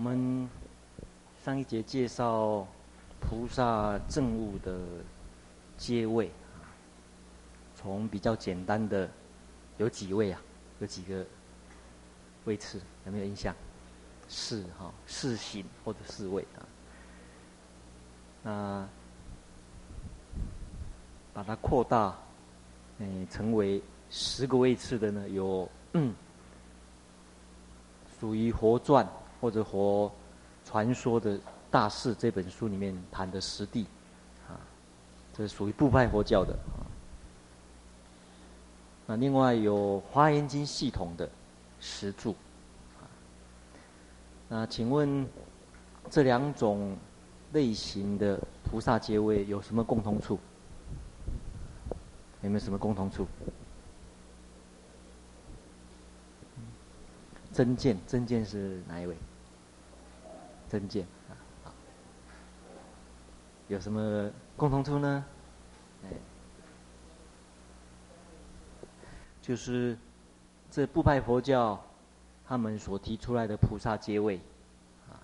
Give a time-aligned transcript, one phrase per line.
[0.00, 0.48] 我们
[1.44, 2.66] 上一节介绍
[3.20, 4.80] 菩萨正悟的
[5.76, 6.30] 阶位，
[7.76, 9.06] 从比较简单的
[9.76, 10.40] 有几位啊？
[10.78, 11.22] 有几个
[12.46, 12.80] 位次？
[13.04, 13.54] 有没有印象？
[14.26, 16.64] 四哈，四行或者四位啊？
[18.42, 18.88] 那
[21.34, 22.16] 把它扩大，
[23.00, 25.28] 嗯，成为十个位次的呢？
[25.28, 26.14] 有嗯，
[28.18, 29.06] 属于佛传。
[29.40, 30.12] 或者佛
[30.64, 31.38] 传说的
[31.70, 33.86] 大士这本书里面谈的实地，
[34.48, 34.58] 啊，
[35.32, 36.84] 这属于部派佛教的啊。
[39.06, 41.28] 那另外有华严经系统的
[41.80, 42.34] 石柱，
[42.98, 43.02] 啊，
[44.48, 45.26] 那请问
[46.10, 46.96] 这两种
[47.52, 50.38] 类型的菩萨阶位有什么共同处？
[52.42, 53.26] 有没有什么共同处？
[57.52, 59.16] 真见，真见是哪一位？
[60.70, 61.34] 真见啊，
[61.64, 61.72] 好，
[63.66, 65.24] 有什么共同处呢？
[66.04, 66.08] 哎，
[69.42, 69.98] 就是
[70.70, 71.82] 这部派佛教
[72.46, 74.40] 他们所提出来的菩萨阶位，
[75.10, 75.18] 啊，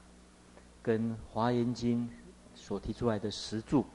[0.82, 2.10] 跟华严经
[2.56, 3.86] 所提出来的十住，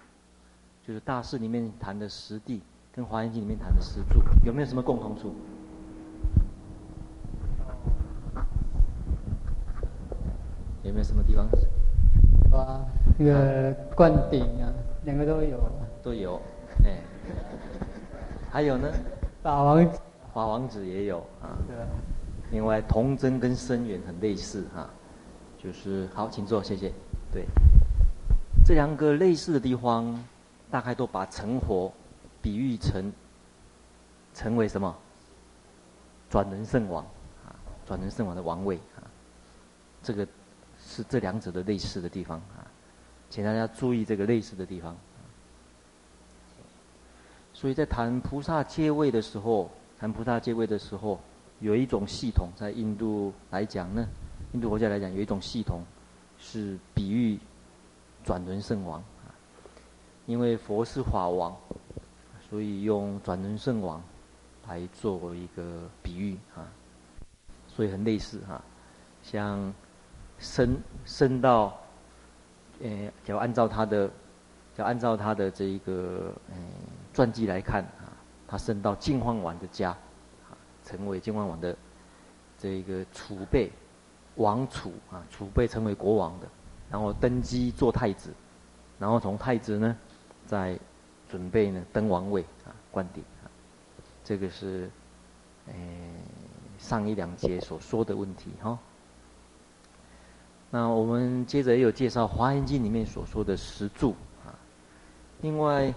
[0.88, 2.62] 就是大士里面谈的十地，
[2.94, 5.36] 跟华严经里面谈的十住，有没有什么共同处？
[10.92, 11.48] 有没有什么地方？
[12.52, 12.86] 有啊，
[13.18, 14.68] 那个灌顶啊，
[15.06, 15.58] 两个都有。
[16.04, 16.42] 都有，
[16.84, 17.00] 哎。
[18.52, 18.92] 还有呢？
[19.42, 20.00] 法王子。
[20.34, 21.56] 法王子也有啊。
[21.66, 21.78] 对。
[22.52, 24.90] 另外，童真跟深远很类似哈，
[25.58, 26.92] 就是好，请坐，谢谢。
[27.32, 27.46] 对，
[28.66, 30.22] 这两个类似的地方，
[30.70, 31.90] 大概都把成佛
[32.42, 33.14] 比喻成
[34.34, 34.94] 成为什么？
[36.30, 37.02] 转轮圣王
[37.46, 39.08] 啊，转轮圣王的王位啊，
[40.04, 40.28] 这个。
[40.92, 42.68] 是这两者的类似的地方啊，
[43.30, 44.94] 请大家注意这个类似的地方。
[47.54, 51.18] 所以在谈菩萨阶位的时候，谈菩萨阶位的时候，
[51.62, 54.06] 有一种系统，在印度来讲呢，
[54.52, 55.82] 印度国家来讲，有一种系统
[56.38, 57.40] 是比喻
[58.26, 59.32] 转轮圣王啊，
[60.26, 61.56] 因为佛是法王，
[62.50, 64.04] 所以用转轮圣王
[64.68, 66.68] 来作为一个比喻啊，
[67.70, 68.62] 所以很类似哈，
[69.24, 69.74] 像。
[70.42, 71.80] 升升到，
[72.82, 74.10] 呃，要按照他的，
[74.76, 76.56] 要按照他的这一个嗯
[77.14, 78.10] 传记来看啊，
[78.48, 79.96] 他升到净饭王的家，
[80.84, 81.78] 成为净饭王的
[82.58, 83.72] 这一个储备
[84.36, 86.48] 王储啊，储备成为国王的，
[86.90, 88.34] 然后登基做太子，
[88.98, 89.96] 然后从太子呢，
[90.48, 90.78] 再
[91.30, 93.46] 准备呢登王位啊，灌顶啊，
[94.24, 94.90] 这个是，
[95.68, 95.74] 呃，
[96.80, 98.78] 上一两节所说的问题哈。
[100.74, 104.16] 那我们接着也有介绍《华严经》里面所说的十住
[104.46, 104.56] 啊。
[105.42, 105.94] 另外，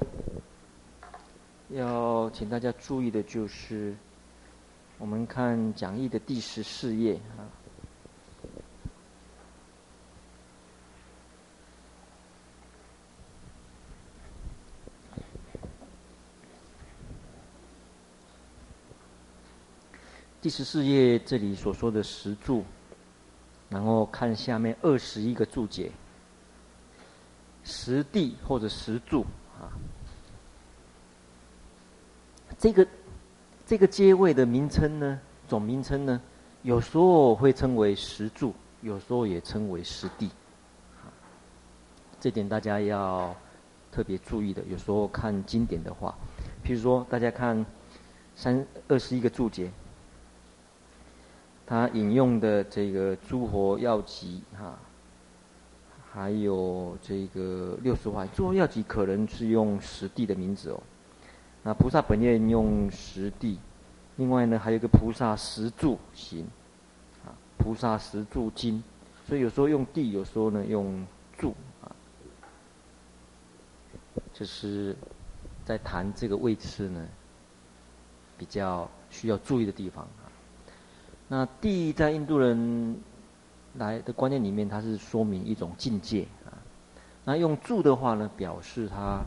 [1.68, 3.94] 要请大家注意的就是，
[4.98, 7.46] 我们看讲义的第十四页啊。
[20.42, 22.64] 第十四页这里所说的十住。
[23.74, 25.90] 然后看下面二十一个注解，
[27.64, 29.26] 十地或者十柱
[29.58, 29.66] 啊，
[32.56, 32.86] 这个
[33.66, 35.18] 这个阶位的名称呢，
[35.48, 36.20] 总名称呢，
[36.62, 40.30] 有时候会称为十柱，有时候也称为十地，
[41.02, 41.10] 啊，
[42.20, 43.34] 这点大家要
[43.90, 44.62] 特别注意的。
[44.70, 46.16] 有时候看经典的话，
[46.64, 47.66] 譬如说大家看
[48.36, 49.68] 三二十一个注解。
[51.66, 54.78] 他引用的这个诸佛要集哈，
[56.12, 60.82] 还有这个六十万，诸佛要集可能是用十地的名字哦。
[61.62, 63.58] 那菩萨本愿用十地，
[64.16, 66.46] 另外呢还有一个菩萨十住行，
[67.24, 68.84] 啊，菩萨十住经，
[69.26, 71.06] 所以有时候用地，有时候呢用
[71.38, 71.90] 住啊。
[74.34, 74.94] 这是
[75.64, 77.08] 在谈这个位置呢，
[78.36, 80.06] 比较需要注意的地方。
[81.36, 82.96] 那地在印度人
[83.74, 86.54] 来的观念里面，它是说明一种境界啊。
[87.24, 89.20] 那用住的话呢，表示它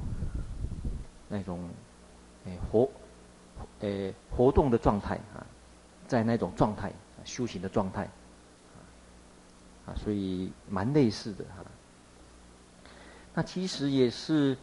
[1.28, 1.68] 那种
[2.46, 2.90] 诶活
[3.82, 5.46] 诶活动的状态啊，
[6.08, 6.94] 在那种状态
[7.26, 8.10] 修行的状态
[9.86, 11.66] 啊，所以蛮类似的哈。
[13.34, 14.56] 那其实也是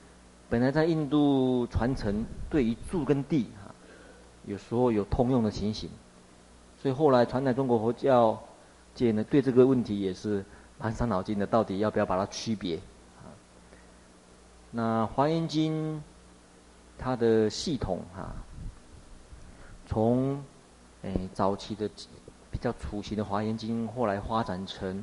[0.49, 3.69] 本来在印度传承对于住跟地啊，
[4.46, 5.91] 有时候有通用的情形。
[6.85, 8.39] 所以后来传来中国佛教
[8.95, 10.45] 界呢，对这个问题也是
[10.79, 12.77] 蛮伤脑筋的，到底要不要把它区别？
[12.77, 13.33] 啊，
[14.71, 15.97] 那《华严经》
[16.99, 18.37] 它的系统啊，
[19.87, 20.45] 从
[21.03, 21.89] 哎早期的
[22.51, 25.03] 比较雏形的《华严经》，后来发展成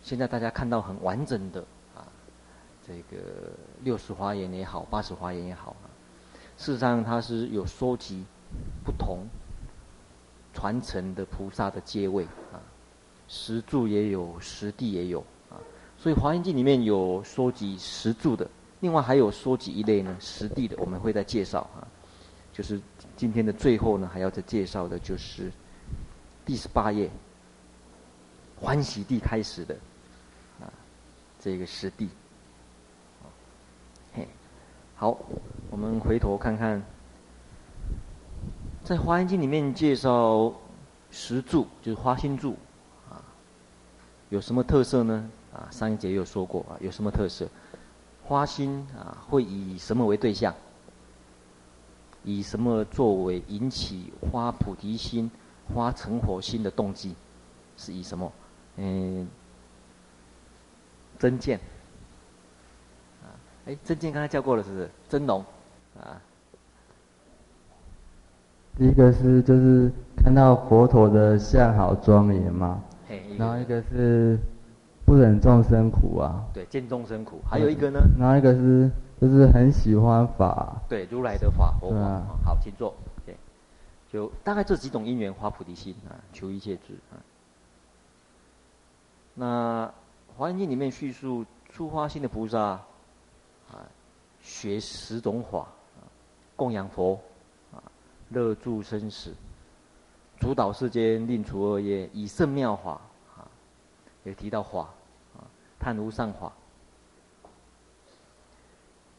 [0.00, 1.60] 现在大家看到很完整的
[1.96, 2.06] 啊，
[2.86, 3.50] 这个
[3.80, 5.90] 六十华严也好，八十华严也好啊，
[6.56, 8.24] 事实上它是有收集
[8.84, 9.26] 不同
[10.54, 12.62] 传承的菩萨的阶位啊。
[13.26, 15.18] 石柱也有，实地也有
[15.50, 15.56] 啊，
[15.98, 18.48] 所以《华严经》里面有收集石柱的，
[18.80, 21.88] 另外还有收集一类呢实地的，我们会再介绍啊。
[22.52, 22.78] 就是
[23.16, 25.50] 今天的最后呢，还要再介绍的就是
[26.44, 27.10] 第十八页
[28.60, 29.74] 欢喜地开始的
[30.60, 30.68] 啊，
[31.40, 32.08] 这个实地。
[34.12, 34.28] 嘿，
[34.94, 35.18] 好，
[35.70, 36.80] 我们回头看看，
[38.84, 40.52] 在《华严经》里面介绍
[41.10, 42.54] 实住，就是花心住。
[44.28, 45.30] 有什么特色呢？
[45.54, 47.48] 啊，上一节也有说过啊，有什么特色？
[48.24, 50.54] 花心啊，会以什么为对象？
[52.24, 55.30] 以什么作为引起花菩提心、
[55.72, 57.14] 花成佛心的动机？
[57.78, 58.30] 是以什么？
[58.76, 59.26] 嗯，
[61.18, 61.58] 真见。
[63.22, 63.32] 啊，
[63.64, 64.90] 哎，真见刚才叫过了，是不是？
[65.08, 65.42] 真龙。
[65.98, 66.20] 啊，
[68.78, 72.82] 一个是就是看到佛陀的相好庄严嘛。
[73.38, 74.38] 然后一个是
[75.04, 77.40] 不忍众生苦啊，对，见众生苦。
[77.44, 78.00] 还有一个呢？
[78.18, 78.90] 然后一个是
[79.20, 81.98] 就是很喜欢法，对，如来的法，佛法。
[81.98, 82.94] 啊、好，请坐。
[83.24, 83.36] 对，
[84.10, 87.18] 就大概这几种因缘发菩提心啊，求一切智啊。
[89.34, 89.86] 那
[90.36, 93.86] 《华严经》里面叙述出发心的菩萨啊，
[94.40, 96.06] 学十种法啊，
[96.56, 97.33] 供养佛啊，
[98.30, 99.34] 乐住生死。
[100.40, 103.00] 主导世间，令除恶业，以圣妙法
[103.36, 103.46] 啊，
[104.24, 104.80] 也提到法
[105.36, 105.46] 啊，
[105.78, 106.52] 叹无上法，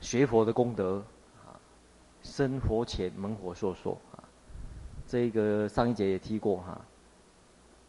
[0.01, 1.01] 学佛的功德
[1.45, 1.55] 啊，
[2.21, 4.23] 生佛前猛火烁烁啊，
[5.07, 6.79] 这个上一节也提过哈、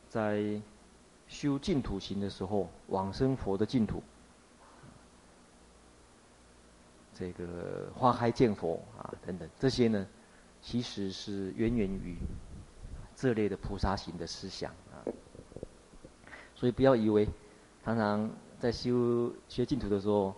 [0.09, 0.61] 在
[1.27, 4.01] 修净土行的时候，往生佛的净土，
[7.13, 10.07] 这个花开见佛啊等等，这些呢，
[10.67, 12.17] 其实是源源于。
[13.15, 15.01] 这类的菩萨行的思想啊，
[16.55, 17.27] 所以不要以为
[17.83, 20.35] 常常在修学净土的时候，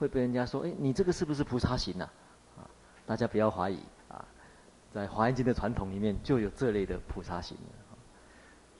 [0.00, 2.12] 会被人家说：“哎，你这个是不是菩萨行啊？”
[2.58, 2.66] 啊，
[3.06, 3.78] 大家不要怀疑
[4.08, 4.26] 啊，
[4.92, 7.56] 在华严经的传统里面就有这类的菩萨行，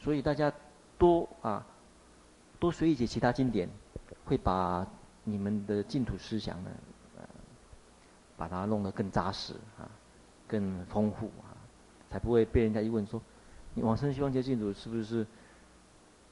[0.01, 0.53] 所以大家
[0.99, 1.65] 多啊
[2.59, 3.69] 多学一些其他经典，
[4.25, 4.85] 会把
[5.23, 6.71] 你们的净土思想呢，
[8.43, 9.89] 把它弄得更扎实啊。
[10.49, 11.55] 更丰富啊，
[12.11, 13.23] 才不会被人家一问说，
[13.73, 15.25] 你往生西方极乐净土是不是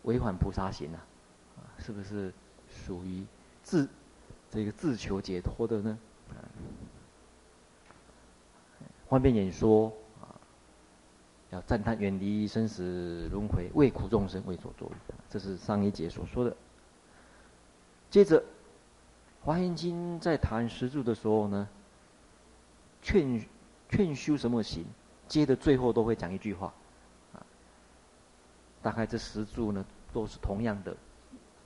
[0.02, 0.98] 违反菩萨行啊？
[1.78, 2.30] 是不是
[2.68, 3.24] 属于
[3.62, 3.88] 自
[4.50, 5.98] 这个自求解脱的呢？
[6.30, 6.34] 啊，
[9.08, 9.90] 方便演说
[10.20, 10.36] 啊，
[11.50, 14.90] 要赞叹远离生死轮回，为苦众生为所作，
[15.30, 16.54] 这是上一节所说的。
[18.10, 18.38] 接着，
[19.42, 21.66] 《华严经》在谈十住的时候呢，
[23.02, 23.40] 劝。
[23.92, 24.84] 劝修什么行？
[25.26, 26.72] 接着最后都会讲一句话，
[27.34, 27.42] 啊，
[28.80, 30.96] 大概这十住呢都是同样的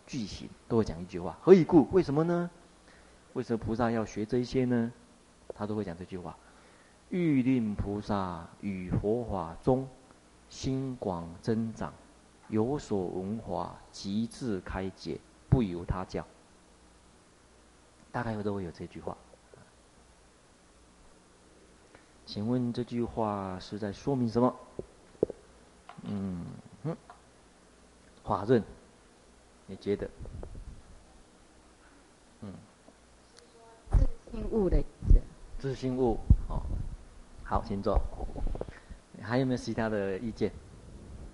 [0.07, 1.37] 句型，都会讲一句话。
[1.43, 1.87] 何以故？
[1.93, 2.51] 为什么呢？
[3.35, 4.91] 为什么菩萨要学这些呢？
[5.55, 6.35] 他都会讲这句话：
[7.11, 9.87] 欲令菩萨于佛法中
[10.49, 11.93] 心广增长，
[12.49, 16.27] 有所闻法，即自开解，不由他教。
[18.11, 19.15] 大概都会有这句话。
[22.27, 24.55] 请问这句话是在说明什么？
[26.05, 26.45] 嗯
[26.83, 26.97] 哼，
[28.23, 28.63] 华润，
[29.67, 30.09] 你觉得？
[32.41, 32.53] 嗯，
[33.91, 33.99] 自
[34.33, 35.21] 性悟的意思。
[35.59, 36.63] 自性悟，哦，
[37.45, 38.01] 好，请坐。
[39.23, 40.53] 还有没有其他的意见？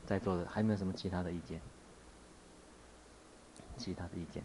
[0.06, 1.61] 在座的还有没有什么其他的意见？
[3.76, 4.42] 其他的意见？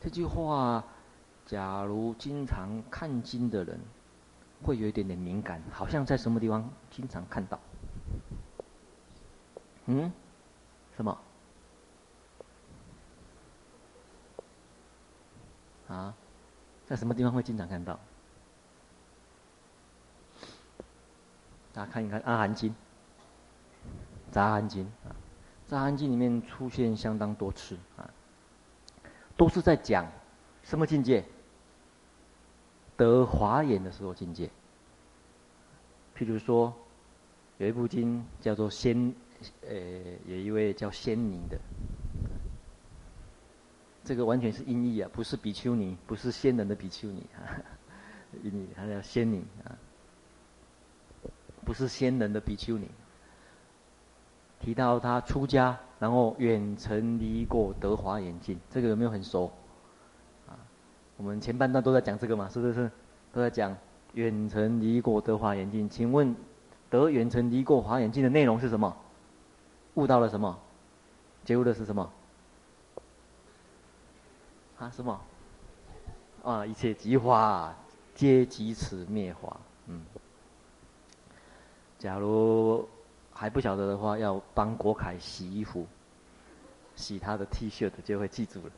[0.00, 0.84] 这句话，
[1.46, 3.78] 假如经常看经的人。
[4.62, 7.58] 会有一点点敏感，好像在什么地方经常看到。
[9.86, 10.12] 嗯？
[10.96, 11.18] 什么？
[15.88, 16.14] 啊？
[16.86, 17.98] 在什么地方会经常看到？
[21.72, 22.70] 大家看一看《阿含经》
[24.30, 25.10] 《杂含经》啊，
[25.70, 28.08] 《杂含经》里面出现相当多次啊，
[29.36, 30.06] 都是在讲
[30.62, 31.24] 什么境界？
[32.96, 34.48] 得华严的时候境界，
[36.16, 36.72] 譬如说，
[37.58, 39.14] 有一部经叫做《仙
[39.62, 39.76] 呃，
[40.26, 41.58] 有一位叫仙尼的，
[44.04, 47.60] 这个完全是音译啊，不是比丘尼，不是仙人的比丘尼啊，
[48.42, 49.76] 音译他叫仙尼啊，
[51.64, 52.88] 不是仙人的比丘尼。
[54.60, 59.52] 提到他出家，然后远程离过德华严境，这个有没有很熟？
[61.16, 62.90] 我们前半段都在讲这个嘛，是不是？
[63.32, 63.76] 都在讲
[64.14, 65.88] 远程离过得华严境。
[65.88, 66.34] 请问
[66.90, 68.96] 得远程离过华严境的内容是什么？
[69.94, 70.58] 悟到了什么？
[71.44, 72.10] 觉悟的是什么？
[74.78, 75.20] 啊，什么？
[76.42, 77.74] 啊，一切即化，
[78.14, 79.56] 皆即此灭华。
[79.86, 80.02] 嗯，
[81.98, 82.88] 假如。
[83.36, 85.84] 还不晓得的话，要帮国凯洗衣服，
[86.94, 88.70] 洗他的 T 恤的就会记住了。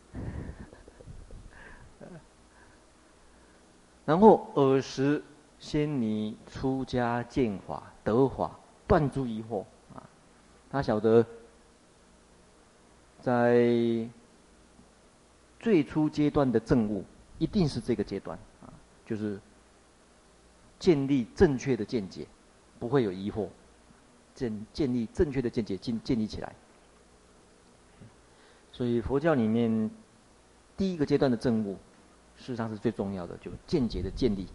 [4.07, 5.23] 然后尔时
[5.59, 10.03] 仙尼出家见法得法断诸疑惑啊，
[10.71, 11.27] 他晓得
[13.21, 14.09] 在
[15.59, 17.05] 最初阶段的证悟
[17.39, 18.73] 一定是这个阶段啊，
[19.05, 19.41] 就是
[20.79, 22.27] 建立正确的见解，
[22.79, 23.49] 不会有疑惑。
[24.37, 26.55] 建建立正确的见解，建建立起来。
[28.71, 29.91] 所以佛教里面
[30.77, 31.77] 第一个阶段的证悟，
[32.37, 34.47] 事实上是最重要的，就见解的建立。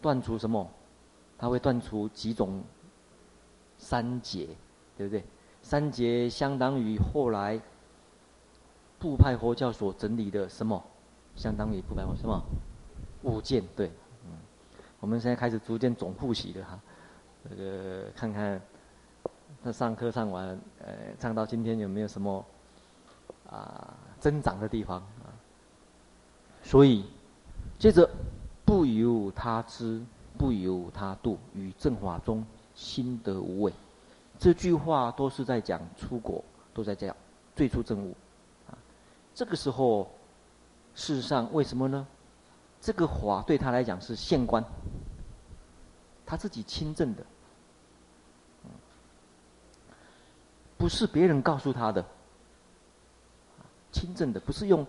[0.00, 0.70] 断除什么？
[1.36, 2.62] 它会断除几种
[3.76, 4.48] 三结，
[4.96, 5.24] 对不对？
[5.62, 7.60] 三结相当于后来
[8.98, 10.82] 部派佛教所整理的什么？
[11.36, 12.42] 相当于部派佛什么？
[13.22, 13.88] 五见，对。
[14.24, 14.38] 嗯
[15.00, 16.78] 我们现在开始逐渐总复习的哈，
[17.48, 18.60] 这个看看
[19.62, 20.48] 他上课上完，
[20.78, 22.44] 呃，上到今天有没有什么
[23.48, 25.32] 啊增长的地方啊？
[26.62, 27.04] 所以
[27.78, 28.08] 接着
[28.64, 30.00] 不由他知，
[30.38, 33.72] 不由他度，于正法中心得无畏。
[34.38, 37.16] 这句话都是在讲出国，都在讲
[37.56, 38.14] 最初证悟
[38.68, 38.78] 啊。
[39.34, 40.10] 这个时候，
[40.94, 42.06] 事实上为什么呢？
[42.80, 44.64] 这个法对他来讲是现观，
[46.24, 47.22] 他自己亲证的，
[50.78, 52.02] 不是别人告诉他的，
[53.92, 54.86] 亲证的，不是用，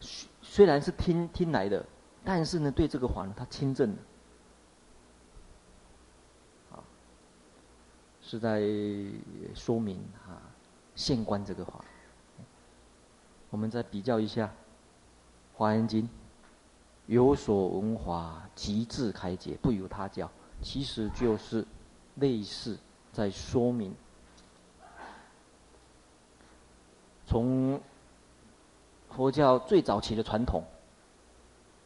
[0.00, 1.84] 虽虽然是听听来的，
[2.24, 4.02] 但是呢，对这个法呢，他亲证的，
[6.76, 6.82] 啊，
[8.22, 8.62] 是在
[9.54, 10.40] 说明啊
[10.94, 11.84] 县官这个法。
[13.50, 14.46] 我们再比较一下
[15.54, 16.02] 《华严经》。
[17.06, 20.28] 有所闻华，极致开解，不由他教。
[20.60, 21.64] 其实就是
[22.16, 22.76] 类似
[23.12, 23.94] 在说明，
[27.24, 27.80] 从
[29.16, 30.62] 佛教最早期的传统，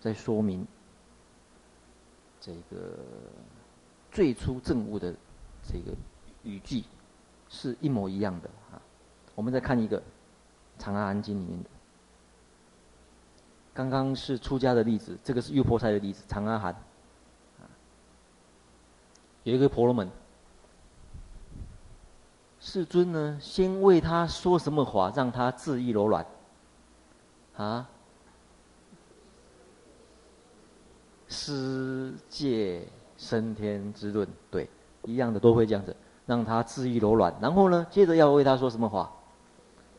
[0.00, 0.66] 在说明
[2.40, 2.99] 这个
[4.10, 5.14] 最初证悟的
[5.62, 5.96] 这个
[6.42, 6.82] 语句，
[7.49, 8.82] 是一模一样的啊。
[9.37, 9.96] 我们再看一个
[10.76, 11.70] 《长阿含经》里面的。
[13.72, 16.25] 刚刚是出家的例子，这个是玉婆塞的例子。
[16.26, 16.75] 长阿含，
[19.44, 20.10] 有一个婆罗门，
[22.58, 26.26] 世尊呢，先为他说什么话，让他自意柔软，
[27.62, 27.88] 啊？
[31.29, 32.87] 施戒
[33.17, 34.69] 升天之论，对，
[35.05, 35.95] 一样的都会这样子，
[36.26, 37.35] 让他自意柔软。
[37.40, 39.11] 然后呢，接着要为他说什么话？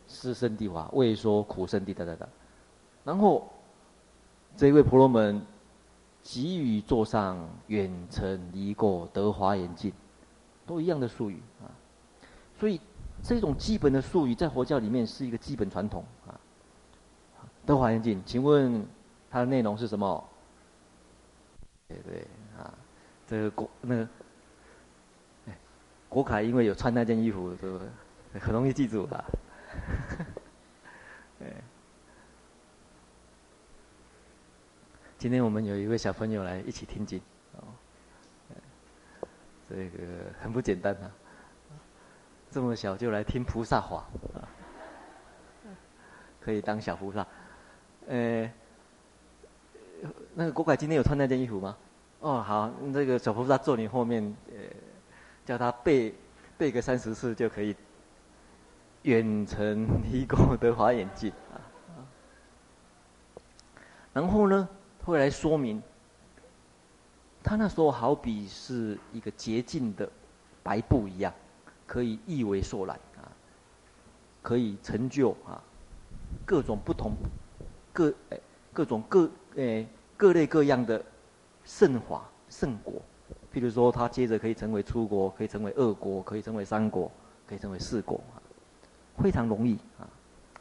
[0.07, 2.27] 施生地话，为说苦生地，哒哒哒。
[3.03, 3.47] 然后。
[4.57, 5.41] 这一位婆罗门，
[6.21, 9.93] 急于坐上远程离过得华眼镜，
[10.67, 11.71] 都一样的术语啊。
[12.59, 12.77] 所以
[13.23, 16.35] 这种基本的术语在佛教里面是一个基本传统啊。
[17.65, 18.85] 得华严境，请问
[19.29, 20.29] 它的内容是什么？
[21.87, 22.27] 对对
[22.57, 22.73] 啊，
[23.27, 24.07] 这个国那个，
[25.47, 25.57] 哎，
[26.09, 27.87] 国凯因为有穿那件衣服，对不对？
[28.39, 29.25] 很容易记住啊。
[35.17, 37.21] 今天我们有一位小朋友来一起听经，
[37.53, 37.61] 哦，
[39.69, 39.97] 这个
[40.41, 41.11] 很不简单啊，
[42.49, 44.49] 这么小就来听菩萨话，啊，
[46.39, 47.27] 可以当小菩萨。
[48.07, 48.51] 呃，
[50.35, 51.77] 那个国凯今天有穿那件衣服吗？
[52.19, 54.53] 哦，好，那个小菩萨坐你后面，呃，
[55.45, 56.13] 叫他背
[56.57, 57.75] 背个三十次就可以
[59.03, 61.61] 远程离过德华眼镜啊。
[64.13, 64.67] 然后呢？
[65.03, 65.81] 会来说明，
[67.41, 70.07] 他那时候好比是一个洁净的
[70.61, 71.33] 白布一样，
[71.87, 73.25] 可以易为受染啊，
[74.43, 75.59] 可以成就啊
[76.45, 77.13] 各种不同
[77.93, 78.39] 各哎
[78.73, 81.03] 各种各诶各类各样的
[81.65, 83.01] 圣法圣果
[83.53, 87.11] 譬如说，他接着可以成为初国，可以成为二国，可以成为三国，
[87.45, 88.23] 可以成为四国，
[89.17, 90.07] 非常容易啊，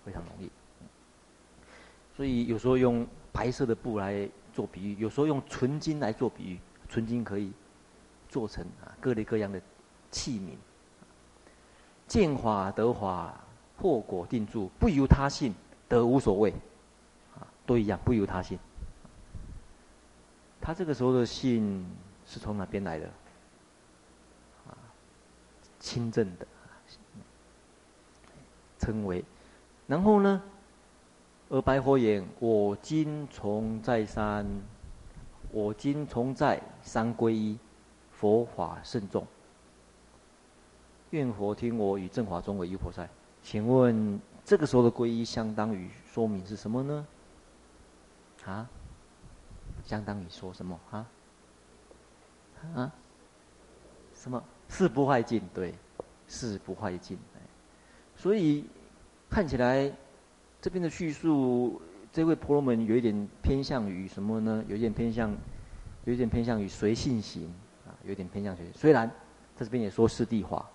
[0.04, 0.50] 非常容易。
[2.16, 6.58] 所以有时候用白色的布来做比喻，有时候用纯金来做比喻，
[6.88, 7.52] 纯金可以
[8.28, 9.62] 做成啊各类各样的
[10.10, 10.56] 器皿。
[12.08, 13.38] 见法得法，
[13.78, 15.54] 破果定住，不由他性，
[15.88, 16.52] 得无所谓，
[17.70, 18.58] 都一样，不由他心。
[20.60, 21.86] 他这个时候的信
[22.26, 23.06] 是从哪边来的？
[24.66, 24.74] 啊，
[25.78, 26.44] 清正的，
[28.76, 29.24] 称为。
[29.86, 30.42] 然后呢，
[31.48, 34.44] 而白佛言：“我今从在三，
[35.52, 37.56] 我今从在三归依，
[38.10, 39.24] 佛法甚重。”
[41.10, 43.06] 愿佛听我与正法中为一菩萨。
[43.44, 47.06] 请问这个时候的皈依相当于说明是什么呢？
[48.47, 48.68] 啊？
[49.85, 50.78] 相当于说什么？
[50.90, 51.06] 啊？
[52.75, 52.92] 啊？
[54.14, 54.42] 什么？
[54.68, 55.42] 是不坏尽？
[55.54, 55.75] 对，
[56.28, 57.18] 是不坏尽。
[58.16, 58.64] 所以
[59.28, 59.90] 看起来
[60.61, 61.80] 这边的叙述，
[62.12, 64.64] 这位婆罗门有一点偏向于什么呢？
[64.68, 65.35] 有一点偏向，
[66.04, 67.52] 有一点偏向于随性行
[67.87, 69.09] 啊，有点偏向于虽然
[69.56, 70.68] 在这边也说四谛法。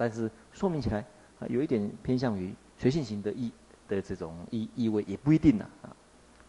[0.00, 1.00] 但是说明起来
[1.40, 3.50] 啊，有一点偏向于随性行的意
[3.88, 5.90] 的这种意意味，也不一定呢啊，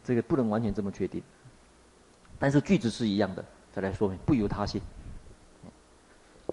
[0.09, 1.21] 这个不能完全这么确定。
[2.39, 4.81] 但是句子是一样的，再来说明不由他性。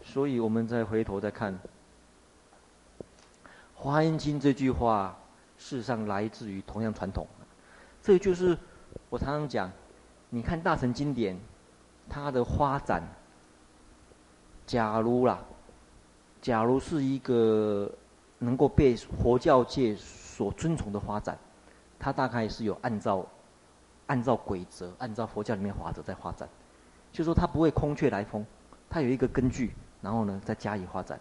[0.04, 1.54] 所以我们再回头再看
[3.74, 5.16] 《华严经》这句话，
[5.56, 7.26] 事实上来自于同样传统。
[8.02, 8.58] 这就是
[9.08, 9.72] 我常常讲，
[10.28, 11.34] 你看大乘经典，
[12.10, 13.02] 它的发展，
[14.66, 15.38] 假如啦。
[16.42, 17.90] 假如是一个
[18.38, 21.38] 能够被佛教界所尊崇的发展，
[21.98, 23.26] 它大概是有按照
[24.06, 26.48] 按照规则，按照佛教里面法则在发展，
[27.12, 28.44] 就说它不会空穴来风，
[28.88, 31.18] 它有一个根据，然后呢再加以发展。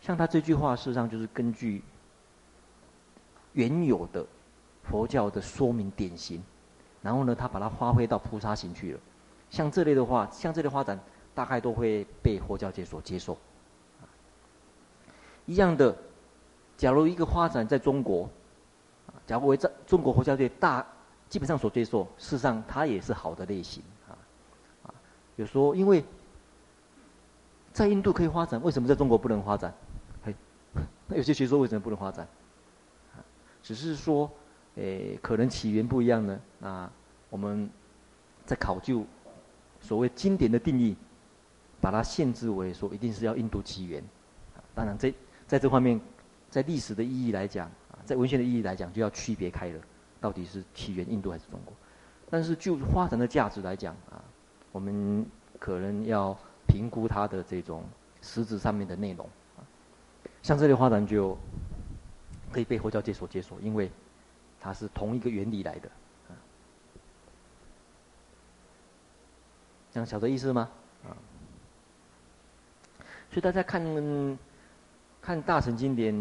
[0.00, 1.82] 像他这句话，事实上就是根据
[3.52, 4.24] 原有的
[4.82, 6.42] 佛教的说明典型，
[7.02, 9.00] 然后呢他把它发挥到菩萨行去了。
[9.50, 10.98] 像这类的话，像这类发展，
[11.34, 13.36] 大概都会被佛教界所接受。
[15.46, 15.94] 一样的，
[16.76, 18.28] 假如一个发展在中国，
[19.26, 20.86] 假如为在中国佛教界大
[21.30, 24.12] 基本上所接受，事实上它也是好的类型，啊，
[24.82, 24.94] 啊，
[25.36, 26.04] 有说因为
[27.72, 29.72] 在印度可以发展，为什么在中国不能发展？
[30.22, 30.34] 嘿，
[31.06, 32.26] 那 有些学说为什么不能发展？
[33.14, 33.24] 啊，
[33.62, 34.30] 只是说，
[34.74, 36.38] 诶，可能起源不一样呢。
[36.58, 36.90] 那
[37.30, 37.70] 我们
[38.44, 39.06] 在考究
[39.80, 40.96] 所谓经典的定义，
[41.80, 44.02] 把它限制为说一定是要印度起源，
[44.56, 45.14] 啊，当然这。
[45.46, 46.00] 在这方面，
[46.48, 49.80] 在历史的意义来讲，啊，在文学的意义来讲，就要区别开了，
[50.20, 51.74] 到底是起源印度还是中国？
[52.28, 54.22] 但是就发展的价值来讲，啊，
[54.72, 55.26] 我们
[55.58, 57.84] 可能要评估它的这种
[58.22, 59.28] 实质上面的内容。
[60.42, 61.36] 像这类花展就
[62.52, 63.90] 可以被佛教界所接受，因为
[64.60, 65.90] 它是同一个原理来的。
[69.92, 70.70] 这样晓得意思吗？
[71.04, 71.10] 啊，
[73.30, 74.38] 所以大家看。
[75.22, 76.14] 看大乘经典，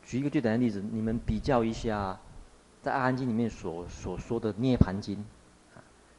[0.00, 2.16] 举一个最简单的例子，你们比较一下，
[2.88, 5.16] 在《阿含经》里面所所说的《涅槃经》，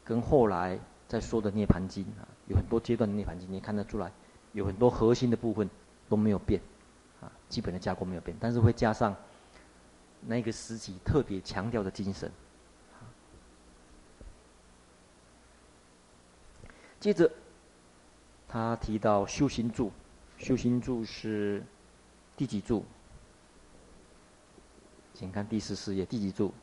[0.04, 4.12] 跟后来在说的《涅槃经》啊，有很多阶段的《涅槃经》，你看得出来，
[4.54, 5.68] 有很多核心的部分
[6.08, 6.62] 都没有变，
[7.22, 9.16] 啊，基本的架构没有变，但是会加上
[10.28, 12.32] 那个时期特别强调的精神。
[17.00, 17.32] 接着，
[18.48, 19.92] 他提到修行住，
[20.38, 21.64] 修行住是。
[22.38, 22.86] 第几柱？
[25.20, 26.54] 请看第十四页，第几柱？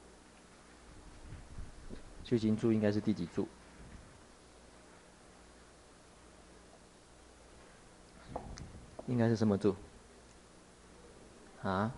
[2.25, 3.47] 修行柱应该是第几柱？
[9.09, 9.77] 应该是什么柱？
[11.63, 11.93] 啊？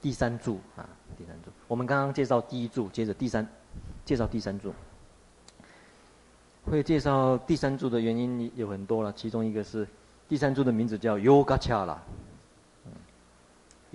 [0.00, 0.88] 第三柱啊，
[1.18, 1.50] 第三柱。
[1.68, 3.46] 我们刚刚介绍第一柱，接着第三，
[4.06, 4.72] 介绍第三柱。
[6.64, 9.86] 会介绍第三柱的原因有很多了，其中一个是。
[10.30, 11.98] 第三柱的名字叫 Yogacara，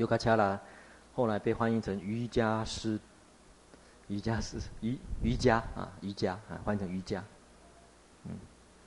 [0.02, 0.60] ，Yogacara，
[1.14, 3.00] 后来被翻译成瑜伽师，
[4.08, 7.24] 瑜伽师，瑜瑜伽啊，瑜伽啊，翻译成瑜伽，
[8.26, 8.32] 嗯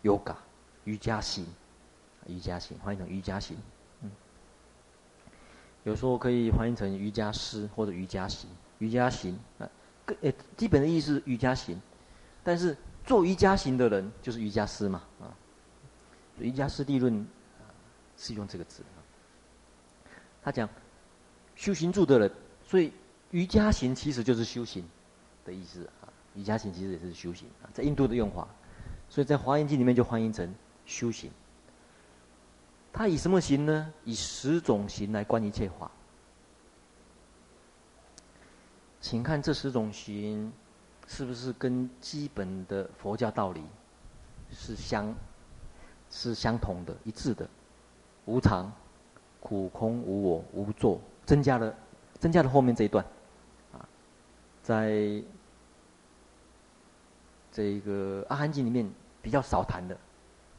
[0.03, 0.37] ，Yoga，
[0.85, 1.47] 瑜伽行，
[2.27, 3.57] 瑜伽行，翻译成瑜伽行，
[4.03, 4.11] 嗯，
[5.85, 9.71] 有时候可以翻译成瑜伽师或者瑜伽行，瑜伽行啊，
[10.05, 11.81] 个呃，基本的意思是瑜伽行，
[12.43, 15.33] 但是做瑜伽行的人就是瑜伽师嘛，啊。
[16.41, 17.25] 瑜伽师地论
[18.17, 18.83] 是用这个字，
[20.43, 20.69] 他讲
[21.57, 22.31] 修行住的人，
[22.67, 22.93] 所以
[23.31, 24.85] 瑜伽行其实就是修行
[25.45, 26.09] 的意思啊。
[26.35, 28.49] 瑜伽行其实也是修行啊，在印度的用法，
[29.09, 30.53] 所以在《华严经》里面就翻译成
[30.85, 31.31] 修行。
[32.93, 33.93] 他以什么行呢？
[34.05, 35.91] 以十种行来观一切法。
[39.01, 40.53] 请看这十种行，
[41.07, 43.63] 是不是跟基本的佛教道理
[44.51, 45.15] 是相
[46.11, 47.49] 是相同的、一致的？
[48.27, 48.73] 无常、
[49.41, 51.75] 苦、空、无我、无作，增加了
[52.19, 53.05] 增加了后面这一段，
[53.73, 53.89] 啊，
[54.63, 55.23] 在
[57.53, 58.91] 这个《阿含经》里面
[59.23, 59.97] 比较少谈的，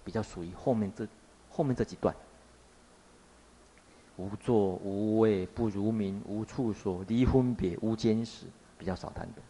[0.03, 1.07] 比较属于后面这
[1.49, 2.15] 后面这几段。
[4.17, 8.45] 无作无畏不如名无处所离分别无间时，
[8.77, 9.41] 比较少谈的，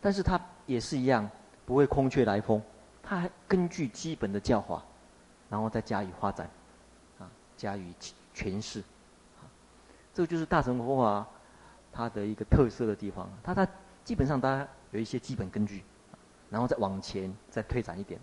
[0.00, 1.28] 但是它也是一样，
[1.66, 2.62] 不会空穴来风，
[3.02, 4.80] 它还根据基本的教法，
[5.48, 6.48] 然后再加以发展，
[7.18, 7.92] 啊，加以
[8.32, 8.80] 诠释，
[10.14, 11.26] 这个就是大乘佛法
[11.92, 13.28] 它的一个特色的地方。
[13.42, 13.66] 它它
[14.04, 15.82] 基本上大家有一些基本根据，
[16.50, 18.20] 然后再往前再推展一点。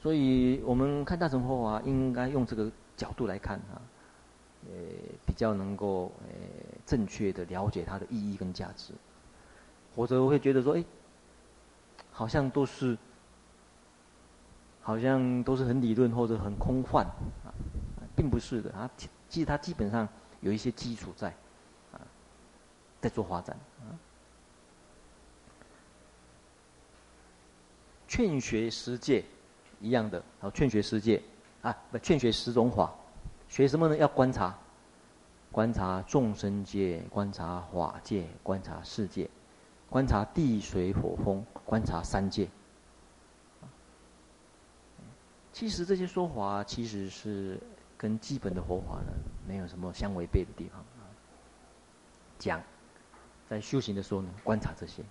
[0.00, 2.70] 所以我们看大乘佛法应该用这个。
[2.98, 3.78] 角度来看啊，
[4.66, 4.72] 呃，
[5.24, 6.34] 比较能够呃
[6.84, 8.92] 正确的了解它的意义跟价值，
[9.94, 10.84] 或者我会觉得说，哎，
[12.10, 12.98] 好像都是，
[14.82, 17.06] 好像都是很理论或者很空幻
[17.44, 17.54] 啊，
[18.16, 18.90] 并不是的啊，
[19.28, 20.08] 其实它基本上
[20.40, 21.28] 有一些基础在，
[21.92, 22.00] 啊，
[23.00, 23.92] 在做发展啊，
[28.06, 29.24] 劝学十戒
[29.80, 31.22] 一样的，好，劝学十戒。
[31.60, 32.94] 啊，不，劝学十种法，
[33.48, 33.96] 学什么呢？
[33.96, 34.56] 要观察，
[35.50, 39.28] 观察众生界，观察法界，观察世界，
[39.90, 42.48] 观察地水火风，观察三界。
[45.52, 47.60] 其实这些说法其实是
[47.98, 49.12] 跟基本的佛法呢，
[49.46, 50.82] 没有什么相违背的地方。
[52.38, 52.62] 讲，
[53.50, 55.04] 在修行的时候呢，观察这些。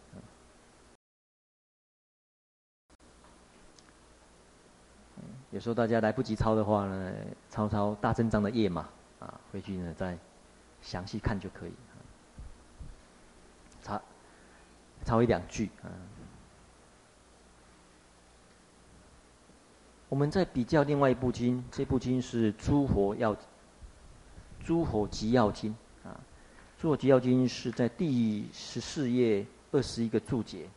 [5.52, 7.14] 有时候大家来不及抄的话呢，
[7.50, 8.88] 抄抄大正章的页码
[9.20, 10.18] 啊，回去呢再
[10.82, 11.74] 详细看就可以。
[13.82, 14.02] 抄
[15.04, 15.92] 抄一两句啊。
[20.10, 23.36] 我们再比较另外一部经，这部经是《诸佛要
[24.64, 25.76] 诸佛集要经》
[26.08, 26.18] 啊，
[26.82, 30.70] 《诸佛集要经》是在第十四页二十一个注解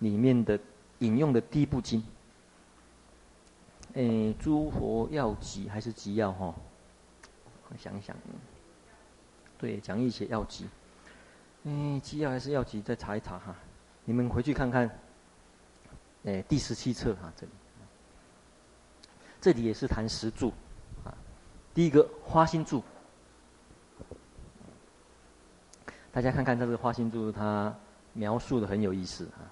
[0.00, 0.58] 里面的
[0.98, 2.02] 引用的第一部经。
[3.94, 6.54] 诶，诸佛要集还是集要哈？
[7.70, 8.16] 我想一想，
[9.56, 10.66] 对，讲义写要集。
[11.64, 12.82] 诶，集要还是要集？
[12.82, 13.54] 再查一查哈。
[14.04, 14.90] 你们回去看看。
[16.24, 17.52] 诶，第十七册哈，这里，
[19.46, 20.52] 这里也是谈十住
[21.04, 21.14] 啊。
[21.72, 22.82] 第一个花心住，
[26.10, 27.72] 大家看看这个花心住，它
[28.12, 29.46] 描述的很有意思啊。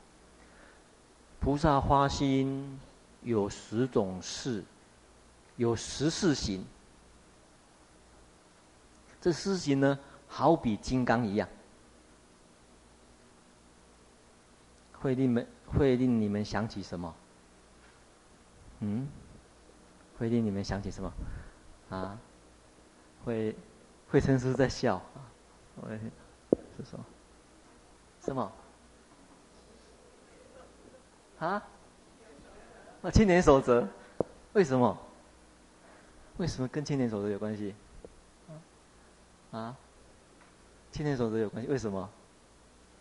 [1.39, 2.81] 菩萨花心。
[3.23, 4.63] 有十种事，
[5.57, 6.63] 有十事行。
[9.19, 11.49] 这四行呢，好比金刚一样，
[14.93, 17.15] 会令们会令你们想起什么？
[18.81, 19.09] 嗯？
[20.19, 21.13] 会令你们想起什么？
[21.91, 22.19] 啊？
[23.25, 23.55] 会
[24.11, 25.19] 会成师在笑啊？
[25.83, 25.99] 会
[26.77, 27.05] 是什么？
[28.21, 28.53] 什么？
[31.39, 31.63] 啊？
[33.03, 33.87] 那青年守则，
[34.53, 34.97] 为什么？
[36.39, 37.75] 为什么跟青年守则有关系？
[39.51, 39.77] 啊？
[40.91, 41.71] 青年守则有关系？
[41.71, 42.09] 为什么？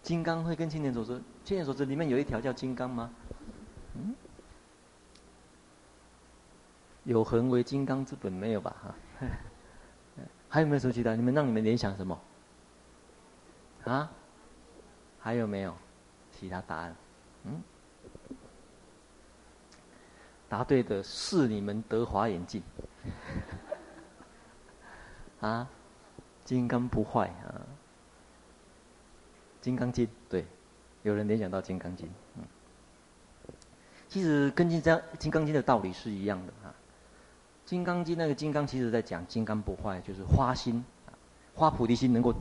[0.02, 1.22] 金刚会跟青年守则？
[1.46, 3.10] 青年守则里面有一条叫金刚吗？
[3.96, 4.16] 嗯？
[7.04, 8.76] 有恒为金刚之本没有吧？
[8.82, 9.28] 哈？
[10.50, 11.16] 还有没有什么其他？
[11.16, 12.20] 你们让你们联想什么？
[13.86, 14.12] 啊？
[15.20, 15.74] 还有没有
[16.32, 16.96] 其他答案？
[17.46, 17.62] 嗯？
[20.48, 22.62] 答对的是你们德华眼镜，
[25.42, 25.68] 啊，
[26.46, 27.66] 金刚不坏啊，
[29.60, 30.46] 金刚经对，
[31.02, 32.44] 有人联想到金刚经，嗯，
[34.08, 36.76] 其实跟金刚金刚经的道理是一样的啊，
[37.74, 40.86] 金刚经那个金刚其实在讲金刚不坏，就是花心，
[41.56, 42.32] 花菩提心能够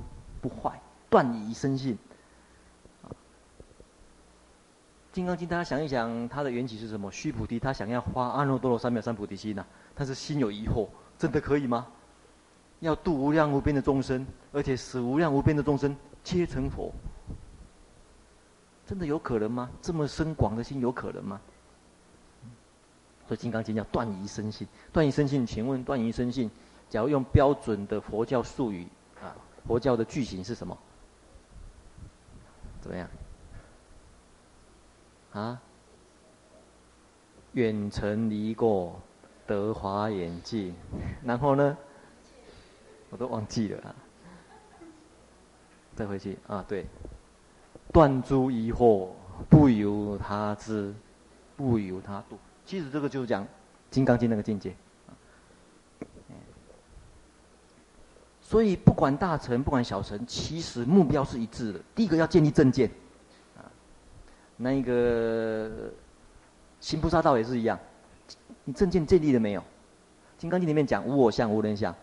[0.42, 1.94] 不坏，断疑生信。
[5.10, 7.10] 《金刚经》，大家想一想，它的缘起是什么？
[7.10, 9.64] 须菩提他想要发阿耨多罗三藐三菩提心呐、
[9.94, 11.86] 但是心有疑惑，真的可以吗？
[12.80, 16.92] 要度无量无边的众生，而且使无量无边的众生皆成佛，
[18.86, 19.70] 真的有可能吗？
[19.80, 21.40] 这么深广的心有可能吗？
[23.32, 26.50] 所以《金刚经》叫断疑生信，断疑生信，请问断疑生信，
[26.90, 28.86] 假如用标准的佛教术语
[29.22, 29.32] 啊，
[29.66, 30.76] 佛教的句型是什么？
[32.82, 33.08] 怎么样？
[35.32, 35.58] 啊，
[37.52, 39.00] 远尘离过，
[39.46, 40.74] 德华严净。
[41.24, 41.74] 然后呢，
[43.08, 43.94] 我都忘记了啊。
[45.96, 46.84] 再回去啊，对，
[47.94, 49.08] 断诸疑惑，
[49.48, 50.94] 不由他知，
[51.56, 52.36] 不由他度。
[52.64, 53.44] 其实这个就是讲
[53.90, 54.74] 《金刚经》那个境界。
[58.40, 61.80] 所以不管大乘，不管小乘，其实目标是一致的。
[61.94, 62.90] 第一个要建立正见，
[63.56, 63.64] 啊，
[64.58, 65.90] 那个
[66.78, 67.78] 行菩萨道也是一样，
[68.64, 69.60] 你正见建立了没有？
[70.36, 71.94] 《金刚经》里面讲无我相、无人相，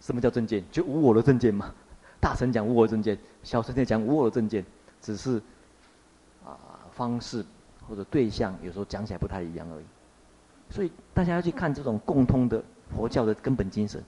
[0.00, 0.62] 什么叫正见？
[0.70, 1.74] 就无我的正见嘛。
[2.20, 4.64] 大乘讲无我正见，小乘在讲无我的正见，
[5.00, 5.42] 只是
[6.44, 6.56] 啊
[6.92, 7.44] 方式
[7.88, 9.84] 或者对象有时候讲起来不太一样而已。
[10.70, 12.62] 所以大家要去看这种共通的
[12.94, 14.02] 佛教的根本精神。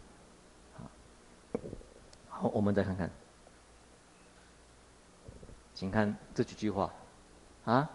[2.29, 3.11] 好，我们再看看，
[5.75, 6.93] 请看这几句话，
[7.65, 7.91] 啊，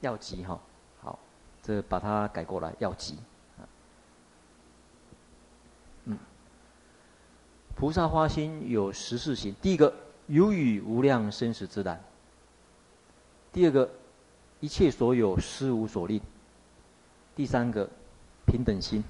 [0.00, 0.60] 要急哈，
[1.00, 1.18] 好，
[1.62, 3.16] 这把它改过来，要急，
[6.06, 6.18] 嗯，
[7.76, 9.94] 菩萨发心有十四行，第一个
[10.26, 12.02] 有与无量生死之难，
[13.52, 13.88] 第二个
[14.58, 16.20] 一切所有施无所令，
[17.38, 17.88] 第三个
[18.46, 19.04] 平等心。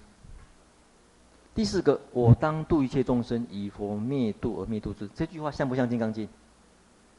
[1.55, 5.09] 第四个，我当度一切众生，以佛灭度而灭度之。
[5.15, 6.27] 这句话像不像《金刚经》？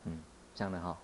[0.06, 0.20] 嗯，
[0.54, 0.96] 像的哈。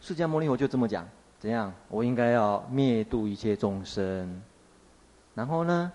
[0.00, 1.04] 释迦牟尼佛就这么讲，
[1.40, 1.74] 怎样？
[1.88, 4.40] 我应该要灭度一切众生，
[5.34, 5.90] 然后呢，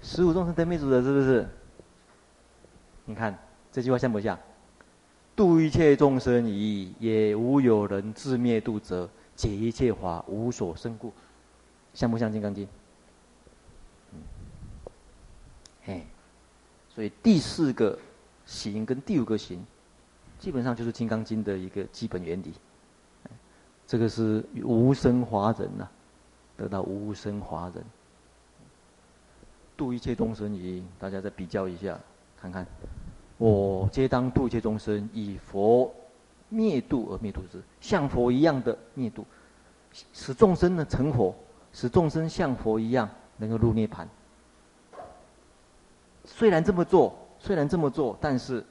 [0.00, 1.46] 十五众生得灭度的，是不是？
[3.04, 3.38] 你看
[3.70, 4.38] 这句话像不像？
[5.36, 11.12] 度一切众生已，也无有人自灭度者，解一切法无所生故，
[11.96, 12.64] 像不像《金刚经》？
[15.86, 16.04] 哎，
[16.90, 17.98] 所以第四个
[18.44, 19.64] 行跟第五个行，
[20.38, 22.52] 基本上就是《金刚经》的一个基本原理。
[23.86, 25.88] 这个是无生华人呐、
[26.56, 27.82] 得到无生华人，
[29.74, 31.98] 度一切众生已，大家再比较一下，
[32.38, 32.66] 看看，
[33.38, 35.94] 我皆当度一切众生，以佛
[36.50, 39.24] 灭度而灭度之，像佛一样的灭度，
[40.12, 41.34] 使众生呢成佛，
[41.76, 44.06] 使众生像佛一样能够入涅槃。
[46.24, 48.64] 虽然这么做，虽然这么做，但是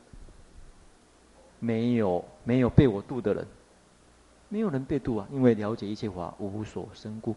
[1.59, 3.47] 没有没有被我度的人，
[4.49, 7.35] 没有人被度啊，因为了解一切法无所生故。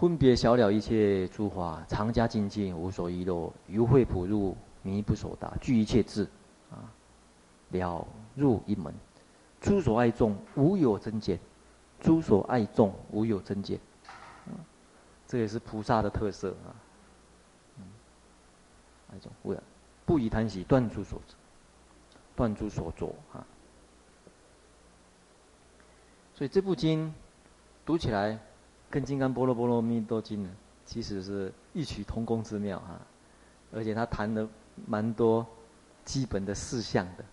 [0.00, 6.26] 分别小了一切诸法，常加精进，无所遗漏，如慧普入，迷不所达，具一切智，
[6.72, 6.90] 啊，
[7.70, 8.92] 了入一门，
[9.60, 11.38] 诸所爱众无有增减，
[12.00, 13.78] 诸所爱众无有增减。
[15.26, 16.72] 这也是菩萨的特色啊，
[17.76, 17.84] 嗯，
[19.12, 19.54] 那种不
[20.06, 21.20] 不以贪喜断诸所
[22.34, 23.44] 断诸所作啊。
[26.34, 27.12] 所以这部经
[27.84, 28.38] 读起来
[28.88, 30.50] 跟《金刚波罗波罗蜜多经》呢，
[30.86, 32.98] 其实是异曲同工之妙啊，
[33.70, 34.48] 而且他谈了
[34.86, 35.46] 蛮多
[36.06, 37.24] 基本的事项的。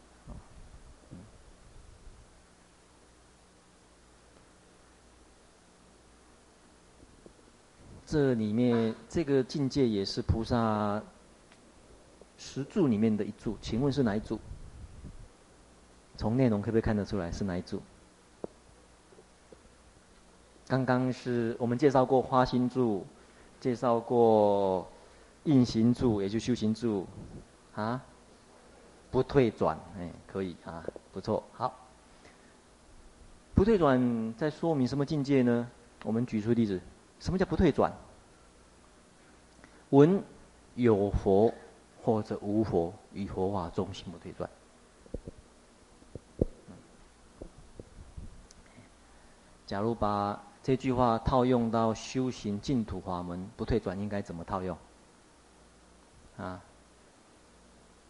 [8.05, 11.01] 这里面这个境界也是菩萨
[12.37, 14.39] 十柱里面的一柱，请问是哪一柱？
[16.15, 17.81] 从内容可不可以看得出来是哪一柱？
[20.67, 23.05] 刚刚是我们介绍过花心柱，
[23.59, 24.87] 介绍过
[25.43, 27.07] 应行柱，也就修行柱，
[27.73, 28.01] 啊，
[29.11, 31.73] 不退转，哎，可以啊，不错，好。
[33.53, 35.67] 不退转在说明什么境界呢？
[36.03, 36.79] 我们举出例子。
[37.25, 37.91] 什么叫不退转？
[39.89, 40.23] 闻
[40.75, 41.51] 有佛
[42.03, 44.47] 或者无佛，于佛法中心不退转。
[49.65, 54.77] 假如把这句话套用到修行净土法门，不退转应该怎么套用？
[56.37, 56.61] 啊？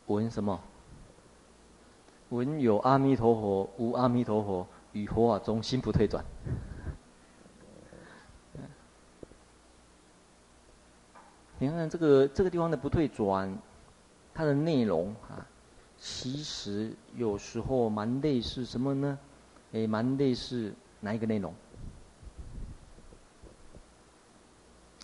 [0.07, 0.59] 闻什么？
[2.31, 6.21] 闻有阿弥陀佛，无阿弥陀佛，于佛法中心不退转。
[11.57, 13.57] 你看这个这个地方的不退转，
[14.33, 15.47] 它的内容啊，
[15.97, 19.17] 其实有时候蛮类似什么呢？
[19.71, 21.53] 诶，蛮类似哪一个内容？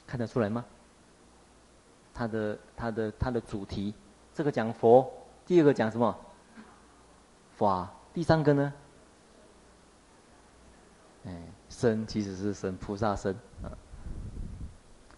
[0.06, 0.66] 看得出来吗？
[2.14, 3.94] 它的它的它的主题，
[4.34, 5.10] 这个讲佛，
[5.46, 6.14] 第二个讲什么？
[7.56, 8.74] 法，第三个呢？
[11.26, 13.34] 哎，身其实是身，菩萨身
[13.64, 13.72] 啊。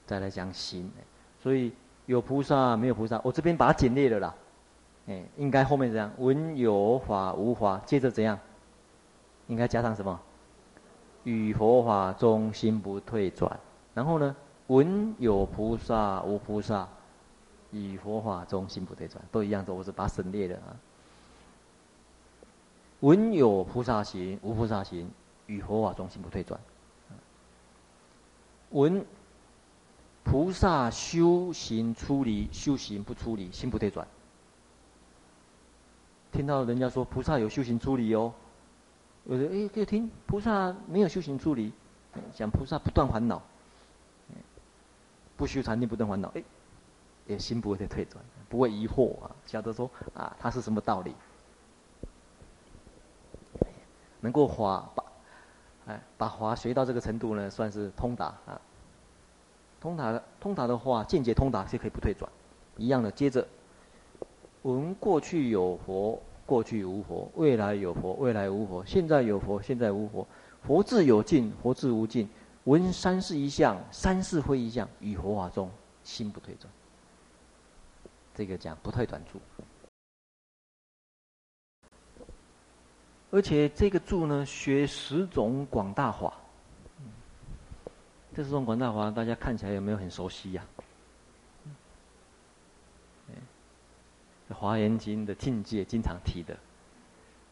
[0.05, 0.91] 再来讲行。
[1.43, 1.73] 所以
[2.05, 4.33] 有菩萨没有菩萨，我这边把它简略了啦。
[5.07, 8.39] 哎，应该后面这样：闻有法无法，接着怎样？
[9.47, 10.17] 应该加上什么？
[11.25, 13.59] 与佛法中心不退转。
[13.93, 14.33] 然后呢，
[14.67, 16.87] 闻有菩萨无菩萨，
[17.71, 20.71] 与佛法中心不退转，都一样的，我是把省略了啊。
[23.01, 25.11] 闻有菩萨行，无菩萨行，
[25.47, 26.57] 与佛法中心不退转。
[28.69, 29.05] 闻
[30.23, 34.07] 菩萨修行出离，修行不出离，心不退转。
[36.31, 38.33] 听到人家说菩萨有修行出离哦，
[39.25, 41.71] 有的哎，可以听菩萨没有修行出离，
[42.33, 43.41] 讲菩萨不断烦恼，
[45.37, 46.43] 不修禅定不断烦恼，哎，
[47.27, 51.13] 也心不会再退转，不会疑惑啊，晓得说啊，他是什么道理？
[54.21, 55.03] 能够华把，
[55.85, 58.59] 哎，把华学到这个程度呢，算是通达啊。
[59.83, 62.31] 通达的通达的话，间接通达是可以不退转，
[62.77, 63.11] 一样的。
[63.11, 63.45] 接着，
[64.61, 70.25] 我们过去有佛，过去无佛；未来有佛，未来无佛；现在有佛，现在无佛。
[70.65, 72.29] 佛智有尽，佛智无尽。
[72.63, 75.69] 闻三世一相，三世非一相，与佛法中
[76.01, 76.71] 心不退转。
[78.33, 79.37] 这个讲不退转住。
[83.31, 86.33] 而且这个住呢，学十种广大法。
[88.35, 90.65] 这十种广大法，大家看起来有没有很熟悉呀、
[94.53, 96.57] 《华严经》的境界经常提的，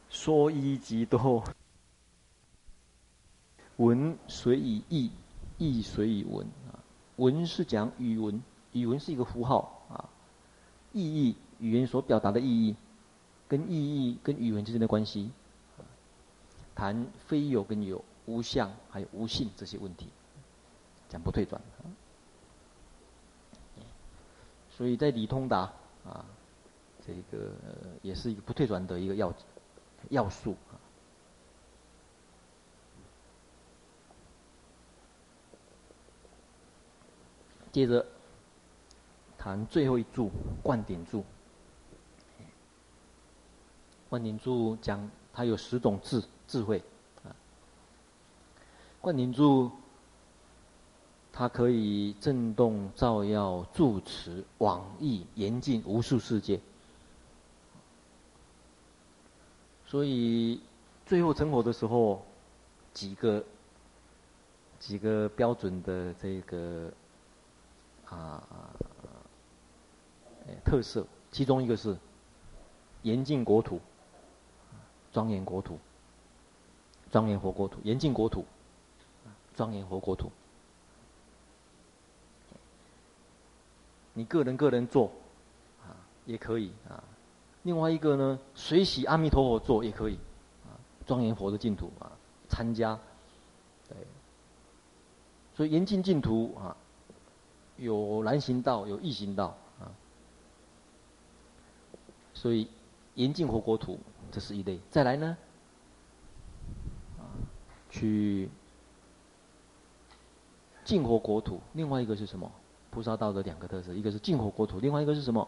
[0.09, 1.43] 说一即多，
[3.77, 5.11] 文随以意，
[5.59, 6.81] 义随以文啊。
[7.17, 8.41] 文是讲语文，
[8.71, 10.09] 语文是一个符号啊。
[10.93, 12.75] 意义，语言所表达的意义，
[13.47, 15.29] 跟意义跟语文之间的关系。
[16.73, 20.07] 谈非有跟有、无相还有无性这些问题，
[21.11, 21.61] 讲不退转。
[24.69, 25.69] 所以在理通达
[26.05, 26.25] 啊，
[27.05, 27.51] 这个
[28.01, 29.33] 也是一个不退转的一个要
[30.09, 30.79] 要素啊。
[37.73, 38.05] 接着
[39.37, 40.31] 谈最后一柱
[40.63, 41.25] 灌顶柱，
[44.09, 46.23] 灌顶柱讲它有十种智。
[46.47, 46.83] 智慧
[47.23, 47.31] 啊，
[48.99, 49.71] 灌顶柱，
[51.33, 56.59] 它可以震动、照耀、住持、网易、严禁无数世界。
[59.85, 60.61] 所以
[61.05, 62.25] 最后成佛的时候，
[62.93, 63.43] 几个
[64.79, 66.91] 几个标准的这个
[68.05, 68.43] 啊
[70.63, 71.97] 特色，其中一个是
[73.03, 73.79] 严禁国土，
[75.11, 75.79] 庄严国土。
[77.11, 78.45] 庄严佛国土，严禁国土，
[79.53, 80.31] 庄严佛国土。
[84.13, 85.11] 你个人个人做，
[85.81, 85.95] 啊，
[86.25, 87.03] 也可以啊。
[87.63, 90.15] 另外一个呢，随喜阿弥陀佛做也可以，
[90.65, 90.73] 啊，
[91.05, 92.11] 庄严佛的净土啊，
[92.49, 92.99] 参加。
[93.87, 93.95] 对。
[95.55, 96.75] 所以严禁净土啊，
[97.77, 99.91] 有难行道，有易行道啊。
[102.33, 102.67] 所以
[103.15, 103.99] 严禁佛国土，
[104.31, 104.79] 这是一类。
[104.89, 105.37] 再来呢？
[107.19, 107.23] 啊
[107.89, 108.49] 去
[110.83, 112.51] 净佛国土，另外一个是什么？
[112.91, 115.47] 菩萨道的两个特色，一个是净佛国土，另外一个是什么？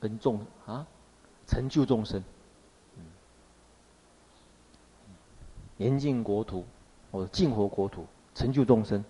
[0.00, 0.86] 跟众啊，
[1.46, 2.24] 成就众生。
[5.76, 6.64] 严净国土，
[7.12, 9.04] 或净佛国土，成就众生。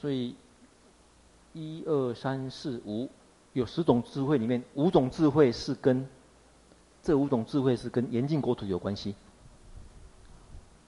[0.00, 0.36] 所以
[1.52, 3.08] 一二三四五，
[3.54, 6.06] 有十种智慧里面，五种智慧是跟。
[7.02, 9.14] 这五种智慧是跟严禁国土有关系。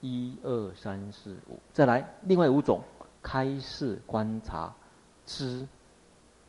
[0.03, 2.81] 一二三四五，再来另外五种，
[3.21, 4.75] 开示观察，
[5.25, 5.65] 知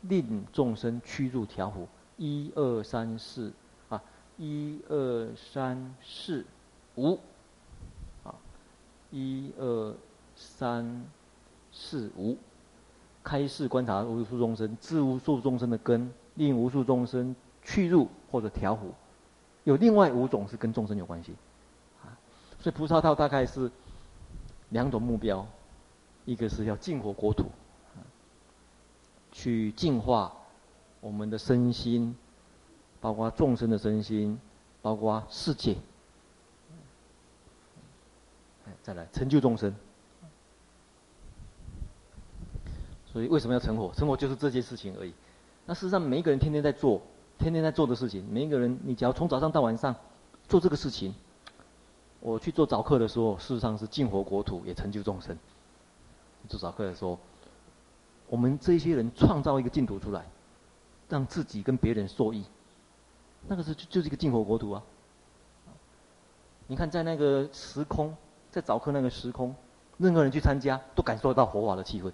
[0.01, 1.87] 令众生趋入调伏。
[2.17, 3.53] 一二三四
[3.87, 4.03] 啊，
[4.37, 6.45] 一二三四
[6.95, 7.17] 五，
[8.25, 8.35] 啊，
[9.09, 9.95] 一二
[10.35, 11.05] 三
[11.71, 12.37] 四五，
[13.23, 17.33] 开示观察无数众生，知无数众生的根，令无数众生
[17.63, 18.93] 趋入或者调伏。
[19.63, 21.33] 有另外五种是跟众生有关系，
[22.65, 23.69] 所以菩萨道大概是
[24.69, 25.45] 两种目标，
[26.25, 27.45] 一个是要净佛国土，
[29.31, 30.33] 去净化
[30.99, 32.15] 我们的身心，
[32.99, 34.39] 包括众生的身心，
[34.81, 35.77] 包括世界，
[38.81, 39.71] 再来成就众生。
[43.13, 43.93] 所以为什么要成佛？
[43.93, 45.13] 成佛就是这些事情而已。
[45.67, 46.99] 那事实上，每一个人天天在做。
[47.37, 49.95] 天天在做的事情，每一个人，你只要从早上到晚上
[50.47, 51.13] 做这个事情。
[52.25, 55.37] 我去做早课的时候，事实上是净佛国土，也成就众生。
[56.49, 57.19] 做早课的时候，
[58.27, 60.25] 我们这些人创造一个净土出来，
[61.07, 62.43] 让自己跟别人受益，
[63.47, 64.81] 那个是就就是一个净佛国土啊。
[66.65, 68.17] 你看在那个时空，
[68.49, 69.53] 在早课那个时空，
[69.99, 72.11] 任何人去参加都感受到火法的气氛，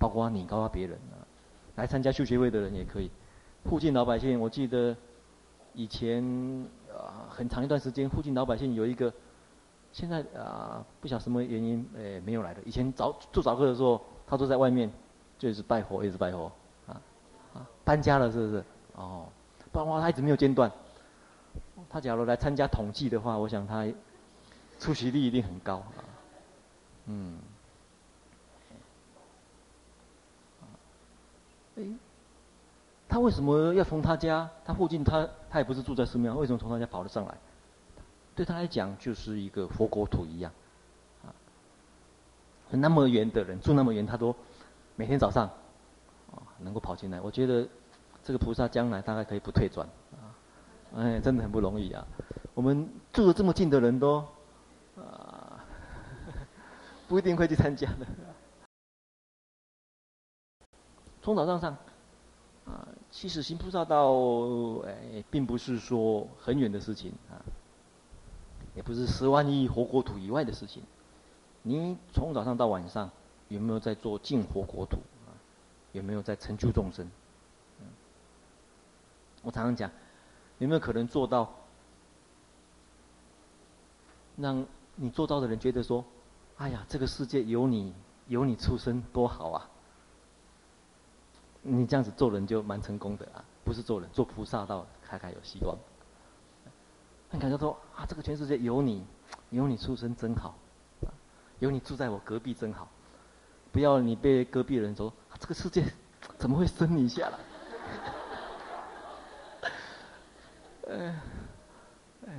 [0.00, 1.22] 包括你，包括别人啊，
[1.76, 3.08] 来参加修学会的人也可以。
[3.66, 4.96] 附近老百姓，我记得
[5.74, 6.66] 以前
[7.00, 9.12] 啊很长一段时间，附近老百姓有一个，
[9.92, 12.60] 现在啊不晓得什么原因，诶没有来的。
[12.64, 14.90] 以前早做早课的时候，他都在外面，
[15.38, 16.50] 就一直拜佛，一直拜佛，
[16.86, 17.00] 啊
[17.54, 18.64] 啊搬家了是不是？
[18.94, 19.26] 哦，
[19.72, 20.70] 不然的话他一直没有间断。
[21.88, 23.86] 他假如来参加统计的话，我想他
[24.78, 26.04] 出席率一定很高啊。
[27.06, 27.38] 嗯。
[31.76, 31.82] 哎。
[33.10, 34.48] 他为什么要从他家？
[34.64, 37.36] 他附近他他也不是住在寺庙，为什么从他家跑了上来？
[38.36, 40.52] 对他来讲，就是一个佛国土一样，
[41.24, 41.34] 啊，
[42.70, 44.34] 那么远的人住那么远，他都
[44.94, 45.48] 每天早上
[46.30, 47.20] 啊能够跑进来。
[47.20, 47.68] 我觉得
[48.22, 50.30] 这个菩萨将来大概可以不退转啊，
[50.94, 52.06] 哎，真的很不容易啊。
[52.54, 54.24] 我们住的这么近的人都
[54.96, 55.64] 啊
[57.08, 58.06] 不一定会去参加的，
[61.20, 61.76] 从早上上。
[62.66, 64.12] 啊，其实行菩萨道，
[64.86, 67.42] 哎，并不是说很远的事情啊，
[68.74, 70.82] 也不是十万亿佛国土以外的事情。
[71.62, 73.10] 你从早上到晚上，
[73.48, 75.34] 有没有在做净佛国土啊？
[75.92, 77.10] 有没有在成就众生？
[79.42, 79.90] 我常常讲，
[80.58, 81.50] 有没有可能做到，
[84.36, 86.04] 让你做到的人觉得说，
[86.58, 87.94] 哎呀，这个世界有你，
[88.28, 89.69] 有你出生多好啊！
[91.62, 95.76] 你这样子做人就蛮成功的啊，不是做人，做菩萨道还还有希望。
[97.30, 99.04] 你感觉说啊，这个全世界有你，
[99.50, 100.54] 有你出生真好，
[101.58, 102.88] 有你住在我隔壁真好，
[103.72, 105.84] 不要你被隔壁人说，啊，这个世界
[106.38, 107.38] 怎么会生你下来？
[110.88, 111.20] 呃，
[112.26, 112.32] 呃，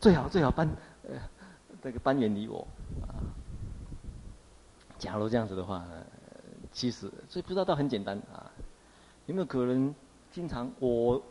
[0.00, 0.66] 最好最好搬，
[1.06, 1.20] 呃，
[1.82, 2.66] 这个搬远离我
[3.02, 3.20] 啊。
[4.98, 6.06] 假如这样子的话呢。
[6.72, 8.50] 其实，所以不知道倒很简单啊，
[9.26, 9.94] 有没有可能
[10.30, 11.22] 经常我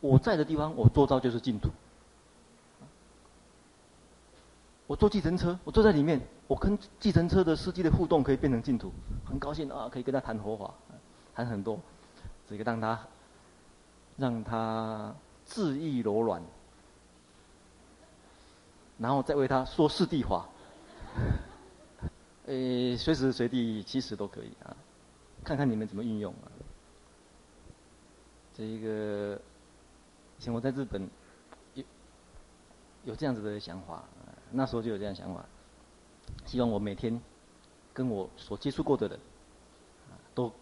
[0.00, 1.70] 我在的地方，我坐到就是净土。
[4.86, 8.92] 我坐计程车，我坐在里面，我跟计程车的司机的互动可以变成净土，
[9.24, 10.74] 很高兴啊，可以跟他谈佛法，
[11.34, 11.80] 谈很多，
[12.46, 13.00] 这个让他
[14.18, 15.14] 让他
[15.46, 16.42] 自意柔软，
[18.98, 20.46] 然后再为他说四谛法。
[22.46, 24.76] 诶，随时随地其实都可以啊，
[25.42, 26.52] 看看你们怎么运用啊。
[28.52, 29.40] 这一个，
[30.38, 31.08] 以前我在日本
[31.74, 31.84] 有
[33.04, 34.04] 有这样子的想法，
[34.50, 35.44] 那时候就有这样想法，
[36.44, 37.18] 希望我每天
[37.92, 39.18] 跟我所接触过的人，
[40.34, 40.52] 都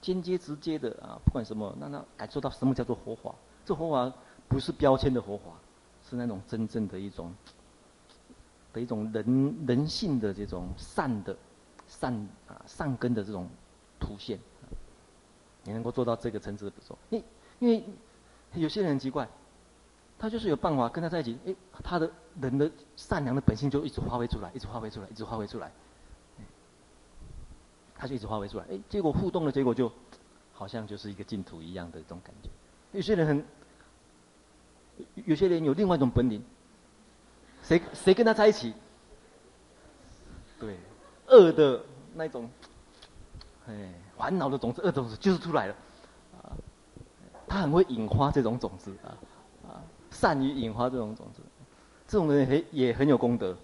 [0.00, 3.34] 间接直接的啊，不管什么，让他感受到什么叫做活法。
[3.64, 4.14] 这活法
[4.48, 5.44] 不是标签的活法，
[6.10, 7.32] 是那种真正的一种。
[8.74, 11.34] 的一种人人性的这种善的
[11.86, 12.12] 善
[12.48, 13.48] 啊善根的这种
[13.98, 14.38] 凸显，
[15.62, 16.98] 你能够做到这个层次的不错。
[17.08, 17.22] 因
[17.60, 17.82] 因为
[18.52, 19.26] 有些人很奇怪，
[20.18, 22.10] 他就是有办法跟他在一起，哎，他的
[22.40, 25.72] 人的善良的本性就一直发挥出来，一直发挥出来，一直发挥出来，
[27.94, 29.90] 他就一直发挥出来，哎，结果互动的结果就
[30.52, 32.50] 好像就是一个净土一样的这种感觉。
[32.92, 33.44] 有些人很，
[35.14, 36.42] 有些人有另外一种本领。
[37.64, 38.72] 谁谁跟他在一起？
[40.60, 40.76] 对，
[41.26, 41.82] 恶的
[42.14, 42.48] 那种，
[43.66, 45.74] 哎，烦恼的种子、恶种子就是出来了，
[46.42, 46.52] 啊，
[47.48, 49.08] 他很会引发这种种子啊，
[49.66, 51.40] 啊，善于引发这种种子，
[52.06, 53.56] 这种人也也很有功德，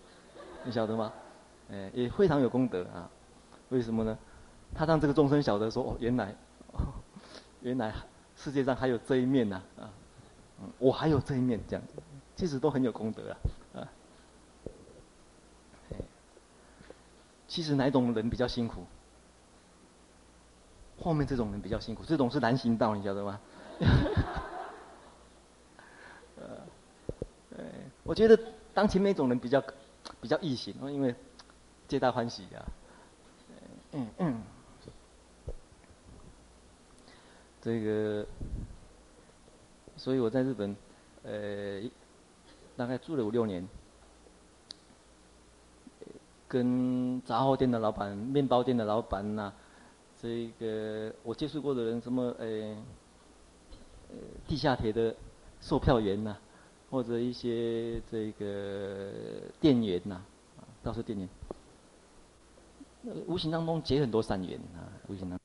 [0.64, 1.12] 你晓得吗？
[1.70, 3.08] 哎，也非常有功德啊，
[3.68, 4.18] 为什么呢？
[4.74, 6.34] 他让这个众生晓得说，哦，原来，
[6.72, 6.80] 哦，
[7.60, 7.94] 原来
[8.34, 9.88] 世界上还有这一面呐，啊，
[10.60, 11.94] 嗯，我还有这一面，这样子，
[12.34, 13.36] 其实都很有功德啊。
[17.50, 18.86] 其实哪一种人比较辛苦？
[21.00, 23.40] 后面这种人比较辛苦，这种是难行道，你晓得吗？
[26.38, 27.64] 呃，
[28.04, 28.38] 我觉得
[28.72, 29.60] 当前面一种人比较
[30.20, 31.12] 比较易行，因为
[31.88, 32.64] 皆大欢喜呀。
[33.92, 34.42] 嗯嗯。
[37.60, 38.24] 这个，
[39.96, 40.76] 所以我在日本，
[41.24, 41.82] 呃，
[42.76, 43.68] 大概住了五六年。
[46.50, 49.52] 跟杂货店的老板、面包店的老板呐、
[50.20, 52.76] 这个我接触过的人，什么呃，
[54.08, 54.16] 呃，
[54.48, 55.14] 地下铁的
[55.60, 56.36] 售票员呐、
[56.90, 59.12] 或者一些这个
[59.60, 60.16] 店员呐，
[60.58, 61.28] 啊，倒是店员，
[63.28, 65.40] 无形当中结很多善缘啊，无形当中。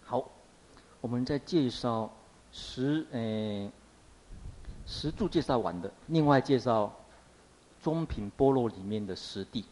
[0.00, 0.30] 好，
[1.02, 2.10] 我们在介绍
[2.50, 3.70] 十诶
[4.86, 6.90] 十柱介绍完的，另外介绍
[7.84, 9.66] 中品菠萝里面的实地。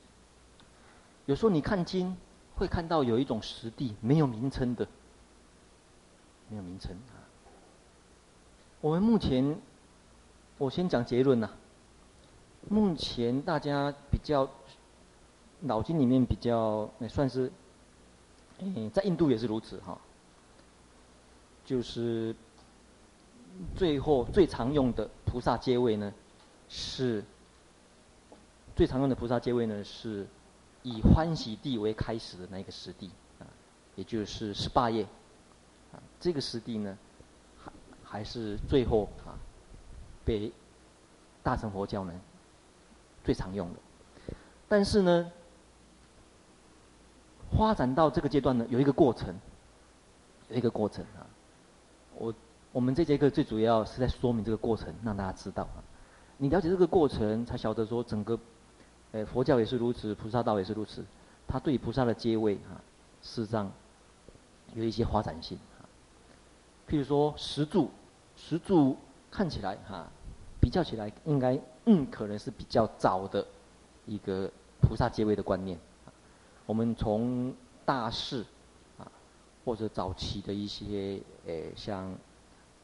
[1.25, 2.15] 有时候你看经
[2.57, 4.87] 会看到有一种实地没有名称的，
[6.51, 7.17] 没有名称啊。
[8.83, 9.59] 我们目前，
[10.59, 11.49] 我先讲结论呐。
[12.69, 14.47] 目前大家比较
[15.61, 17.51] 脑筋里面比较也算是，
[18.59, 19.99] 嗯，在印度也是如此哈。
[21.65, 22.35] 就是
[23.75, 26.13] 最后最常用的菩萨阶位呢，
[26.69, 27.25] 是
[28.75, 30.27] 最常用的菩萨阶位呢，是
[30.83, 33.47] 以欢喜地为开始的那个十地啊，
[33.97, 35.05] 也就是十八页
[35.93, 36.99] 啊，这个十地呢，
[37.63, 39.39] 还还是最后啊，
[40.25, 40.53] 被
[41.43, 42.13] 大乘佛教呢。
[43.25, 43.79] 最常用的，
[44.69, 45.31] 但是呢，
[47.57, 49.33] 发展到这个阶段呢，有一个过程，
[50.49, 51.23] 有一个过程啊。
[52.17, 52.35] 我
[52.73, 55.79] 我们这节课最主要是在说明这个过程，让大家知道啊。
[56.37, 58.37] 你了解这个过程，才晓得说整个，
[59.13, 61.05] 呃，佛教也是如此，菩萨道也是如此。
[61.47, 62.81] 他对菩萨的阶位啊，
[63.23, 63.71] 事实上
[64.75, 65.85] 有一些发展性啊。
[66.89, 67.91] 譬如说十住，
[68.37, 68.97] 十住
[69.31, 70.07] 看起来哈。
[70.61, 73.45] 比较起来，应该嗯，可能是比较早的
[74.07, 74.49] 一个
[74.81, 75.77] 菩萨阶位的观念。
[76.07, 76.15] 啊
[76.67, 77.53] 我们从
[77.85, 78.45] 大士
[78.97, 79.11] 啊，
[79.65, 82.15] 或者早期的一些诶，像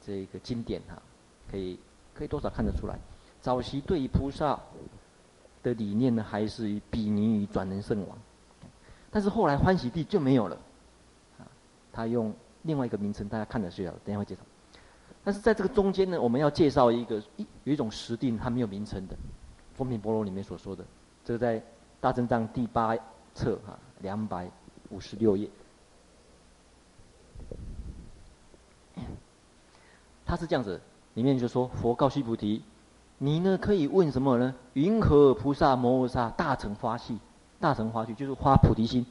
[0.05, 1.01] 这个经典哈，
[1.49, 1.79] 可以
[2.13, 2.99] 可以多少看得出来。
[3.41, 4.59] 早期对于菩萨
[5.69, 8.19] 的理念呢，还是比拟于转轮圣王，
[9.11, 10.57] 但是后来欢喜地就没有了，
[11.39, 11.47] 啊，
[11.93, 14.41] 他用另外一个名称，大家看得出来，等下会介绍。
[15.25, 19.15] 但是在这个中间呢，我们要介绍一个一有一种实定，它没有名称的，
[19.75, 20.85] 《风品波罗》里面所说的，
[21.25, 21.63] 这个在
[22.01, 22.97] 大正藏第八
[23.35, 24.51] 册哈两百
[24.89, 25.51] 五十六页，
[30.25, 30.81] 他是这样子，
[31.15, 32.63] 里面就说佛告须菩提，
[33.19, 34.55] 你呢可以问什么呢？
[34.73, 37.19] 云何菩萨摩诃萨大乘发心？
[37.61, 39.05] 大乘发心就是发菩提心，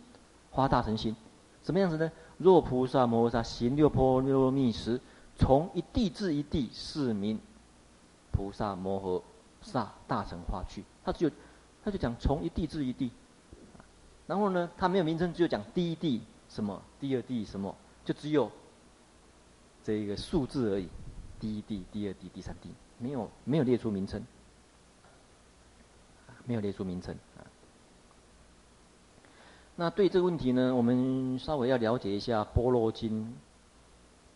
[0.52, 1.16] 发大乘心，
[1.64, 2.12] 什么样子呢？
[2.38, 5.00] 若菩萨摩诃萨行六波罗蜜时。
[5.40, 7.40] 从一地至一地，是名
[8.32, 9.22] 菩萨摩诃
[9.62, 10.84] 萨大乘发去。
[11.06, 11.30] 他就
[11.84, 13.12] 他就讲从一地至一地，
[14.26, 18.52] 然后呢，他没有名称，只有讲第一地什么，第二地什么，就只有
[19.84, 20.90] 这个数字而已。
[21.40, 24.26] 第一地、第二地、第三地，没有没有列出名称，
[26.46, 27.46] 没有列出名称啊。
[29.76, 33.24] 那对这个问题呢，我们稍微要了解一下《般若经》。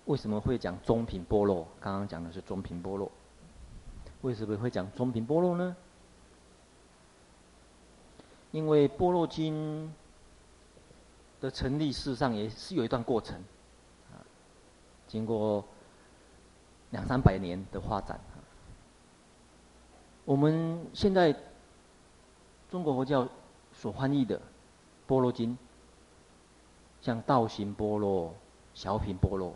[0.05, 1.68] 为什么会讲中品般若？
[1.80, 3.12] 刚刚讲的是中品般若，
[4.22, 5.76] 为什么会讲中品般若呢？
[8.51, 9.86] 因为《般若经》
[11.41, 13.39] 的成立，事实上也是有一段过程，
[14.12, 14.18] 啊，
[15.07, 15.64] 经过
[16.89, 18.20] 两三百年的发展。
[20.32, 21.36] 我们现在
[22.69, 23.27] 中国佛教
[23.73, 24.38] 所翻译的
[25.05, 25.51] 《般若经》，
[27.01, 28.34] 像道行般若、
[28.73, 29.53] 小品般若。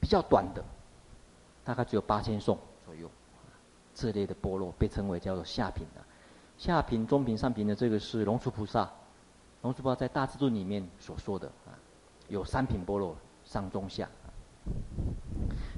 [0.00, 0.64] 比较短的，
[1.62, 2.56] 大概只有八千颂
[2.86, 3.10] 左右，
[3.94, 6.00] 这类的般若被称为叫做下品的，
[6.56, 8.90] 下品、中品、上品的这个是龙树菩萨，
[9.60, 11.76] 龙树菩萨在大智度里面所说的啊，
[12.28, 13.14] 有三品般若，
[13.44, 14.08] 上中下，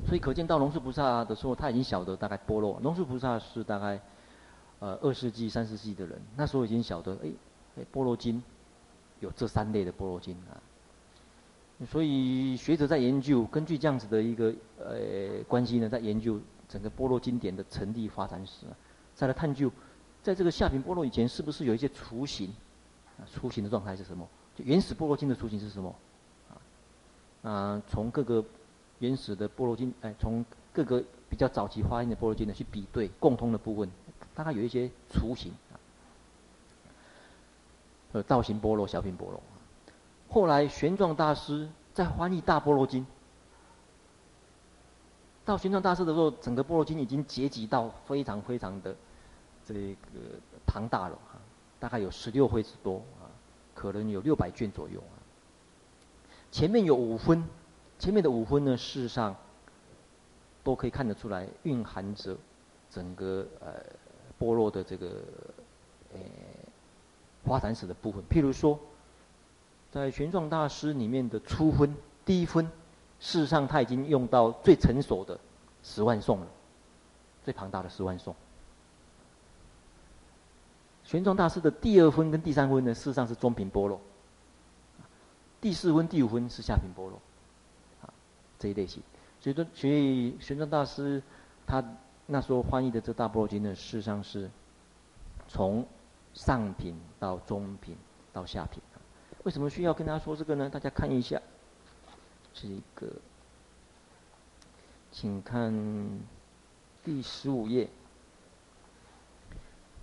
[0.07, 2.79] 所以可见到龙树菩萨的时候，他已经晓得大概般若。
[2.83, 4.01] 龙树菩萨是大概
[4.81, 7.31] 呃二世纪、三世纪的人，那时候已经晓得哎
[7.79, 8.43] 哎般若经
[9.21, 10.61] 有这三类的般若经啊。
[11.91, 16.39] 所以学者在研究，根据这样子的一个呃关系呢，在研究
[16.69, 18.67] 整个般若经典的成立发展史，
[19.15, 19.71] 再来探究，
[20.23, 22.53] 在这个下品般若以前，是不是有一些雏形？
[23.19, 24.29] 啊，雏形的状态是什么？
[24.55, 25.95] 就原始般若经的雏形是什么？
[26.51, 28.45] 啊，啊，从各个
[29.03, 33.91] 原始的般若经，哎，从各个比较早期发音的般若经呢去比对共通的部分，
[34.33, 35.75] 大概有一些雏形啊，
[38.13, 39.43] 呃，道行般若、小品般若。
[40.29, 43.05] 后来玄奘大师在翻译大般若经，
[45.45, 48.95] 到玄奘大师的时候，整个般若经已经结集到非常非常的
[49.67, 51.43] 这个庞大了啊，
[51.81, 53.27] 大概有十六会之多啊，
[53.75, 55.19] 可能有六百卷左右啊。
[56.53, 57.43] 前面有五分，
[58.03, 59.37] 前面的五分呢，事实上
[60.65, 62.37] 都可以看得出来，蕴含着
[62.91, 63.75] 整个呃
[64.39, 65.23] 波若的这个
[66.13, 66.19] 呃
[67.45, 68.77] 发展史的部分，譬如说。
[69.93, 71.95] 在玄奘大师里面的初分
[72.25, 72.65] 第一分，
[73.21, 75.39] 事实上他已经用到最成熟的
[75.83, 76.47] 十万颂了，
[77.45, 78.35] 最庞大的十万颂。
[81.05, 84.01] 玄奘大师的第二分跟第三分呢，事实上是中品波罗。
[85.61, 87.21] 第四分、第五分是下品波罗，
[88.63, 89.03] 这一类型。
[89.41, 91.21] 所以说，所以玄奘大师
[91.67, 91.85] 他
[92.27, 94.49] 那时候翻译的这大般若经呢，事实上是
[95.49, 95.85] 从
[96.33, 97.97] 上品到中品
[98.33, 98.81] 到下品。
[99.43, 100.71] 为什么需要跟大家说这个呢？
[100.71, 101.43] 大家看一下，
[102.55, 103.09] 这个，
[105.11, 105.75] 请看
[107.03, 107.89] 第十五页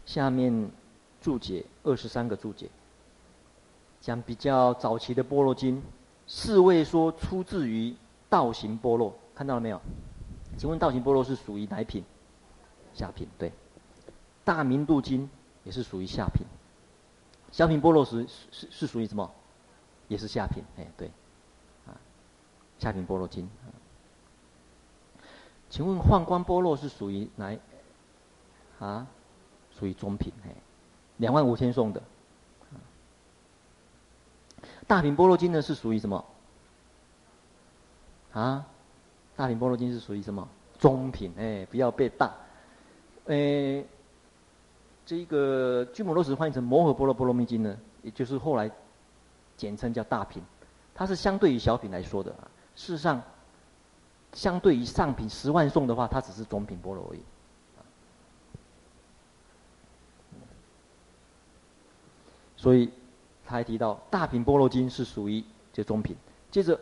[0.05, 0.69] 下面
[1.21, 2.69] 注解二十三个注解，
[4.01, 5.81] 讲比较早期的般若经，
[6.27, 7.95] 是谓说出自于
[8.29, 9.81] 道行般若，看到了没有？
[10.57, 12.03] 请问道行般若是属于哪品？
[12.93, 13.51] 下品，对。
[14.43, 15.29] 大明度经
[15.63, 16.45] 也是属于下品。
[17.51, 19.31] 小品般若是是是属于什么？
[20.07, 21.11] 也是下品，哎，对，
[21.87, 21.93] 啊，
[22.79, 23.47] 下品般若经。
[25.69, 27.57] 请问幻观般若是属于哪？
[28.79, 29.07] 啊，
[29.77, 30.49] 属于中品，哎，
[31.17, 32.01] 两万五千送的。
[34.87, 36.25] 大品般若经呢是属于什么？
[38.33, 38.65] 啊，
[39.35, 40.47] 大品般若经是属于什么？
[40.79, 42.33] 中品，哎，不要被大，
[43.27, 43.83] 哎。
[45.05, 48.69] 这个巨摩罗什翻译成摩诃般若波罗蜜经呢，也就是后来
[49.57, 50.43] 简称叫大品，
[50.93, 52.47] 它是相对于小品来说的啊。
[52.75, 53.19] 事实上，
[54.33, 57.21] 相对于上品十万颂的话，它只是中品般若而已。
[62.55, 62.91] 所以
[63.43, 66.15] 他还提到大品般若经是属于这中品。
[66.51, 66.79] 接着，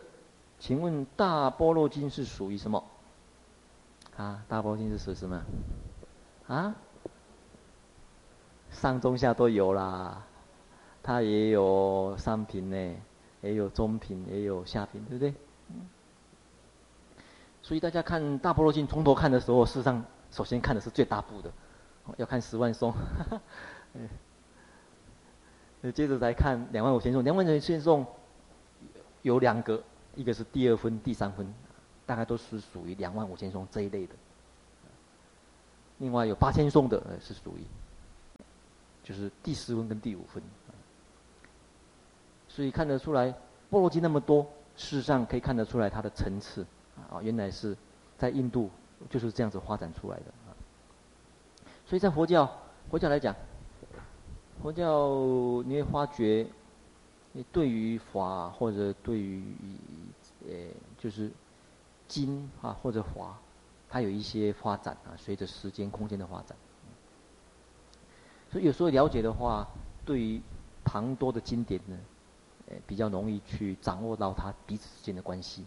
[0.58, 2.84] 请问大般若经是属于什么？
[4.16, 5.42] 啊，大般若经是属于什么？
[6.48, 6.74] 啊？
[8.70, 10.22] 上中下都有啦，
[11.02, 12.96] 它也有上品呢，
[13.40, 15.34] 也有中品，也有下品，对不对？
[17.62, 21.50] 所以大家看大般若经从头看的时候，事实上首先看的是最大部的，
[22.16, 22.94] 要看十万颂，
[25.94, 28.06] 接着再看两万五千颂，两万五千颂
[29.22, 29.82] 有两个，
[30.18, 31.54] 一个是第二分、第三分，
[32.04, 34.14] 大概都是属于两万五千颂这一类的。
[35.98, 37.62] 另外有八千颂的，呃，是属于。
[39.04, 40.42] 就是第十分跟第五分，
[42.46, 43.34] 所以看得出来，
[43.70, 44.42] 波罗经那么多，
[44.76, 46.66] 事实上可以看得出来它的层次
[47.10, 47.74] 啊，原来是
[48.18, 48.68] 在印度
[49.08, 50.52] 就是这样子发展出来的啊。
[51.86, 52.46] 所以在佛教，
[52.90, 53.34] 佛教来讲，
[54.62, 56.46] 佛教你会发觉，
[57.32, 59.42] 你对于法或者对于
[60.48, 60.54] 呃
[60.98, 61.30] 就是
[62.06, 63.38] 经啊或者华，
[63.88, 66.56] 它有一些发展啊，随着时间空间的发展。
[68.50, 69.68] 所以有时候了解的话，
[70.04, 70.40] 对于
[70.84, 71.98] 庞多的经典呢，
[72.68, 75.64] 呃，比较容易去掌握到它彼此之间的关系。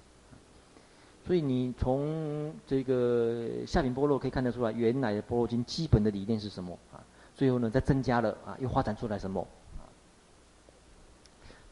[1.23, 6.97] 所以你从这个下品般若可以看得出来，原来的般若经基本的理念是什么啊？
[7.35, 9.45] 最后呢，再增加了啊，又发展出来什么？
[9.77, 9.85] 啊，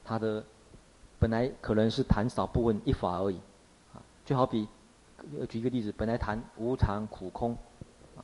[0.06, 0.44] 它的
[1.20, 3.36] 本来可能是谈少部分一法而已，
[3.94, 4.68] 啊，就好比
[5.50, 7.52] 举一个例子，本来谈无常苦空，
[8.16, 8.24] 啊，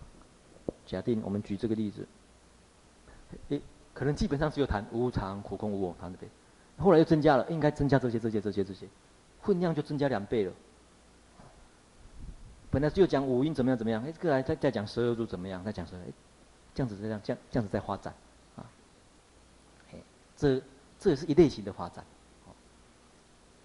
[0.85, 2.07] 假定我们举这个例子。
[3.49, 3.61] 诶，
[3.93, 6.27] 可能基本上只有谈无常、苦空、无我，谈的呗。
[6.77, 8.87] 后来又增加了，应该增加这些、这些、这些、这些，
[9.41, 10.53] 分量就增加两倍了。
[12.71, 16.07] 本来只有讲五蕴怎么样怎么样，哎，这个来再再讲十二住怎么样，再讲十二，哎，
[16.73, 18.13] 这样子这样这样这样子在发展，
[18.55, 18.63] 啊，
[19.91, 19.99] 哎，
[20.37, 20.61] 这
[20.97, 22.05] 这也是一类型的发展。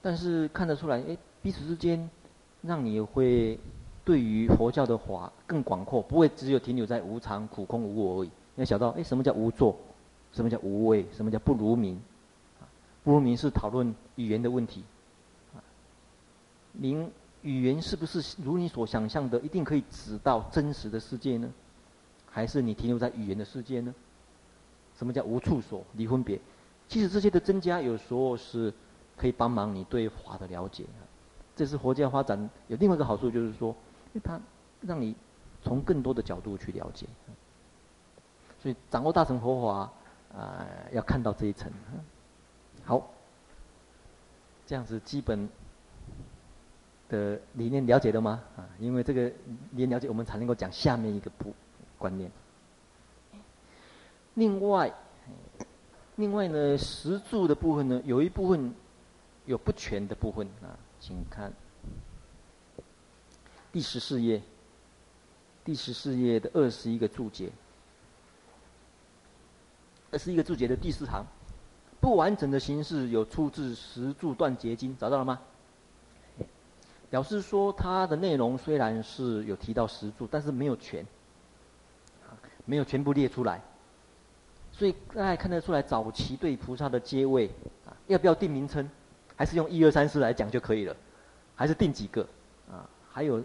[0.03, 2.09] 但是看得出来，哎，彼此之间，
[2.62, 3.59] 让你会
[4.05, 8.28] 对于佛教的法更广阔，不会只有停留在无常、苦空、无我而已。
[8.55, 9.76] 你要想到，哎，什么叫无作？
[10.32, 11.07] 什么叫无为？
[11.12, 12.01] 什么叫不如名？
[13.03, 14.84] 不如名是讨论语言的问题。
[16.72, 17.11] 您
[17.42, 21.51] 语言是不是如你所想象的，一定可以指到真实的世界呢？
[22.30, 23.94] 还是你停留在语言的世界呢？
[24.96, 25.82] 什么叫无处所？
[25.94, 26.38] 离分别？
[26.88, 28.72] 其实这些的增加，有时候是
[29.20, 30.86] 可以帮忙你对法的了解。
[31.54, 33.68] 这是佛教发展有另外一个好处，就是说，
[34.14, 34.40] 因为它
[34.80, 35.14] 让你
[35.62, 37.06] 从更多的角度去了解。
[38.62, 39.92] 所以掌握大乘佛法，
[40.38, 41.70] 啊、要看到这一层。
[42.82, 43.10] 好，
[44.66, 45.46] 这样子基本
[47.10, 48.40] 的理念了解了吗？
[48.56, 49.28] 啊，因为这个
[49.72, 51.52] 理念了解，我们才能够讲下面一个部
[51.98, 52.30] 观念。
[54.32, 54.90] 另外，
[56.16, 58.72] 另外呢，石柱的部分呢，有一部分
[59.51, 61.53] 有不全的部分啊，请看
[63.72, 64.40] 第十四页，
[65.64, 67.51] 第十四页的二十一个注解。
[70.12, 71.26] 二十一个注解的第四行，
[72.01, 75.40] 不完整的形式有出自《石柱断结经》，找到了吗？
[77.11, 81.05] 表示说它的内容虽然是有提到石柱，但是没有全，
[82.64, 83.61] 没有全部列出来。
[84.70, 87.51] 所以大家看得出来，早期对菩萨的阶位
[87.84, 88.88] 啊，要不要定名称？
[89.41, 90.95] 还是用一二三四来讲就可以了？
[91.57, 92.20] 还是定几个？
[92.70, 93.43] 啊，还有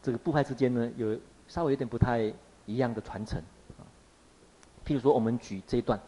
[0.00, 1.18] 这个部派之间呢，有
[1.48, 2.32] 稍微有点不太
[2.64, 3.42] 一样的传承
[3.76, 3.82] 啊。
[4.86, 5.98] 譬如说，我们举这一段，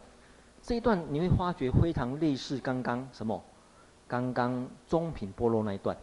[0.61, 3.43] 这一段你会发觉非常类似刚刚什么？
[4.07, 5.97] 刚刚中品般若那一段。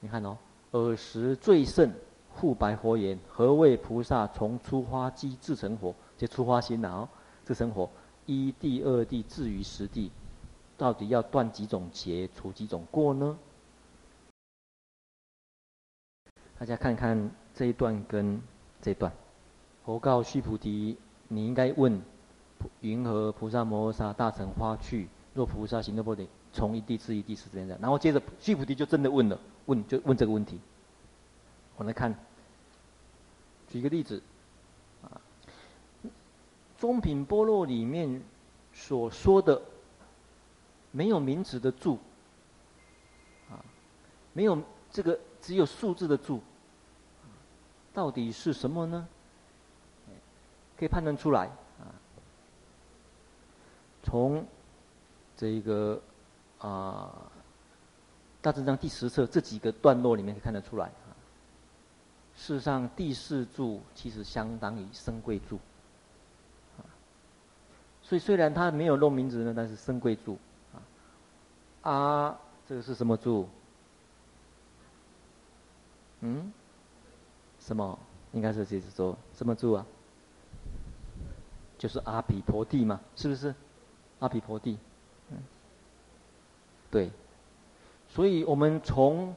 [0.00, 0.38] 你看哦，
[0.70, 1.92] 尔时最胜
[2.32, 5.94] 复白佛言：“何谓菩萨从初发机至成佛？
[6.16, 7.08] 就初发心了哦，
[7.44, 7.90] 至成佛。
[8.24, 10.10] 一地、二地至于十地，
[10.76, 13.38] 到底要断几种结，除几种过呢？”
[16.58, 18.40] 大家看看这一段跟
[18.80, 19.12] 这一段。
[19.84, 20.96] 佛告须菩提。
[21.28, 22.00] 你应该问：
[22.80, 25.08] 云何菩萨摩诃萨大乘花趣？
[25.32, 27.76] 若菩萨行的不得，从一地至一地是这样的。
[27.80, 30.60] 然后接着须菩提就真的问了，问就问这个问题。
[31.76, 32.14] 我来看，
[33.68, 34.22] 举个例子，
[35.02, 35.20] 啊，
[36.78, 38.22] 中品般若里面
[38.72, 39.60] 所说的
[40.94, 41.98] 没有名词的住，
[43.50, 43.58] 啊，
[44.32, 46.40] 没有这个只有数字的住，
[47.92, 49.08] 到底是什么呢？
[50.78, 51.46] 可以判断出来
[51.80, 51.90] 啊，
[54.04, 54.46] 从
[55.36, 56.00] 这个
[56.58, 57.12] 啊
[58.40, 61.10] 大正章第十册这几个段落里面可以看得出来啊。
[62.36, 65.58] 事实上，第四柱其实相当于生贵柱
[66.78, 66.86] 啊，
[68.00, 70.38] 所以虽然它没有弄名字呢，但是生贵柱
[71.84, 72.40] 啊。
[72.66, 73.46] 这个是什么住？
[76.20, 76.50] 嗯？
[77.60, 77.98] 什么？
[78.32, 79.86] 应该是这是说什么柱啊？
[81.78, 83.54] 就是阿毗婆地嘛，是不是？
[84.20, 84.78] 阿毗婆地，
[85.30, 85.36] 嗯，
[86.90, 87.10] 对。
[88.08, 89.34] 所以我们从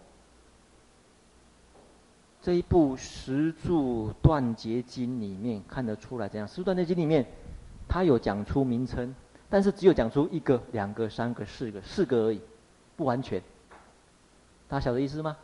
[2.42, 7.26] 这一部《十柱断结经》里面看得出来，这样《十柱断结经》里面，
[7.90, 9.14] 它有讲出名称，
[9.50, 12.42] 但是只有讲出一个、两个、三个、四个，四个而已，
[12.96, 13.42] 不完全。
[14.68, 15.38] 大家晓得意思吗？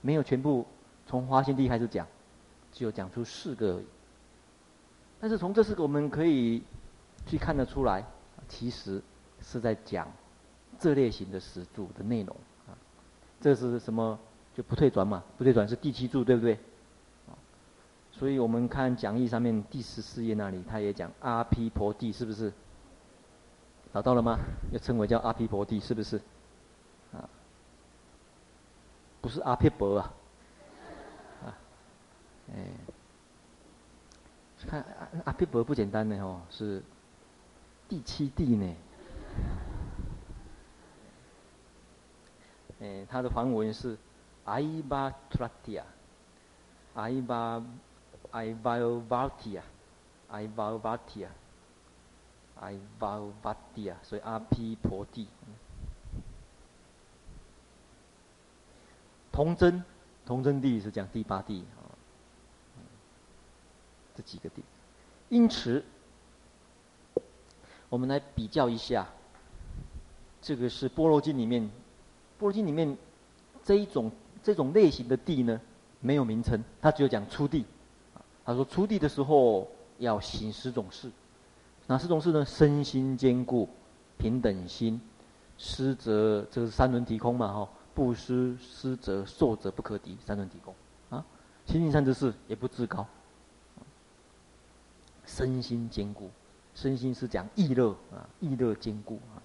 [0.00, 0.66] 没有全部
[1.06, 2.06] 从发心地开始讲，
[2.72, 3.84] 只有讲出四个而已。
[5.20, 6.62] 但是从这四个我们可以
[7.26, 8.04] 去看得出来，
[8.48, 9.00] 其实
[9.40, 10.10] 是在讲
[10.78, 12.36] 这类型的十柱的内容
[12.66, 12.72] 啊。
[13.40, 14.18] 这是什么？
[14.54, 16.58] 就不退转嘛，不退转是第七柱，对不对？
[18.10, 22.52] 所以我们看讲义上面第十四页那里，他也讲阿毗婆地，是不是？
[23.92, 24.38] 找到了吗？
[24.70, 26.16] 又称为叫阿毗婆地，是不是？
[27.12, 27.28] 啊，
[29.20, 30.14] 不是阿毗婆啊，
[31.44, 31.54] 啊，
[32.54, 32.64] 哎。
[34.64, 36.80] 看阿阿毗婆不简单呢哦，是
[37.88, 38.76] 第七地呢。
[42.80, 43.98] 哎，它的梵文是
[44.44, 45.84] 艾巴图拉提亚，
[46.94, 47.60] 艾巴
[48.30, 48.76] 艾巴
[49.08, 49.64] 瓦提亚，
[50.28, 51.28] 艾巴瓦提亚，
[52.62, 55.26] 艾巴瓦提亚，所以阿毗婆地。
[59.32, 59.82] 童真，
[60.24, 61.82] 童真地是讲第八地啊。
[64.14, 64.64] 这几个点，
[65.28, 65.82] 因此，
[67.88, 69.08] 我们来比较一下。
[70.40, 71.62] 这个是《般若经》里面，
[72.38, 72.96] 《般若经》里面
[73.64, 74.10] 这一种
[74.42, 75.60] 这种类型的地呢，
[76.00, 77.64] 没有名称，它只有讲初地。
[78.44, 81.10] 他说初地的时候要行十种事，
[81.86, 82.44] 哪四种事呢？
[82.44, 83.68] 身心坚固，
[84.16, 85.00] 平等心，
[85.58, 90.74] 施则这是三轮体空嘛，哈，布施施则受则不可敌，三轮体空
[91.10, 91.24] 啊，
[91.66, 93.06] 心性善知识也不自高。
[95.24, 96.30] 身心坚固，
[96.74, 99.42] 身心是讲意乐啊，意乐坚固啊。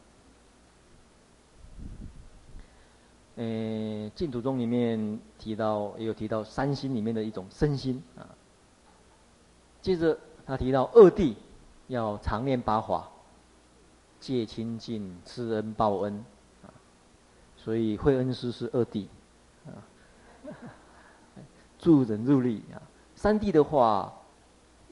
[3.38, 8.30] 诶，净土宗里面提到，也有提到三心里面的一种身心啊。
[9.82, 11.38] 接着他提到二地，
[11.88, 13.10] 要常念八法，
[14.20, 16.24] 戒清净，施恩报恩
[16.64, 16.70] 啊。
[17.56, 19.10] 所以慧恩师是二弟
[19.66, 19.72] 啊，
[21.80, 22.82] 助人入力啊。
[23.16, 24.14] 三弟的话。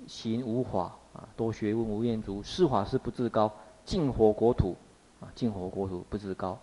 [0.07, 3.51] 行无法啊，多学问无厌足，施法是不自高，
[3.85, 4.75] 净火国土
[5.19, 6.59] 啊，净火国土不自高，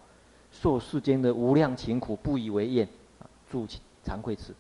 [0.53, 2.87] 受世间的无量勤苦不以为厌
[3.19, 3.67] 啊，住
[4.05, 4.55] 惭愧此。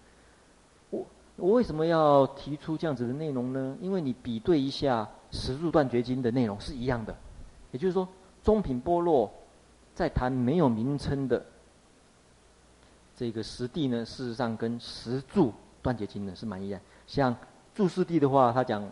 [0.90, 1.06] 我
[1.36, 3.76] 我为什么要提出这样子的内容呢？
[3.80, 7.12] 因为你比对一下《十住断绝经》的内容是一样的，
[7.72, 8.06] 也就是说，
[8.44, 9.28] 中品波若
[9.96, 11.44] 在谈没有名称的
[13.16, 15.52] 这个十地呢，事实上跟《十住
[15.82, 17.36] 断绝经》呢是蛮一样，像。
[17.74, 18.86] 住四地的话，他讲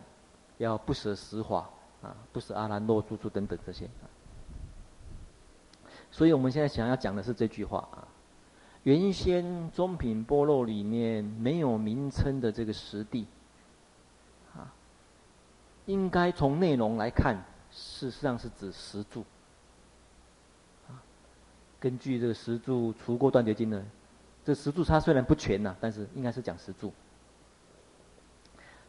[0.57, 1.69] 要不舍十法
[2.03, 3.87] 啊，不舍阿兰若住处等等这些。
[6.11, 8.09] 所以我们现在想要讲的是这句话啊。
[8.85, 13.27] 原先中品波若里面没有名称的这个十地，
[15.91, 17.37] 应该从内容来看，
[17.73, 19.25] 事实上是指十住。
[20.89, 21.03] 啊，
[21.81, 23.85] 根据这个十住除过断绝经呢，
[24.45, 26.93] 这十柱它虽然不全呐、但是应该是讲十柱。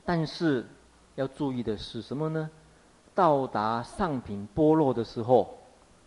[0.05, 0.63] 但是
[1.15, 2.47] 要注意的是什么呢？
[3.15, 5.57] 到达上品般若的时候，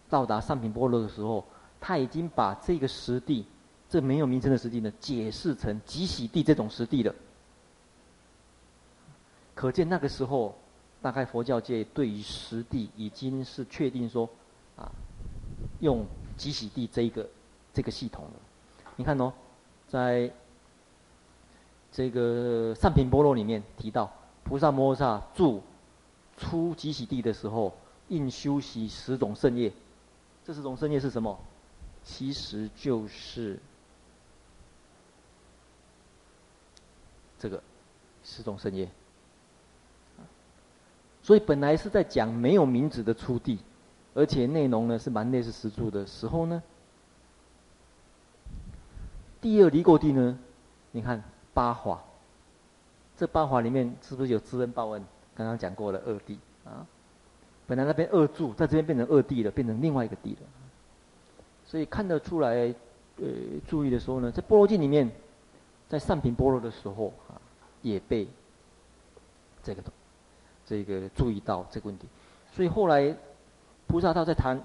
[0.09, 1.45] 到达上品般若的时候，
[1.81, 3.45] 他已经把这个实地，
[3.89, 7.13] 这没有名称的实地呢，解释成极喜地这种实地了。
[9.55, 10.57] 可见那个时候，
[11.05, 14.27] 大概佛教界对于实地已经是确定说，
[14.75, 14.91] 啊，
[15.81, 16.07] 用
[16.39, 17.29] 极喜地这一个
[17.75, 18.31] 这个系统了。
[18.97, 19.31] 你看哦，
[19.87, 20.33] 在
[21.93, 24.11] 这个上品波罗里面提到，
[24.45, 25.63] 菩萨摩诃萨住
[26.39, 27.77] 初极喜地的时候，
[28.09, 29.71] 应修习十种胜业。
[30.43, 31.39] 这十种胜业是什么？
[32.03, 33.61] 其实就是
[37.39, 37.63] 这个
[38.25, 38.89] 十种胜业。
[41.25, 43.59] 所以本来是在讲没有名字的初地，
[44.13, 46.63] 而且内容呢是蛮类似十住的时候呢，
[49.41, 50.39] 第二离垢地呢，
[50.91, 52.05] 你看八法，
[53.17, 55.03] 这八法里面是不是有知恩报恩？
[55.35, 56.87] 刚刚讲过了二地啊，
[57.67, 60.41] 本来那边二住，在这边变成二地了，变成另外一个地了。
[61.65, 62.75] 所以看得出来，
[63.17, 63.25] 呃，
[63.67, 65.11] 注意的时候呢，在般若经里面，
[65.89, 67.41] 在上品般若的时候啊，
[67.81, 68.29] 也被
[69.63, 69.83] 这个。
[70.67, 72.09] 这个注意到这个问题，
[72.53, 73.17] 所以后来
[73.87, 74.61] 菩萨道在谈，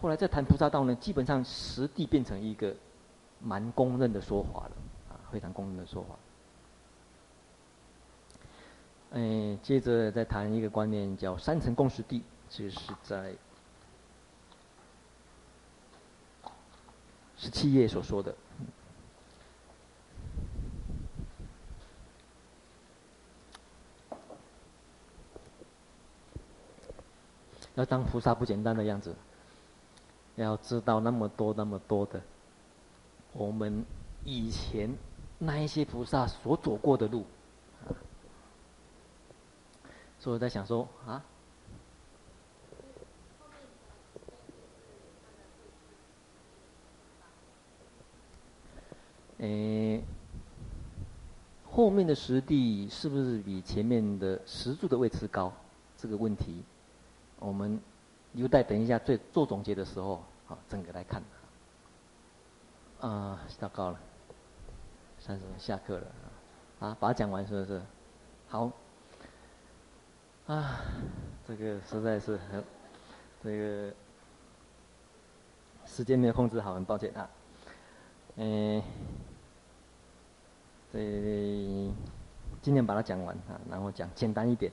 [0.00, 2.74] 后来在谈菩萨道呢，基本上实地变成一个
[3.40, 4.72] 蛮公认的说法了，
[5.10, 6.16] 啊，非常公认的说法。
[9.12, 13.34] 哎，接着再谈一个观念，叫三层共识地，这是在
[17.36, 18.34] 十七页所说的。
[27.74, 29.14] 要当菩萨不简单的样子，
[30.36, 32.20] 要知道那么多那么多的，
[33.32, 33.84] 我们
[34.24, 34.92] 以前
[35.38, 37.24] 那一些菩萨所走过的路，
[40.18, 41.24] 所以我在想说啊，
[49.38, 50.02] 诶，
[51.68, 55.52] 后面的实地是不是比前面的石柱的位置高？
[55.96, 56.62] 这个问题。
[57.44, 57.78] 我们
[58.32, 61.22] 留待等一下最做总结的时候，好，整个来看。
[63.00, 64.00] 啊，糟糕了，
[65.18, 66.06] 三十分下课了，
[66.80, 67.82] 啊，把它讲完是不是？
[68.48, 68.70] 好。
[70.46, 70.80] 啊，
[71.46, 72.64] 这个实在是很，
[73.42, 73.92] 这个
[75.84, 77.28] 时间没有控制好，很抱歉啊。
[78.36, 78.82] 嗯，
[80.90, 80.98] 这
[82.62, 84.72] 今天把它讲完啊，然后讲简单一点。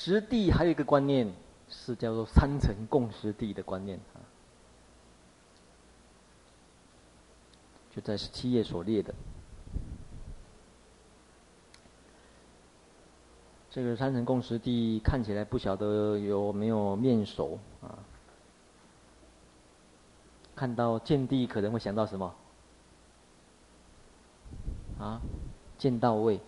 [0.00, 1.28] 实地还有一个观念
[1.68, 4.22] 是叫做三层共识地的观念啊，
[7.90, 9.12] 就在十七页所列的。
[13.70, 17.98] 这个三层共识地看起来不晓得有没有面熟啊？
[20.54, 22.34] 看到见地可能会想到什么？
[25.00, 25.20] 啊，
[25.76, 26.40] 见到位，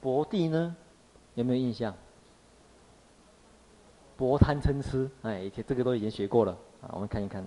[0.00, 0.74] 薄地呢？
[1.34, 1.94] 有没有印象？
[4.16, 6.90] 薄贪嗔痴，哎，以前这个都已经学过了啊。
[6.92, 7.46] 我们看一看，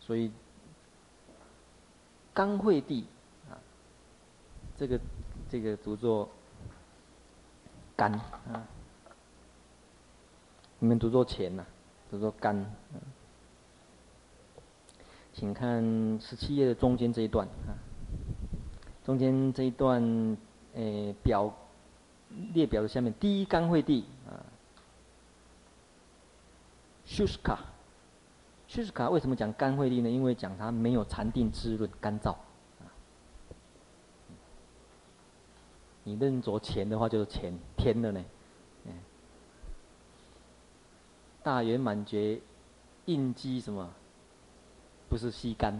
[0.00, 0.30] 所以
[2.34, 3.06] 刚会地
[3.50, 3.56] 啊，
[4.76, 5.00] 这个
[5.48, 6.28] 这个读作
[7.96, 8.66] 干啊，
[10.78, 11.64] 你们读作钱呐，
[12.10, 12.64] 读作干。
[15.32, 15.82] 请看
[16.18, 17.76] 十七页的中间这一段啊，
[19.04, 20.36] 中间这一段，
[20.74, 21.52] 哎，表
[22.54, 24.04] 列表的下面第一刚会地
[27.06, 27.08] 啊。
[27.08, 27.60] 修斯卡，
[28.66, 30.10] 修斯卡为什么讲干慧力呢？
[30.10, 32.34] 因为讲它没有禅定滋润，干燥。
[36.02, 38.24] 你认作钱的话，就是钱天的呢。
[41.42, 42.40] 大圆满觉
[43.04, 43.88] 应机什么？
[45.08, 45.72] 不是吸干。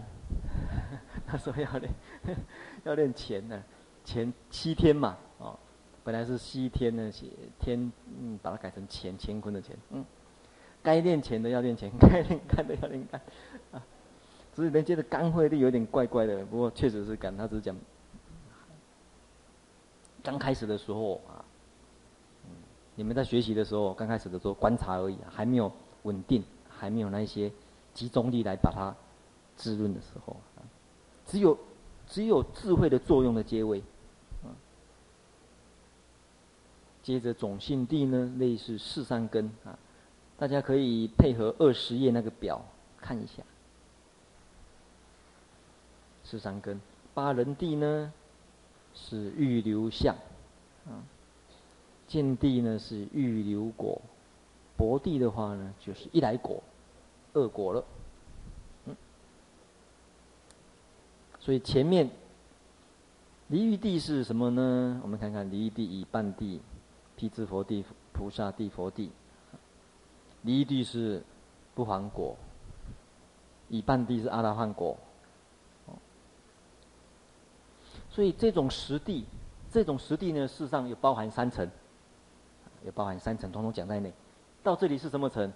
[1.27, 1.93] 他说要练，
[2.85, 3.61] 要练钱呢，
[4.05, 5.59] 钱七天嘛，哦，
[6.05, 7.27] 本来是西天呢，写
[7.59, 10.05] 天，嗯，把它改成乾，乾坤的乾，嗯。
[10.87, 13.21] 该练钱的要练钱， 该练干的要练干，
[13.73, 13.83] 啊，
[14.55, 17.77] 只是人觉得干慧地有点怪怪的，不过确实是干，他只是讲
[20.23, 21.43] 刚开始的时候啊，
[22.95, 25.73] 你们在学习的时候，刚开始的时候观察而已，还没有
[26.05, 27.51] 稳定，还没有那一些
[27.93, 28.95] 集中力来把它
[29.57, 30.63] 滋润的时候，啊，
[31.27, 31.59] 只有
[32.07, 33.83] 只有智慧的作用的阶位，
[34.45, 34.55] 啊，
[37.03, 39.77] 接着种性地呢，类似四三根啊。
[40.39, 42.63] 大家可以配合二十页那个表
[43.01, 43.43] 看一下。
[46.25, 46.81] 十三根，
[47.15, 48.13] 八人地呢
[48.95, 50.15] 是预流相，
[50.87, 50.99] 啊，
[52.09, 54.03] 见地呢是预流果，
[54.77, 56.63] 薄地的话呢就是一来果，
[57.33, 57.85] 二果了，
[58.87, 58.97] 嗯，
[61.39, 62.11] 所以前面
[63.47, 65.01] 离欲地是什么呢？
[65.05, 66.61] 我们看看离欲地以半地，
[67.15, 69.13] 辟支佛地、菩萨地、佛地，
[70.47, 71.23] 离欲地是
[71.75, 72.37] 不还果，
[73.69, 74.97] 以半地是阿罗汉果。
[78.09, 79.27] 所以这种十地，
[79.71, 81.69] 这种十地呢，事实上有包含三层，
[82.85, 84.13] 也包含三层，统统讲在内。
[84.63, 85.53] 到这里是什么层？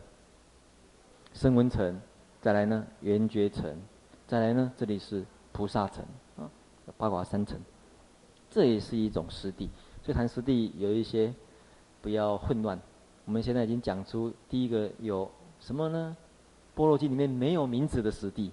[1.34, 2.00] 声闻层，
[2.40, 3.80] 再来呢缘觉层，
[4.26, 6.04] 再来呢这里是菩萨层
[6.36, 6.50] 啊，
[6.98, 7.58] 包括三层。
[8.50, 9.70] 这也是一种十地。
[10.02, 11.32] 所以谈十地有一些
[12.02, 12.78] 不要混乱。
[13.24, 16.16] 我们现在已经讲出第一个有什么呢？
[16.74, 18.52] 般若经里面没有名字的实地，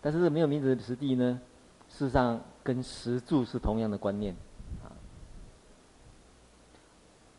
[0.00, 1.40] 但是这没有名字的实地呢，
[1.88, 2.40] 事实上。
[2.60, 4.36] 跟十住是同样的观念，
[4.84, 4.92] 啊，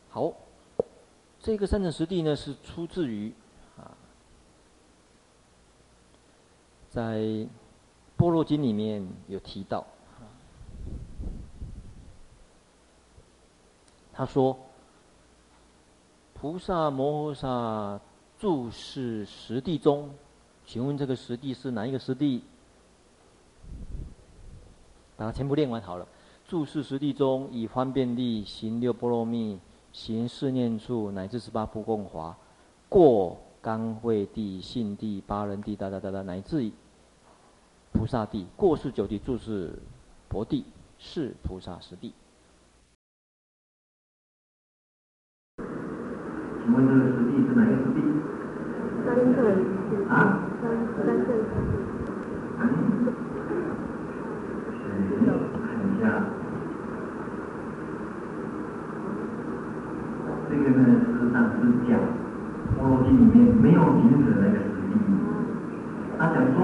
[0.09, 0.33] 好，
[1.39, 3.31] 这个三乘实地呢是出自于
[3.77, 3.93] 啊，
[6.89, 7.19] 在
[8.17, 9.85] 《般若经》里面有提到，
[14.11, 14.57] 他说，
[16.41, 17.99] 菩萨摩诃萨
[18.39, 20.09] 住是十地中，
[20.65, 22.41] 请问这个十地是哪一个十地？
[25.17, 26.07] 把它全部念完好了。
[26.47, 29.59] 住是十地中，以方便力行六波罗蜜，
[29.91, 32.33] 行四念处，乃至十八部共华，
[32.87, 36.71] 过刚慧地、信地、八人地，哒哒哒哒，乃至
[37.91, 38.47] 菩萨地。
[38.55, 39.77] 过是九地，住是
[40.29, 40.63] 佛地，
[40.97, 42.13] 是菩萨十地。
[46.87, 47.97] 这个十地是哪一个十地？
[49.05, 49.37] 三乘。
[50.07, 50.13] 啊？
[50.61, 50.63] 三
[50.95, 51.27] 三乘。
[52.59, 52.63] 嗯
[55.59, 56.03] 看一下，
[60.49, 61.55] 这个呢，事实上是
[61.87, 61.91] 讲
[62.77, 64.93] 《般若经》里面没有名字的那个十地。
[66.17, 66.57] 他讲说，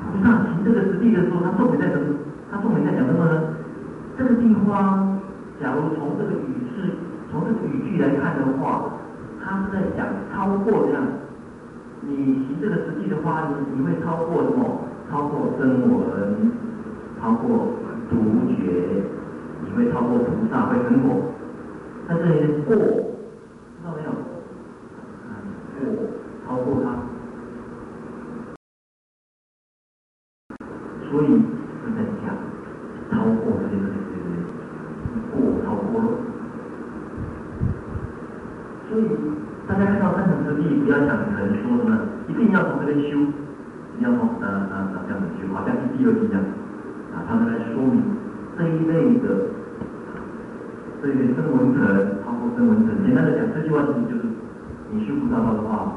[0.00, 2.04] 菩萨行这个十地的时候，他重点在什么？
[2.50, 3.32] 他重点在讲什么呢？
[4.16, 5.20] 这个地方，
[5.60, 6.92] 假如从这个语式、
[7.30, 8.92] 从这个语句来看的话，
[9.48, 11.02] 他是在讲超过这样。
[12.02, 14.84] 你行这个实际的话，你你会超过什么？
[15.10, 16.52] 超过声闻。
[17.20, 17.66] 超过
[18.08, 18.14] 独
[18.46, 19.02] 觉，
[19.64, 21.16] 你会超过菩萨，会成果。
[22.06, 24.10] 在这里过，知道没有？
[25.74, 26.06] 过，
[26.46, 26.86] 超过他。
[31.10, 32.36] 所以是在讲
[33.10, 33.82] 超过这个
[34.12, 34.26] 这个
[35.32, 35.34] 过，
[35.64, 36.04] 超过了。
[38.88, 39.04] 所以
[39.68, 41.92] 大家看到三乘之地，不要想成说什么，
[42.26, 46.42] 一定要从这边修，一定要从啊啊啊这样子修，好像是第二地这样。
[47.12, 48.00] 啊他们来说明
[48.56, 49.52] 这一类的
[51.02, 51.84] 这个声闻乘，
[52.24, 53.04] 超过声闻乘。
[53.04, 54.24] 简单的讲，这句话其实就是
[54.90, 55.92] 你修不到的话，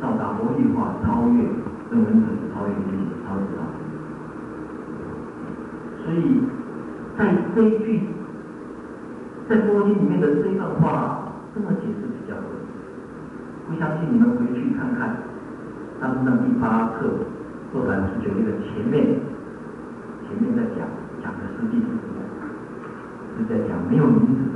[0.00, 1.44] 到达佛地化，超越
[1.90, 3.68] 声闻乘，超越觉醒，超越他。
[6.04, 6.40] 所以
[7.16, 8.00] 在这一句
[9.48, 11.23] 在般若经里面的这一段话，
[11.54, 12.66] 这么解释比较合理。
[13.68, 15.08] 不相信你们回去看看
[16.00, 17.08] 《大师藏》第八课
[17.72, 19.20] 或者是九页的前面。
[20.26, 20.88] 前面在讲
[21.22, 22.18] 讲的十地是什么？
[23.38, 24.53] 是在讲没有名字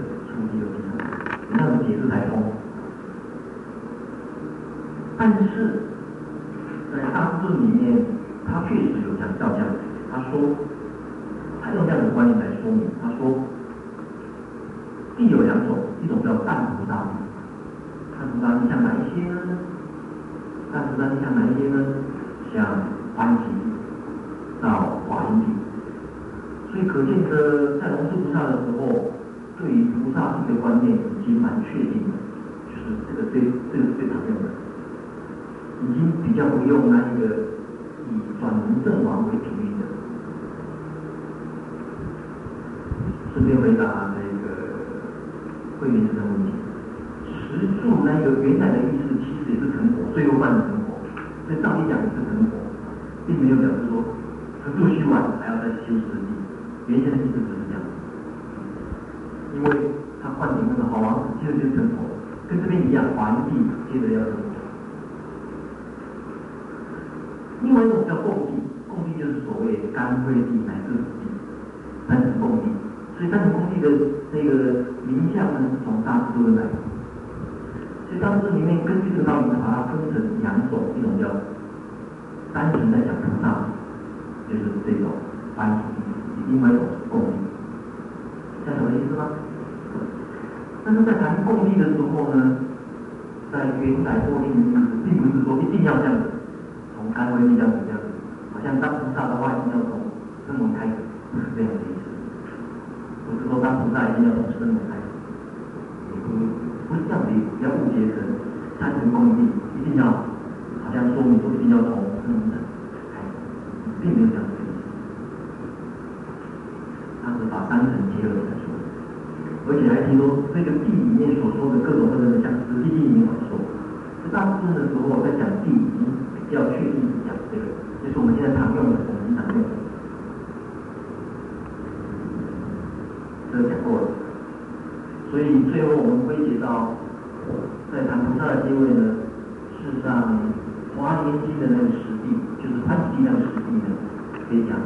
[144.48, 144.80] 可以讲，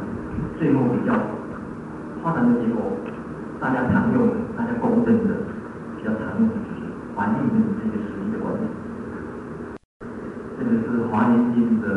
[0.59, 1.15] 最后比较
[2.21, 2.83] 发展的结果，
[3.61, 5.39] 大家常用的，大家公认的，
[5.95, 8.67] 比较常用的就是环境跟这个实力的关系。
[10.59, 11.87] 这个是华联金的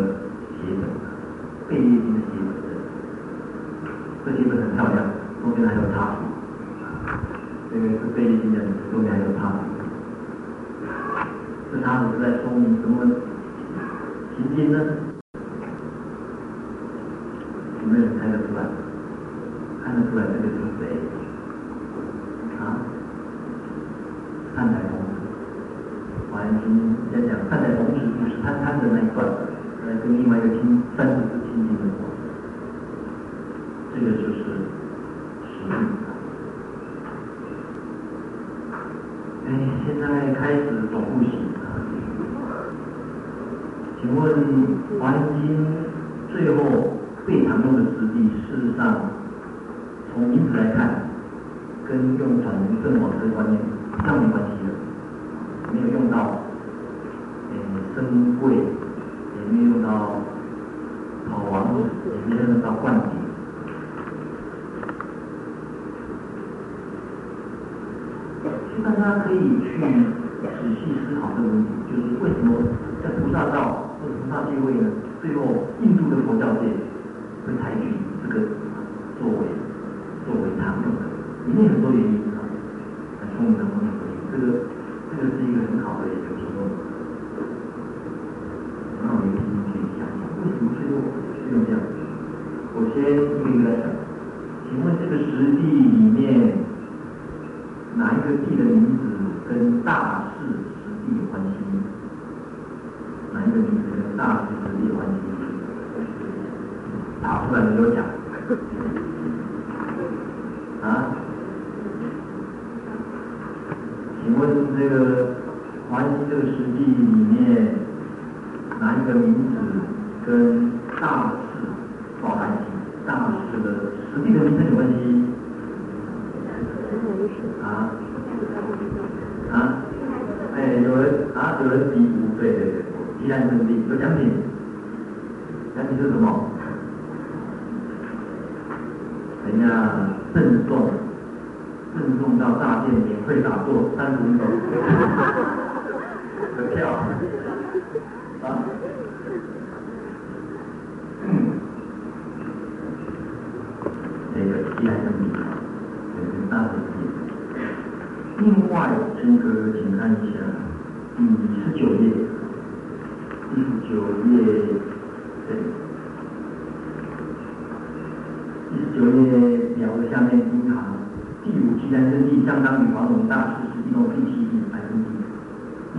[0.63, 0.87] 写本，
[1.69, 2.55] 贝叶金的写本，
[4.25, 5.03] 这写本很漂亮，
[5.43, 6.23] 中间还有插图。
[7.73, 8.63] 这个是贝叶金的，
[8.93, 9.67] 中间还有插图。
[11.73, 13.06] 这插图是在说明什么？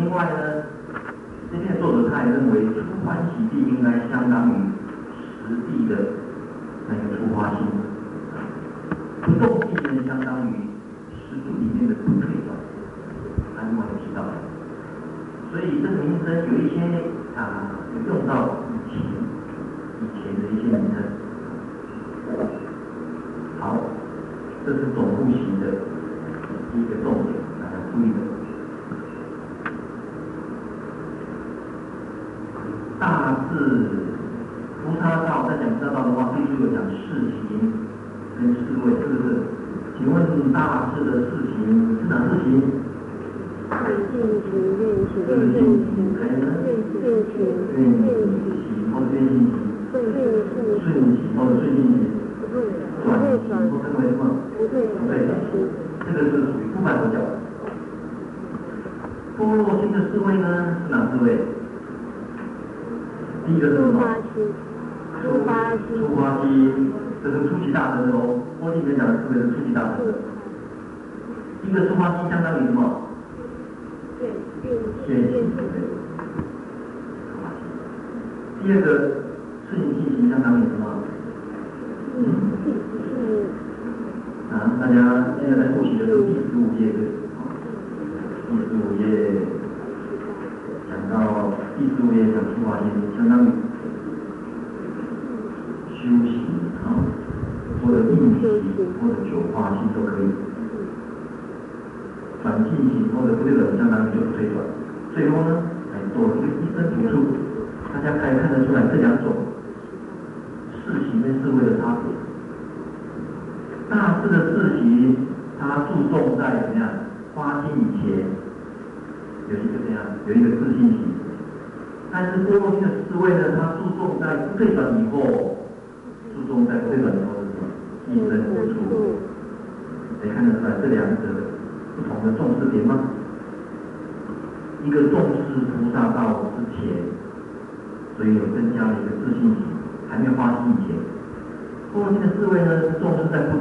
[0.08, 0.64] 另外呢，
[1.52, 4.54] 这篇作者他也认为出欢喜地应该相当于
[5.44, 5.98] 实地的
[6.88, 7.68] 那个出花性，
[9.22, 10.64] 不动地呢相当于
[11.12, 12.56] 石足里面的不退转，
[13.58, 14.22] 他另外提到？
[14.24, 14.32] 的，
[15.52, 16.80] 所以这个名称有一些
[17.36, 17.76] 啊，
[18.08, 18.14] 有
[40.40, 41.27] 嗯，大晚上的。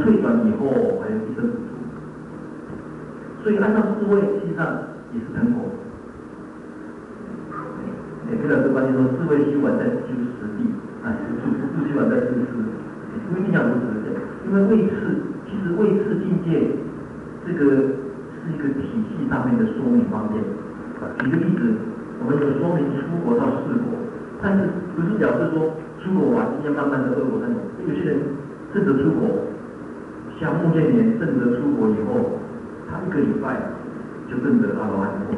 [0.00, 1.76] 退转以后，还有一生补处。
[3.42, 4.66] 所以按照思维，实际上
[5.14, 5.70] 也是成果。
[8.26, 10.66] 哎，给老师关键说，思维修完再修实地，
[11.06, 12.58] 啊，修不修完再修实。
[13.30, 16.74] 不一定要如此的，因为位次，其实位次境界，
[17.46, 17.70] 这个
[18.34, 20.42] 是一个体系上面的说明方面。
[21.22, 21.74] 举个例子，
[22.18, 23.94] 我们有说明出国到四国，
[24.42, 24.66] 但是
[24.96, 25.70] 不是表示说
[26.02, 27.62] 出国完要慢慢的二国三种。
[27.86, 28.18] 有些人
[28.74, 29.46] 正得出国，
[30.40, 32.42] 像穆建连正得出国以后。
[32.88, 33.60] 他一个礼拜
[34.30, 35.34] 就证得阿罗汉果，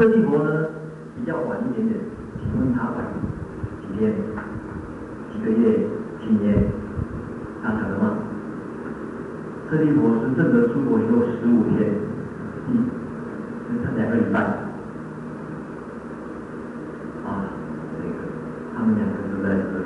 [0.00, 0.66] 特立国呢
[1.14, 2.00] 比较晚一点点，
[2.40, 2.96] 请问他晚
[3.82, 4.14] 几天、
[5.30, 5.78] 几个月、
[6.24, 6.72] 几年？
[7.62, 8.16] 他可能吗？
[9.68, 11.92] 特立国是正德出国以后十五天，
[12.70, 12.88] 嗯，
[13.84, 14.40] 才两个礼拜。
[17.20, 17.44] 啊，
[18.00, 18.14] 这个
[18.74, 19.84] 他们两个都在这，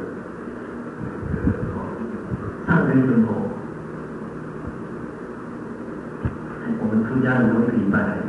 [2.68, 3.42] 上天之后。
[7.08, 8.22] 出家以后一个礼拜还是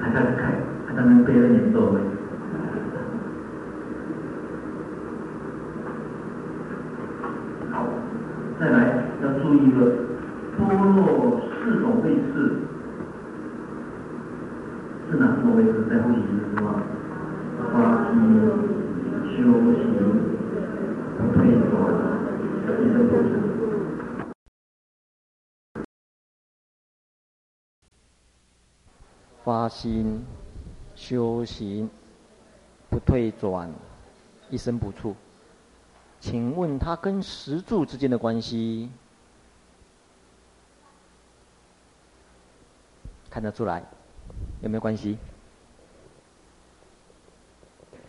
[0.00, 0.54] 还在开，
[0.86, 1.96] 还在那背了念咒。
[7.70, 7.86] 好，
[8.58, 9.78] 再来要注意一个
[10.58, 12.58] 般若四种位次，
[15.10, 15.84] 是哪四种位次？
[15.88, 16.82] 在后几句是吗？
[17.72, 17.74] 发
[18.10, 18.12] 心、
[19.30, 19.36] 修
[19.74, 19.82] 行、
[21.18, 21.38] 不退
[21.70, 21.72] 转、
[22.80, 23.30] 一生补处。
[29.52, 30.24] 发心、
[30.94, 31.90] 修行、
[32.88, 33.70] 不退转、
[34.48, 35.14] 一生不处。
[36.20, 38.90] 请问他跟石柱之间的关系，
[43.28, 43.84] 看得出来
[44.62, 45.18] 有没有关系？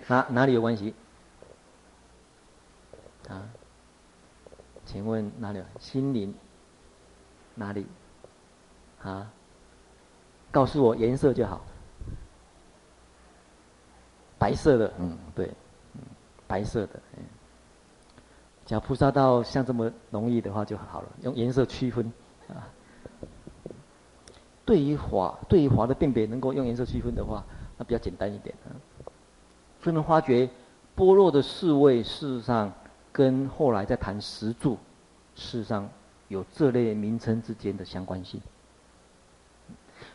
[0.07, 0.93] 哪，哪里有关系？
[3.27, 3.43] 啊？
[4.85, 5.61] 请问哪里？
[5.77, 6.33] 心灵
[7.53, 7.85] 哪里？
[9.01, 9.29] 啊？
[10.53, 11.59] 告诉我颜色就好，
[14.37, 15.49] 白色的，嗯，对，
[16.45, 17.23] 白色的，嗯，
[18.63, 22.05] 假如菩萨道像这么容易的话就好了，用颜色区分
[22.49, 22.69] 啊。
[24.63, 27.43] 对于法，对于法的辨别，能够用颜色区分的话，
[27.75, 28.71] 那比较简单一点啊。
[29.81, 30.47] 所以能发觉
[30.95, 32.71] 般若的四位，事实上
[33.11, 34.77] 跟后来在谈十住，
[35.33, 35.89] 事实上
[36.27, 38.39] 有这类名称之间的相关性。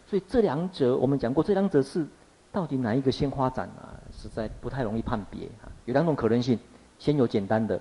[0.09, 2.07] 所以这两者，我们讲过，这两者是
[2.51, 3.93] 到底哪一个先发展啊？
[4.11, 5.69] 实在不太容易判别啊。
[5.85, 6.59] 有两种可能性：
[6.99, 7.79] 先有简单的，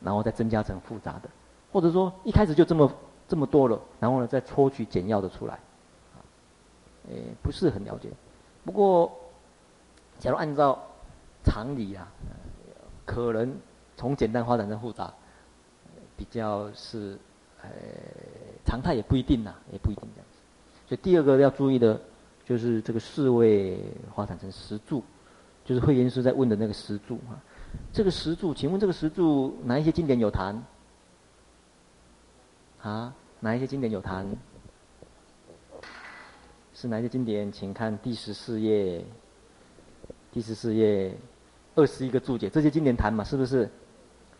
[0.00, 1.30] 然后再增加成复杂的，
[1.70, 2.92] 或者说一开始就这么
[3.28, 5.54] 这么多了，然后呢再抽取简要的出来。
[5.54, 6.18] 啊，
[7.08, 8.08] 诶，不是很了解。
[8.64, 9.08] 不过，
[10.18, 10.76] 假如按照
[11.44, 12.08] 常理啊，
[13.04, 13.56] 可能
[13.96, 15.12] 从简单发展成复杂，
[16.16, 17.16] 比较是
[17.62, 17.68] 呃
[18.64, 20.26] 常态，也不一定呐，也不一定这样。
[20.90, 22.00] 所以第二个要注意的，
[22.44, 23.78] 就是这个四位
[24.12, 25.04] 发展成十住，
[25.64, 27.38] 就是慧严师在问的那个十住啊。
[27.92, 30.60] 这个十住，请问这个十住哪一些经典有谈？
[32.82, 34.26] 啊，哪一些经典有谈？
[36.74, 37.52] 是哪一些经典？
[37.52, 39.04] 请看第十四页。
[40.32, 41.16] 第十四页
[41.76, 43.70] 二十一个注解，这些经典谈嘛，是不是？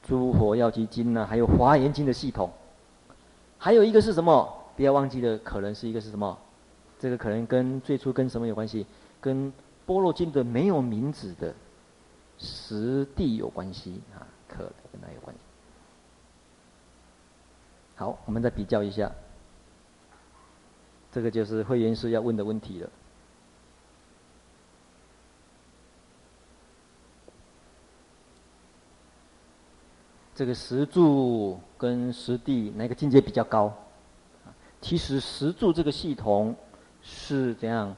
[0.03, 2.51] 诸佛药集经呢，还有华严经的系统，
[3.57, 4.57] 还有一个是什么？
[4.81, 6.39] 不要忘记了，可能是一个是什么？
[6.99, 8.87] 这个可能跟最初跟什么有关系？
[9.21, 9.53] 跟
[9.85, 11.55] 般若经的没有名字的
[12.39, 15.43] 实地有关系啊，可能跟它有关系。
[17.95, 19.13] 好，我们再比较一下，
[21.13, 22.91] 这个就是会员师要问的问题了。
[30.35, 33.71] 这个石柱跟实地哪个境界比较高？
[34.81, 36.57] 其实石柱这个系统
[37.03, 37.95] 是怎样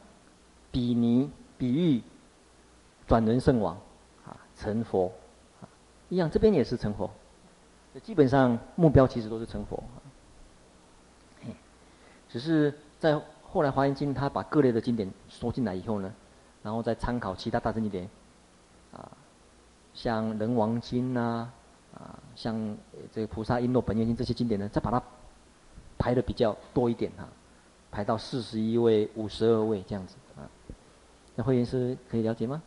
[0.71, 2.03] 比拟比喻
[3.07, 3.77] 转轮圣王
[4.27, 5.13] 啊成佛
[5.61, 5.69] 啊
[6.09, 7.11] 一样，这边也是成佛。
[8.03, 9.83] 基本上目标其实都是成佛。
[12.29, 16.13] 只是在后来华严经他把各类的经典收进来以后呢，
[16.63, 18.09] 然后再参考其他大乘经典
[18.93, 19.11] 啊，
[19.95, 21.51] 像人王经呐。
[21.93, 22.75] 啊，像
[23.13, 24.97] 这个《菩萨瓔珞本愿经》这些经典呢，再把它
[26.03, 27.29] 排的比较多一点哈，
[27.93, 30.51] 排到四十一位、五十二位这样子啊。
[31.37, 32.61] 那会员师可以了解吗？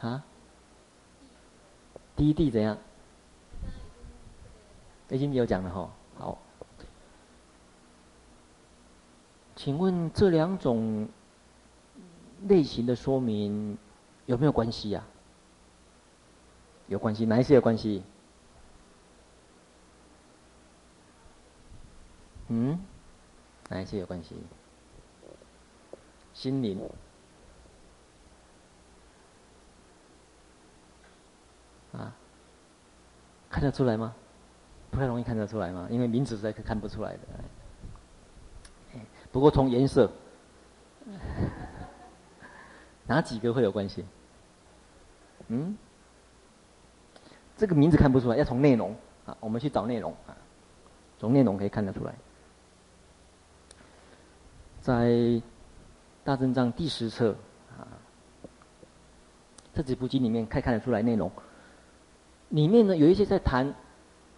[0.00, 0.24] 啊？
[2.16, 2.78] 第一地怎样？
[5.10, 5.90] 已经有讲了哈。
[6.16, 6.38] 好，
[9.54, 11.06] 请问这两种
[12.48, 13.76] 类型的说明
[14.24, 15.04] 有没有关系呀？
[16.88, 18.02] 有关系，哪一些有关系？
[22.52, 22.78] 嗯，
[23.68, 24.34] 哪一些有关系？
[26.34, 26.80] 心灵
[31.92, 32.12] 啊，
[33.48, 34.14] 看得出来吗？
[34.90, 35.86] 不太容易看得出来吗？
[35.90, 37.20] 因为名字实在是看不出来的。
[39.30, 40.10] 不过从颜色，
[43.06, 44.04] 哪几个会有关系？
[45.46, 45.78] 嗯？
[47.56, 50.36] 这个名字看不出来，要从内容啊，我们去找内容啊，
[51.18, 52.12] 从内容可以看得出来。
[54.80, 55.42] 在
[56.24, 57.36] 大正藏第十册
[57.78, 57.84] 啊，
[59.74, 61.30] 这几部经里面可以看得出来内容。
[62.48, 63.74] 里面呢有一些在谈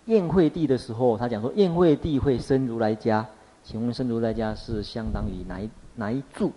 [0.07, 3.27] 宴会地的时候，他讲说宴会地会生如来家，
[3.63, 6.53] 请问生如来家是相当于哪一哪一柱？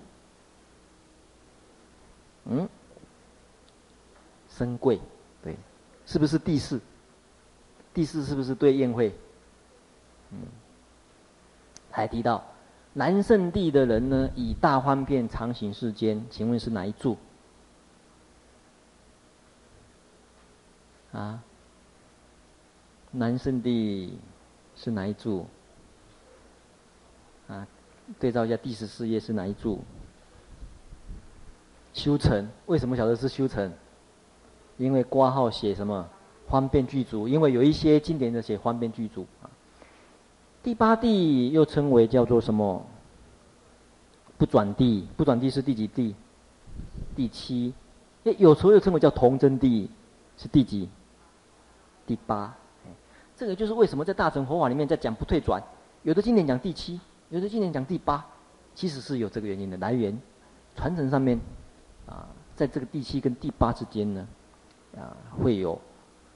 [2.46, 2.68] 嗯，
[4.50, 5.00] 生贵
[5.44, 5.56] 对。
[6.08, 6.80] 是不是第四？
[7.94, 9.16] 第四是不是对宴会？
[10.32, 10.40] 嗯，
[11.90, 12.44] 还提到
[12.98, 17.18] 南圣地的人呢，以大方便常行世间，请问是哪一住？
[21.12, 21.44] 啊？
[23.12, 24.18] 南圣地
[24.78, 25.44] 是哪一住？
[27.50, 27.68] 啊？
[28.18, 29.80] 对照一下第十四页是哪一住？
[31.94, 33.74] 修成，为什么晓得是修成？
[34.78, 36.10] 因为挂号写什么
[36.48, 39.28] 方便具足，因为有一些经典的写方便具足。
[40.66, 42.84] 第八地又称为叫做什么？
[44.36, 46.16] 不转地，不转地是第几地？
[47.16, 47.72] 第七。
[48.24, 49.92] 诶，有时候又称为叫同真地，
[50.36, 50.90] 是第几？
[52.08, 52.52] 第八。
[53.38, 55.62] 这个就是为什么在大乘佛法里面在讲不退转，
[56.02, 58.26] 有的经典讲第七，有的经典讲第八，
[58.74, 60.20] 其实是有这个原因的来源。
[60.76, 61.40] 传承上面
[62.08, 62.26] 啊，
[62.56, 64.28] 在这个第七跟第八之间呢。
[64.98, 65.80] 啊，会有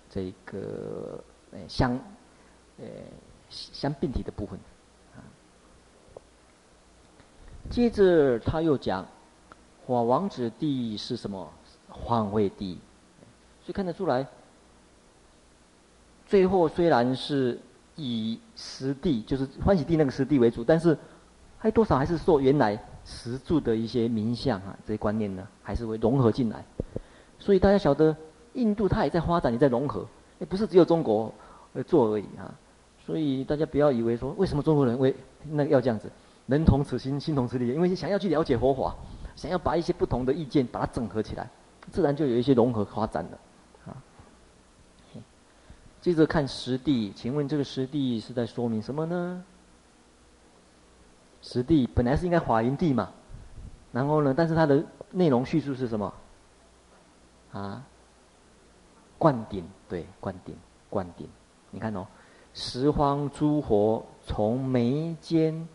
[0.08, 1.20] 这个
[1.50, 1.94] 呃相
[2.78, 2.86] 呃
[3.50, 4.60] 相并体的部分。
[5.16, 5.20] 啊，
[7.70, 9.06] 接着他又讲，
[9.86, 11.52] 法王子地是什么？
[11.88, 12.80] 欢会地，
[13.64, 14.26] 所以看得出来，
[16.28, 17.60] 最后虽然是
[17.96, 20.98] 以实地，就是欢喜地那个实地为主，但是
[21.58, 26.64] 还多少还是受原来实住的一些名相啊，这些观念呢，还是会融合进来。
[27.40, 28.16] 所以大家晓得。
[28.54, 30.06] 印度它也在发展，也在融合，
[30.40, 31.32] 也不是只有中国
[31.86, 32.52] 做而已啊。
[33.10, 35.16] 所以大家不要以为说，为什么中国人为
[35.50, 36.08] 那个要这样子，
[36.46, 38.96] 人同此心，心同此理，因为想要去了解佛法，
[39.36, 41.50] 想要把一些不同的意见把它整合起来，
[41.90, 43.40] 自然就有一些融合发展了
[43.88, 43.98] 啊。
[46.00, 49.44] 接着看实地，请问这个实地是在说明什么呢？
[51.42, 53.10] 实地本来是应该华严地嘛，
[53.92, 56.14] 然后呢，但是它的内容叙述是什么？
[57.54, 57.84] 啊？
[59.18, 60.56] 灌顶，对，灌顶，
[60.92, 61.28] 灌顶。
[61.72, 62.06] 你看哦，
[62.60, 65.66] 十方诸佛从眉间，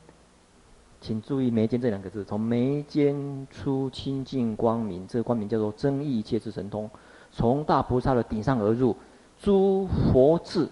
[1.00, 6.88] 请注意眉间这两个字，从眉间出清净光明，这个光明叫做增益一切之神通，
[7.32, 8.94] 从大菩萨的顶上而入，
[9.40, 10.68] 诸佛智，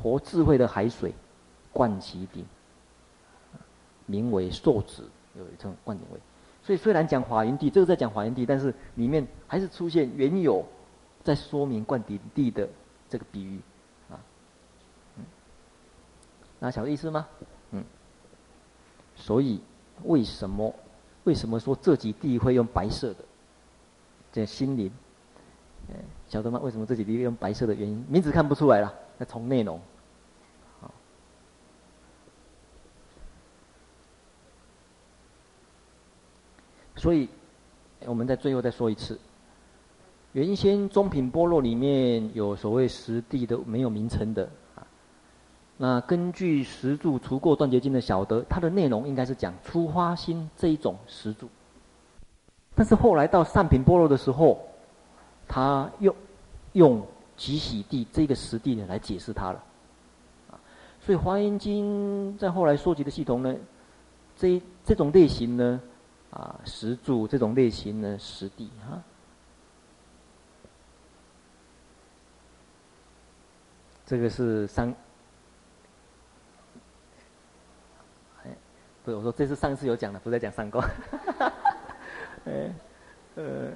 [0.00, 1.12] 佛智慧的海水，
[1.72, 2.44] 灌其顶，
[4.06, 5.02] 名为受持，
[5.36, 6.20] 有一称灌顶位。
[6.62, 10.64] 所以虽然讲法云地，这个在讲法云地，但是里面还是出现原有
[11.24, 12.68] 在说明灌顶地的
[13.08, 13.58] 这个比喻，
[16.60, 17.26] 那晓得意思吗？
[17.72, 17.82] 嗯，
[19.16, 19.60] 所以
[20.04, 20.72] 为什么
[21.24, 23.24] 为什么说这几地会用白色的？
[24.30, 24.92] 这心灵，
[26.28, 26.60] 晓得吗？
[26.62, 28.04] 为什么这几地用白色的原因？
[28.08, 29.80] 名字看不出来了，那从内容。
[36.96, 37.26] 所以，
[38.00, 39.18] 我们在最后再说一次，
[40.32, 44.46] 原先中品般若里面有所谓十地的没有名称的。
[45.82, 51.48] 那根据十柱除过断结经的晓得，它的内容应该是讲出花心这一种十柱。
[52.74, 54.60] 但是后来到上品波罗的时候，
[55.48, 56.14] 他用
[56.72, 59.64] 用极喜地这个实地呢来解释它了。
[61.00, 63.56] 所以华严经在后来收集的系统呢，
[64.36, 65.80] 这这种类型呢。
[66.30, 69.02] 啊，十柱这种类型呢，实地哈，
[74.06, 74.94] 这个是三，
[78.44, 80.80] 哎，不我说这是上次有讲的，不再讲三过，
[82.46, 82.72] 哎，
[83.36, 83.70] 呃，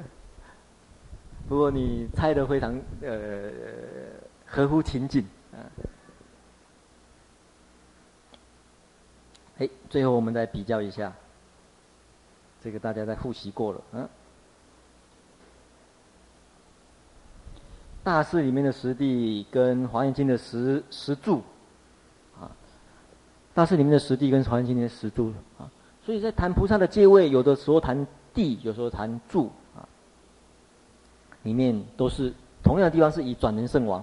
[1.48, 3.50] 不过你猜的非常呃
[4.46, 5.58] 合乎情景啊，
[9.58, 11.12] 哎，最后我们再比较一下。
[12.62, 14.08] 这个大家在复习过了，嗯。
[18.02, 21.42] 大寺里面的十地跟华严经的十十柱，
[23.54, 25.70] 大士里面的十地跟华严经的十住啊，
[26.04, 29.86] 所以在谈菩萨的阶位，有的时候谈地，有时候谈住啊，
[31.44, 34.02] 里面都是同样的地方，是以转轮圣王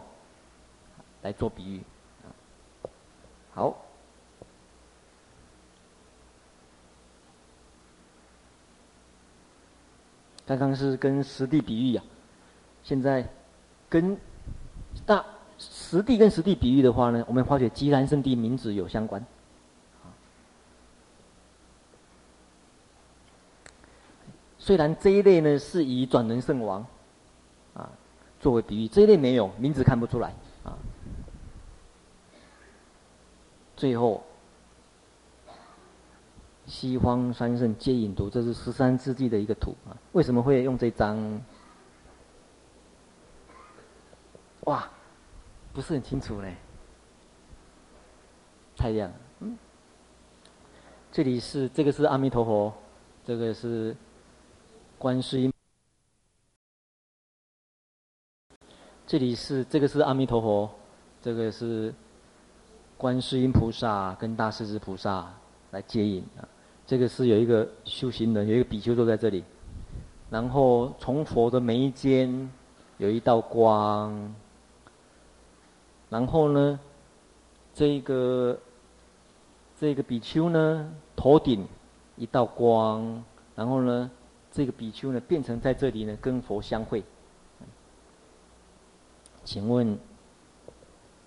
[1.21, 1.81] 来做比喻，
[3.53, 3.75] 好。
[10.45, 12.07] 刚刚是跟实地比喻呀、啊，
[12.83, 13.25] 现在
[13.89, 14.17] 跟
[15.05, 15.23] 大
[15.57, 19.23] 实地跟实地比喻的话呢，我们发觉寂然圣地名字有相关。
[24.61, 26.85] 虽然这一类呢是以转轮圣王
[27.73, 27.89] 啊
[28.39, 30.77] 作为比喻，这一类没有名字看不出来啊。
[33.75, 34.23] 最后。
[36.67, 39.91] 西方三圣接引图，这是十三世纪的一个图啊。
[40.13, 41.41] 为什么会用这张？
[44.61, 44.87] 哇，
[45.73, 46.55] 不是很清楚嘞，
[48.77, 49.11] 太亮。
[49.39, 49.57] 嗯，
[51.11, 52.73] 这里是这个是阿弥陀佛，
[53.25, 53.93] 这个是
[55.01, 55.51] 观世音。
[59.07, 60.69] 这里是这个是阿弥陀佛，
[61.23, 61.91] 这个是
[62.97, 65.33] 观世音菩萨跟大势至菩萨
[65.71, 66.47] 来接引啊。
[66.85, 69.43] 这个是有一个修行人，有一个比丘坐在这里，
[70.29, 72.51] 然后从佛的眉间
[72.99, 74.35] 有一道光，
[76.11, 76.79] 然后呢，
[77.73, 78.55] 这个
[79.79, 81.67] 这个比丘呢头顶
[82.17, 83.23] 一道光，
[83.55, 84.11] 然后呢，
[84.51, 87.03] 这个比丘呢变成在这里呢跟佛相会。
[89.43, 89.97] 请问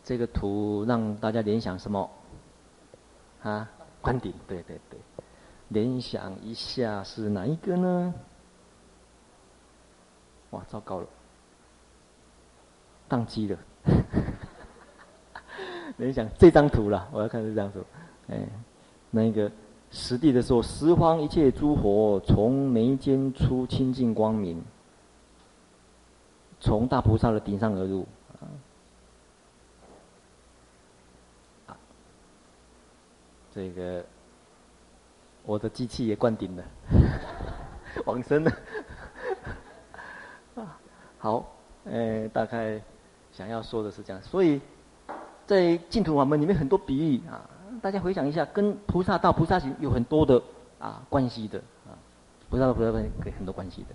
[0.04, 2.08] 这个图让大家联想什么？
[3.42, 3.68] 啊，
[4.00, 4.98] 观顶，对对对。
[5.68, 8.14] 联想一下是哪一个呢？
[10.50, 11.06] 哇，糟糕了，
[13.08, 13.58] 宕机了。
[15.96, 17.84] 联想这张图了，我要看这张图。
[18.28, 18.46] 哎，
[19.10, 19.50] 那个
[19.94, 24.60] 实地的时候，十方一切诸佛从眉间出清净光明，
[26.58, 28.04] 从大菩萨的顶上而入。
[31.68, 31.76] 啊，
[33.54, 34.04] 这个。
[35.46, 36.64] 我的机器也灌顶了，
[38.06, 38.50] 往生了。
[40.54, 40.80] 啊，
[41.18, 41.54] 好，
[41.84, 42.80] 呃，大概
[43.30, 44.58] 想要说的是这样，所以
[45.46, 47.44] 在净土法门里面很多比喻啊，
[47.80, 50.42] 大家回想一下，跟菩萨道、菩萨行有很多的
[50.78, 51.92] 啊关系的啊，
[52.48, 53.88] 菩萨道、菩萨行很多关系的。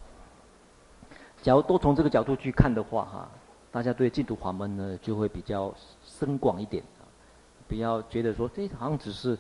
[1.42, 3.32] 假如都从这个角度去看的话，哈、
[3.72, 5.74] 大家对净土法门呢就会比较
[6.04, 7.04] 深广一点啊，
[7.68, 9.38] 不要觉得说这好像只是，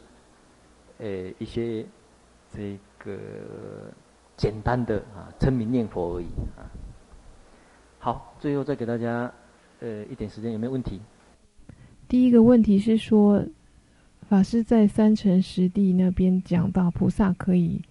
[0.98, 1.08] 呃，
[1.38, 1.86] 一些。
[2.52, 3.16] 这个
[4.36, 6.26] 简单的啊，称名念佛而已
[6.58, 6.66] 啊。
[8.00, 9.32] 好，最后再给大家
[9.82, 11.00] 呃一点时间，有没有问题？
[12.08, 13.40] 第一个问题是说，
[14.30, 17.82] 法师在三乘十地那边讲到菩萨可以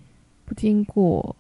[0.45, 1.35] 不经过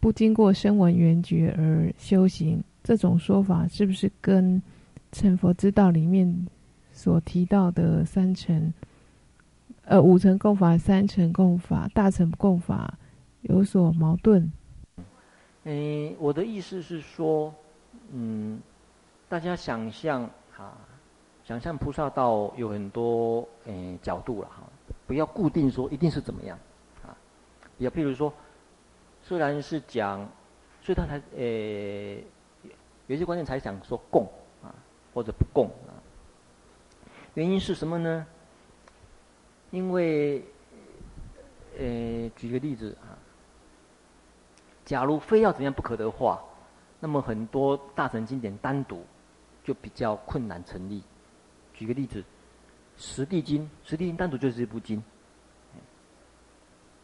[0.00, 4.60] 不经过声闻缘觉而修行，这种说法是不是跟
[5.12, 6.48] 成佛之道里面
[6.90, 8.74] 所提到的三乘？
[9.84, 12.98] 呃，五乘共法、三乘共法、大乘共法
[13.42, 14.50] 有所矛盾。
[15.62, 17.54] 嗯，我的意思是说，
[18.10, 18.60] 嗯，
[19.28, 20.74] 大家想象啊，
[21.44, 24.62] 想象菩萨道有很多诶角度了哈，
[25.06, 26.58] 不要固定说一定是怎么样
[27.02, 27.14] 啊。
[27.76, 28.32] 也譬如说，
[29.22, 30.26] 虽然是讲，
[30.80, 32.24] 所以他才诶
[33.06, 34.24] 有些观念才想说共
[34.62, 34.74] 啊，
[35.12, 35.92] 或者不共啊。
[37.34, 38.26] 原因是什么呢？
[39.70, 40.42] 因为
[41.78, 43.18] 呃，举个例子啊。
[44.86, 46.42] 假如非要怎样不可的话，
[47.00, 49.02] 那么很多大乘经典单独
[49.62, 51.02] 就比较困难成立。
[51.74, 52.20] 举个例子，
[52.96, 55.02] 《十地经》，《十地经》单独就是一部经。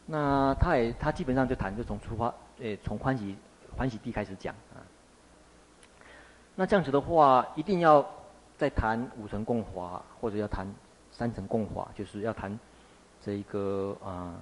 [0.07, 3.37] 那他也他基本上就谈就从出发，诶，从欢喜
[3.77, 4.83] 欢喜地开始讲啊。
[6.55, 8.09] 那这样子的话，一定要
[8.57, 10.67] 再谈五层共华，或者要谈
[11.13, 12.59] 三层共华，就是要谈
[13.21, 14.35] 这一个啊。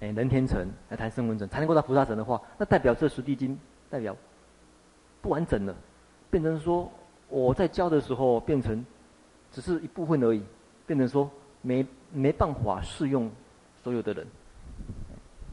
[0.00, 3.58] 哎，人天成来谈声闻乘，才能够到菩萨乘的话，那代表这十地经
[3.90, 4.16] 代表
[5.20, 5.74] 不完整了，
[6.30, 6.90] 变成说
[7.28, 8.84] 我在教的时候变成
[9.50, 10.42] 只是一部分而已，
[10.86, 11.30] 变成说
[11.62, 13.30] 没没办法适用
[13.82, 14.26] 所有的人，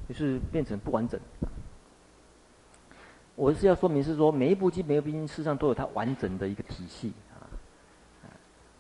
[0.07, 1.19] 就是变成不完整。
[3.35, 7.49] 我是要说明是说每一部经每一部经事实上都有它完整的一个体系啊，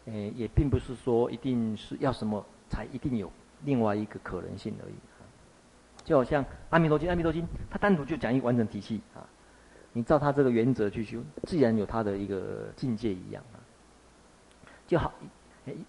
[0.07, 3.31] 哎，也并不是说一定是要什么才一定有
[3.63, 4.93] 另外一个可能性而已。
[6.03, 9.21] 就好像《阿弥陀经》，《阿弥陀经》它单独就讲一个完整体系啊，
[9.93, 13.59] 你照他这个原则去修，自然有他的一个境界一样啊。
[14.87, 15.13] 就好，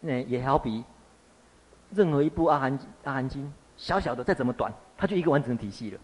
[0.01, 0.85] 那也好比
[1.91, 3.45] 任何一部阿含《阿含经》，
[3.77, 5.99] 小小的再怎么短，它就一个完整的体系了。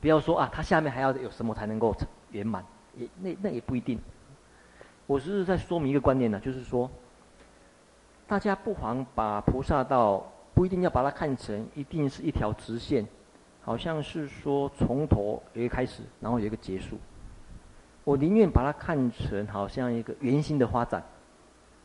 [0.00, 1.94] 不要说啊，它下面还要有什么才能够
[2.30, 2.64] 圆满，
[2.96, 3.98] 也那那也不一定。
[5.06, 6.90] 我是在说明一个观念呢，就是说，
[8.26, 10.26] 大家不妨把菩萨道。
[10.52, 13.06] 不一定要把它看成一定是一条直线，
[13.70, 16.98] 好像是说从头有一个开始，然后有一个结束。
[18.02, 21.00] 我宁愿把它看成好像一个圆心的发展。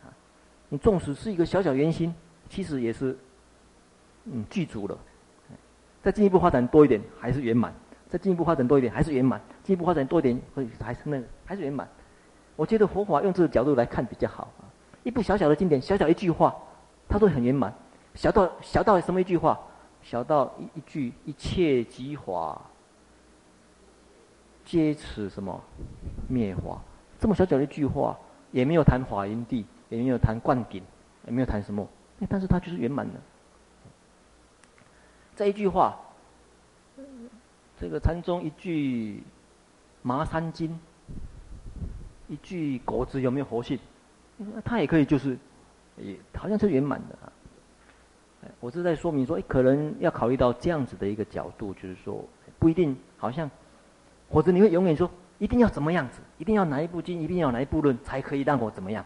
[0.04, 0.10] 啊，
[0.68, 2.12] 你纵使是一个小小圆心，
[2.50, 3.16] 其实也是
[4.24, 4.98] 嗯具足了。
[6.02, 7.72] 再进一步发展多一点，还是圆满；
[8.10, 11.88] 再进一步发展多一点，还是圆满；进一步发展多一点，会还是那个还是圆满。
[12.56, 14.66] 我觉得佛法用这个角度来看比较好啊。
[15.04, 16.56] 一部小小的经典，小小一句话，
[17.08, 17.72] 它都很圆满。
[18.16, 19.60] 小到小到什么一句话，
[20.06, 22.62] 小到一一句一切即法，
[24.64, 25.60] 皆此什么
[26.30, 26.80] 灭法，
[27.20, 28.16] 这么小小的一句话，
[28.52, 30.84] 也没有谈法云地，也没有谈灌顶，
[31.26, 31.88] 也没有谈什么，
[32.30, 33.20] 但是它就是圆满的。
[35.36, 35.98] 这一句话，
[37.76, 39.24] 这个禅宗一句
[40.04, 40.80] 麻三经，
[42.28, 43.80] 一句果子有没有活性，
[44.64, 45.36] 它也可以就是，
[45.98, 47.25] 也好像是圆满的。
[48.60, 52.24] 我是在说明说，诶，可能要考虑到这样子的一个角度，就是说，
[52.60, 53.50] 不一定好像，
[54.30, 59.06] 或者你会永远说，一定要怎么样子，一定要哪一部经，一定要哪一部论，才可以让我怎么样？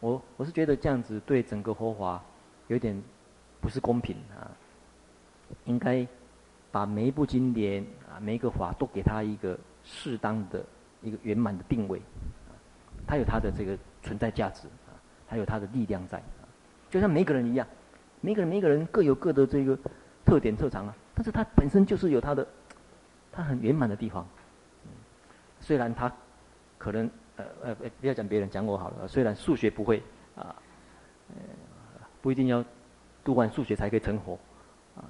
[0.00, 2.22] 我我是觉得这样子对整个佛法
[2.68, 3.02] 有点
[3.60, 4.50] 不是公平啊。
[5.64, 6.04] 应该
[6.72, 10.60] 把每一部经典啊，每一个法都给他一个适当的
[11.02, 12.02] 一个圆满的定位，
[13.06, 14.90] 它有它的这个存在价值啊，
[15.28, 16.20] 它有它的力量在，
[16.90, 17.64] 就像每个人一样。
[18.26, 19.78] 每个人每个人各有各的这个
[20.24, 22.44] 特点特长啊，但是他本身就是有他的，
[23.30, 24.26] 他很圆满的地方。
[25.60, 26.12] 虽然他
[26.76, 30.02] 可能呃呃不要讲别人讲我好了，虽然数学不会
[30.34, 30.56] 啊，
[31.28, 31.36] 呃
[32.20, 32.64] 不一定要
[33.22, 34.36] 读完数学才可以成佛
[34.96, 35.06] 啊。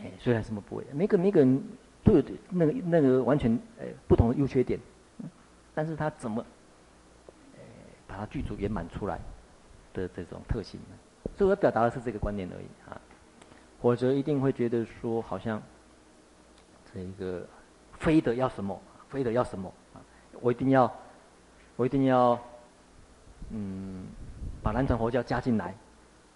[0.00, 1.62] 哎，虽然什么不会，每个每个人
[2.02, 4.80] 都有那个那个完全呃不同的优缺点，
[5.72, 6.44] 但是他怎么
[7.54, 7.60] 呃
[8.08, 9.20] 把它具足圆满出来
[9.92, 10.96] 的这种特性呢？
[11.36, 13.00] 所以我要表达的是这个观点而已啊，
[13.80, 15.60] 否则一定会觉得说好像
[16.92, 17.44] 这一个
[17.98, 19.98] 非得要什么，非得要什么啊，
[20.40, 20.92] 我一定要，
[21.76, 22.38] 我一定要，
[23.50, 24.06] 嗯，
[24.62, 25.74] 把南传佛教加进来，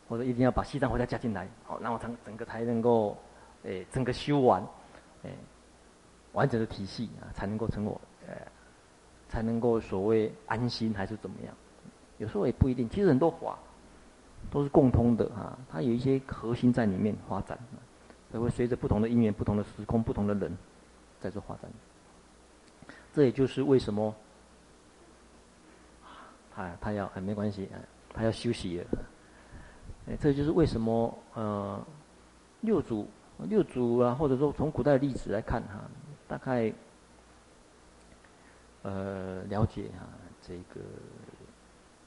[0.09, 3.17] 或者一定要把西藏佛教加进来，好，那我整整个才能够，
[3.63, 4.61] 诶，整个修完，
[5.23, 5.31] 诶，
[6.33, 8.35] 完整的体系啊，才能够成我，呃，
[9.29, 11.55] 才能够所谓安心还是怎么样？
[12.19, 13.57] 有时候也不一定，其实很多法。
[14.51, 17.59] 都是共通的啊，它有一些核心在里面发展，
[18.31, 20.57] 所以会随着不同的因缘、不同的时空、不同的人
[21.21, 21.71] 在做发展。
[23.13, 24.15] 这也就是为什么，
[26.55, 27.79] 他他要哎没关系哎，
[28.15, 28.87] 他要休息了。
[30.09, 31.87] 哎，这就是为什么呃
[32.63, 33.07] 六祖
[33.41, 35.83] 六祖啊，或者说从古代的历史来看哈，
[36.27, 36.73] 大概
[38.83, 40.09] 呃了解哈
[40.41, 40.81] 这个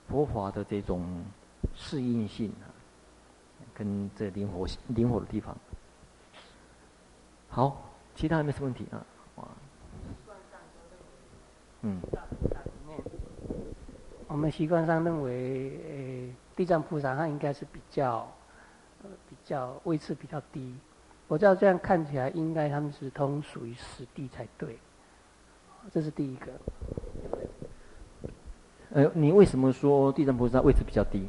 [0.08, 1.24] 佛法的这种。
[1.76, 2.70] 适应性啊，
[3.74, 5.56] 跟这灵活灵活的地方。
[7.50, 9.06] 好，其他没什么问题啊？
[9.36, 9.48] 哇，
[11.82, 12.00] 嗯。
[14.28, 18.26] 我们习惯上认为，呃，地藏菩萨他应该是比较，
[19.04, 20.74] 呃，比较位置比较低。
[21.28, 24.80] 我知道这样看起来，应该他们是同属于实地才对。
[25.92, 26.52] 这是第一个。
[28.92, 31.28] 呃，你为什么说地藏菩萨位置比较低？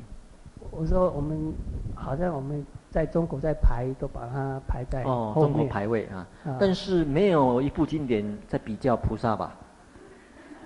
[0.73, 1.53] 我说我们
[1.95, 9.55] 好像我们在中国在排都把它排在哦，中国排位啊，啊，但是没有一部经典在比较菩萨吧？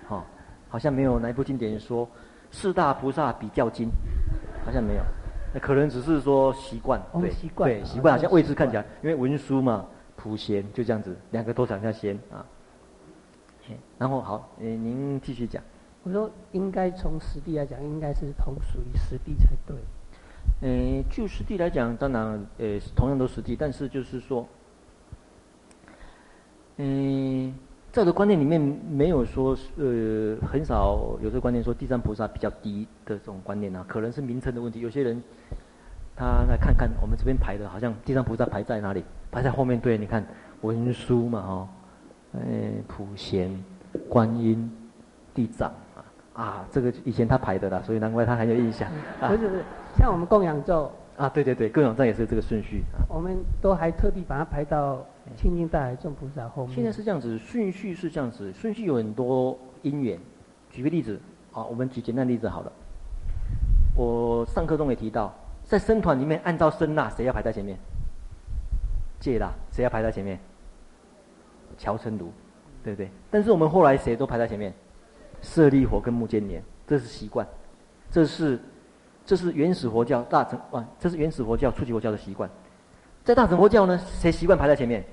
[0.07, 0.23] 好，哦，
[0.69, 2.09] 好像没有哪一部经典说。
[2.53, 3.91] 四大菩萨比较经，
[4.65, 5.03] 好像没有，
[5.53, 9.85] 那可能只是说习惯，对，习惯，对，习惯好像位置看起来，因为文殊嘛，
[10.15, 12.47] 普贤就这样子，两个都讲下仙啊。
[13.99, 15.61] 然后好，诶，您继续讲。
[16.05, 19.77] 我说应该从实地来讲，应该是同属于实地才对。
[20.61, 24.47] 诶，就实地来讲，当然，呃，同样都实地，但是就是说，
[26.77, 27.55] 嗯。
[27.93, 34.81] 在我的观念里面，没有说，呃，很少有这个观念说地藏菩萨比较低的这种观念啊，可能是名称的问题。
[34.81, 35.23] 有些人，
[36.15, 39.03] 他来看看我们这边排的，好像地藏菩萨排在哪里？
[39.31, 39.81] 排在后面。
[39.81, 40.23] 对，你看
[40.61, 41.69] 文殊嘛，哦，
[42.35, 43.51] 哎，普贤、
[44.11, 44.71] 观音、
[45.33, 46.05] 地藏啊，
[46.35, 48.91] 啊，这个以前他排的啦，所以难怪他很有印象。
[49.21, 49.65] 不是不是，
[49.97, 53.01] 像我们供养咒啊，对对对，供养咒也是这个顺序啊。
[53.09, 55.05] 我们都还特地把它排到。
[55.37, 56.77] 清净大海众菩萨后面。
[56.77, 60.17] 现在是这样子，顺序是这样子，顺序有很多因缘。
[60.71, 61.21] 举个例子，
[61.51, 62.71] 啊，我们举简单例子好了。
[63.97, 67.77] 我上课中也提到，在僧团里面，按照声纳，谁要排在前面？
[69.19, 70.39] 戒啦，谁要排在前面？
[71.77, 72.31] 乔成如，
[72.85, 73.11] 对不对？
[73.29, 74.73] 但是我们后来谁都排在前面？
[75.43, 77.45] 舍利佛跟目犍连，这是习惯，
[78.13, 78.61] 这是
[79.27, 82.49] 这是原始佛教大乘啊，这是原始佛教初级佛教的习惯。
[83.25, 85.05] 在大乘佛教呢，谁习惯排在前面？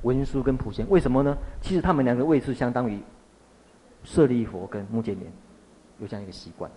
[0.00, 1.36] 文殊跟普贤，为什么呢？
[1.60, 2.98] 其实他们两个位置相当于
[4.02, 5.30] 舍利弗跟目犍连，
[6.00, 6.68] 有这样一个习惯。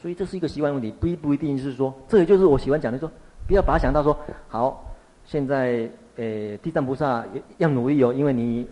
[0.00, 3.10] 所以这是一个习惯问题，不一不一定是说，这也就是我喜欢讲的说，
[3.48, 4.16] 不要把它想到说，
[4.46, 4.94] 好，
[5.24, 7.24] 现在呃地藏菩萨
[7.56, 8.68] 要努力哦，因为你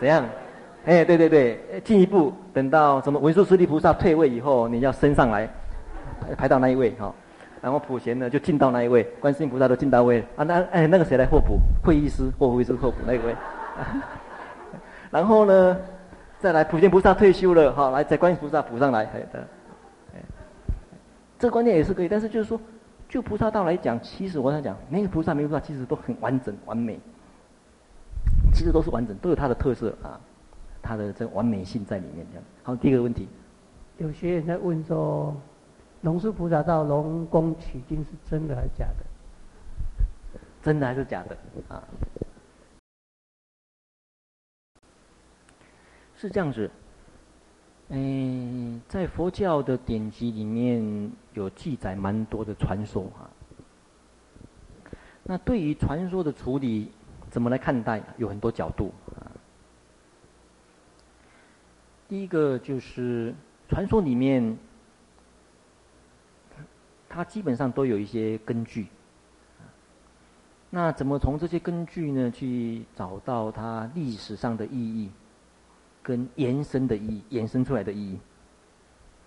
[0.00, 0.28] 怎样？
[0.86, 5.48] 哎，对对对，进一步等到什么文殊师利菩萨退位以后，你要升上来，
[6.36, 7.06] 排到那一位哈。
[7.06, 7.14] 哦
[7.62, 11.58] 然后普贤呢，就进到那一位，观世音菩萨都进到位啊，那哎那个谁来候补？
[11.84, 13.36] 会议师或会议师候补那一位。
[15.12, 15.76] 然后呢，
[16.38, 19.46] 再来普贤菩萨退休了，好来再观音菩萨补上来，哎的，
[21.38, 22.58] 这个观念也是可以，但是就是说，
[23.10, 26.98] 就菩萨道来讲，其实我想讲，每个菩萨每个菩萨其实都很完整完美，
[28.54, 30.18] 其实都是完整，都有它的特色啊，
[30.82, 32.26] 它的这个完美性在里面。
[32.30, 33.28] 这样，好，第一个问题，
[33.98, 35.34] 有学员在问说。
[36.02, 39.04] 龙树菩萨到龙宫取经是真的还是假的？
[40.62, 41.36] 真的还是假的？
[41.68, 41.84] 啊，
[46.16, 46.70] 是这样子。
[47.88, 53.28] 嗯，在佛教的典籍里面有记载蛮多的传说啊。
[55.22, 56.90] 那对于传说的处理，
[57.28, 58.02] 怎么来看待？
[58.16, 59.28] 有很多角度啊。
[62.10, 63.32] 第一个就是
[63.68, 64.58] 传说里面。
[67.12, 68.86] 它基本上都有一些根据，
[70.70, 75.10] 那怎么从这些根据呢，去找到它历史上的意义，
[76.04, 78.20] 跟延伸的意义，延伸出来的意义，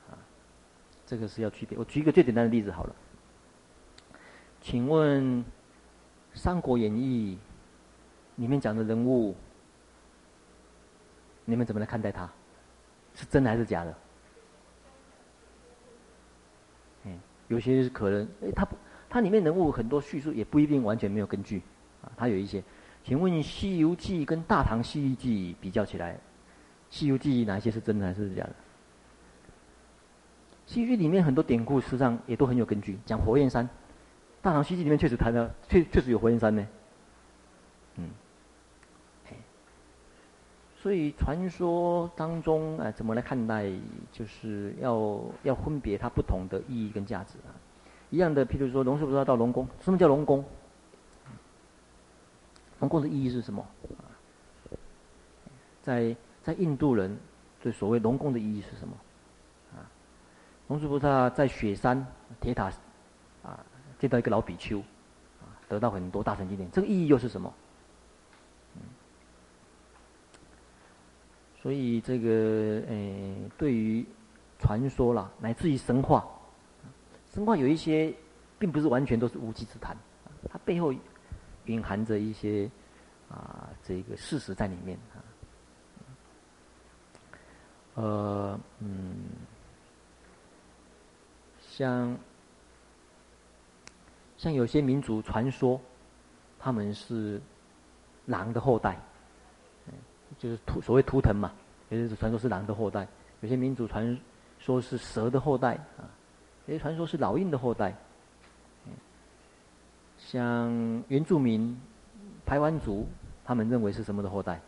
[0.09, 0.15] 啊，
[1.05, 1.77] 这个是要区别。
[1.77, 2.95] 我举一个最简单的例子好了，
[4.61, 5.41] 请问
[6.33, 7.37] 《三国演义》
[8.41, 9.35] 里面讲的人物，
[11.43, 12.31] 你们怎么来看待他？
[13.15, 13.95] 是真的还是假的？
[17.49, 18.75] 有些是可能，哎，它不，
[19.09, 21.61] 它里面人物很多叙述也不一定完全没有根据，
[22.01, 22.63] 啊，它有一些。
[23.03, 26.15] 请问《西游记》跟《大唐西域记》比较起来，
[26.89, 28.49] 《西游记》哪一些是真的还是假的？
[30.65, 33.67] 《西域记》里面很多典故实际上也都很有根据，讲火焰山，
[34.41, 36.65] 《大唐西域记》里面确实谈了，确确实有火焰山呢。
[40.83, 43.71] 所以传说当中，啊，怎么来看待？
[44.11, 47.55] 就是要要分别它不同的意义跟价值啊。
[48.09, 50.43] 一样的，譬如说龙树菩萨到龙宫，什么叫龙宫？
[52.81, 53.65] 龙宫的意义是什么？
[55.81, 57.17] 在在印度人
[57.61, 58.93] 对所谓龙宫的意义是什么？
[59.77, 59.87] 啊，
[60.67, 62.05] 龙树菩萨在雪山
[62.41, 62.69] 铁塔
[63.41, 63.57] 啊
[63.99, 67.53] 见到一个老比丘，啊，得到很多大乘经典，这个意义又是什么？
[71.63, 72.29] 所以这个
[72.89, 74.05] 诶，对于
[74.59, 76.27] 传说啦，乃至于神话，
[77.31, 78.13] 神话有一些
[78.59, 79.95] 并不是完全都是无稽之谈，
[80.49, 80.93] 它背后
[81.63, 82.69] 蕴含着一些
[83.29, 85.23] 啊这个事实在里面啊。
[87.95, 89.15] 呃，嗯，
[91.61, 92.17] 像
[94.35, 95.79] 像有些民族传说，
[96.59, 97.41] 他们是
[98.25, 98.99] 狼的后代，
[100.39, 101.51] 就是图所谓图腾嘛，
[101.89, 103.07] 也就是传说是狼的后代。
[103.41, 104.17] 有些民族传
[104.59, 106.07] 说是蛇的后代啊，
[106.65, 107.93] 有些传说是老鹰的后代。
[110.17, 111.77] 像原住民
[112.45, 113.05] 排湾族，
[113.43, 114.59] 他们认为是什么的后代？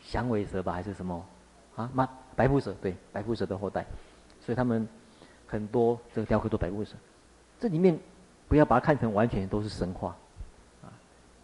[0.00, 1.24] 响尾蛇吧，还是什么？
[1.74, 3.84] 啊，马白腹蛇，对，白腹蛇的后代。
[4.40, 4.86] 所以他们
[5.46, 6.94] 很多这个雕刻都白腹蛇。
[7.58, 7.98] 这里面
[8.48, 10.16] 不要把它看成完全都是神话，
[10.82, 10.90] 啊，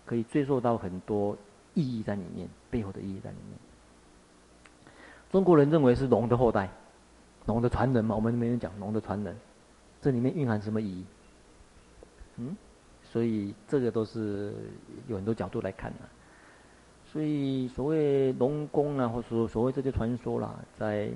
[0.06, 1.36] 可以追溯到很多
[1.74, 3.58] 意义在里面，背后的意义在里面。
[5.30, 6.70] 中国人认为是龙的后代，
[7.46, 9.36] 龙的传人嘛，我们没人讲龙的传人，
[10.00, 11.04] 这里面蕴含什么意义？
[12.36, 12.56] 嗯？
[13.10, 14.52] 所以这个都是
[15.06, 15.98] 有很多角度来看的，
[17.10, 21.10] 所以所谓龙宫啊，或者说所谓这些传说啦，在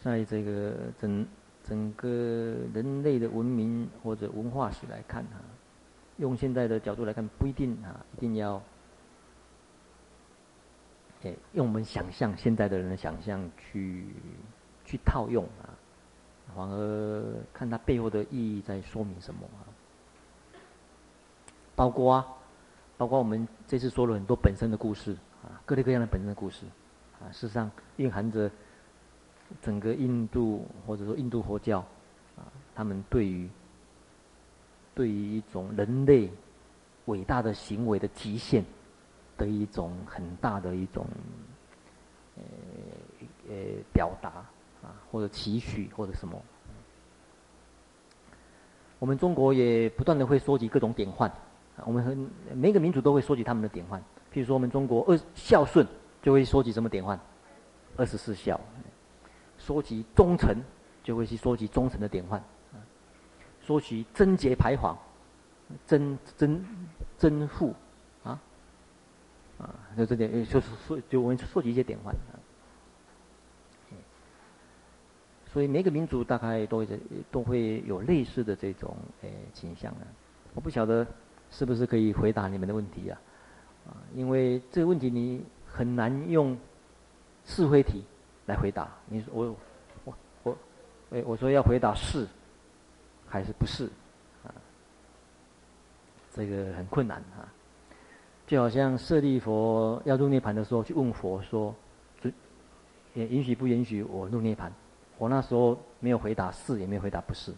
[0.00, 1.26] 在这个整
[1.62, 2.08] 整个
[2.72, 5.44] 人类的文明或者文化史来看啊，
[6.16, 8.62] 用现在的角度来看，不一定啊，一定要，
[11.22, 14.06] 哎，用我们想象现在的人的想象去
[14.84, 15.70] 去套用啊。
[16.54, 19.66] 反而看它背后的意义在说明什么啊？
[21.74, 22.26] 包括啊，
[22.96, 25.12] 包括我们这次说了很多本身的故事
[25.42, 26.64] 啊，各类各样的本身的故事
[27.20, 28.50] 啊，事实上蕴含着
[29.60, 31.80] 整个印度或者说印度佛教
[32.36, 33.50] 啊，他们对于
[34.94, 36.30] 对于一种人类
[37.06, 38.64] 伟大的行为的极限
[39.36, 41.06] 的一种很大的一种
[42.36, 42.42] 呃
[43.48, 43.54] 呃
[43.92, 44.44] 表达。
[44.82, 46.40] 啊，或者期许，或者什么，
[48.98, 51.32] 我们中国也不断的会收集各种典范，
[51.84, 53.98] 我们很每个民族都会收集他们的典范。
[54.32, 55.84] 譬如说，我们中国二孝顺
[56.22, 57.18] 就会收集什么典范？
[57.96, 58.60] 二十四孝。
[59.58, 60.54] 收集忠诚
[61.02, 62.44] 就会去收集忠诚的典范。
[63.62, 64.96] 收集贞洁牌坊，
[65.86, 66.64] 贞贞
[67.18, 67.74] 贞妇
[69.58, 72.36] 啊，就这点就是说，就我们收集一些典范啊。
[75.52, 77.00] 所以每个民族大概都会
[77.30, 80.04] 都会有类似的这种诶倾向啊，
[80.52, 81.06] 我不晓得
[81.50, 83.18] 是不是可以回答你们的问题啊，
[83.86, 86.54] 啊，因为这个问题你很难用
[87.46, 88.04] 是非题
[88.44, 88.86] 来回答。
[89.08, 89.56] 你说我
[90.04, 90.58] 我我，
[91.10, 92.26] 诶，我说要回答是
[93.26, 93.86] 还是不是
[94.44, 94.52] 啊？
[96.34, 97.48] 这个很困难啊，
[98.46, 101.74] 就好像舍利佛要入涅槃的时候去问佛说，
[102.20, 102.32] 准
[103.14, 104.70] 也允许不允许我入涅槃？
[105.18, 107.52] 我那时候没有回答是，也没有回答不是，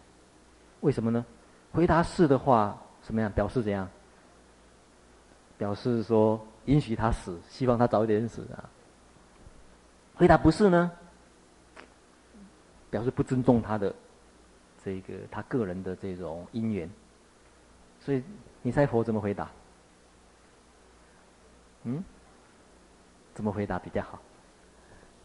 [0.81, 1.23] 为什么呢？
[1.71, 3.31] 回答是的话，什么样？
[3.31, 3.87] 表示怎样？
[5.57, 8.69] 表示说允许他死，希望他早一点死啊。
[10.15, 10.91] 回答不是呢？
[12.89, 13.93] 表示不尊重他的
[14.83, 16.89] 这个他个人的这种因缘。
[17.99, 18.23] 所以
[18.63, 19.51] 你猜佛怎么回答？
[21.83, 22.03] 嗯？
[23.33, 24.19] 怎么回答比较好？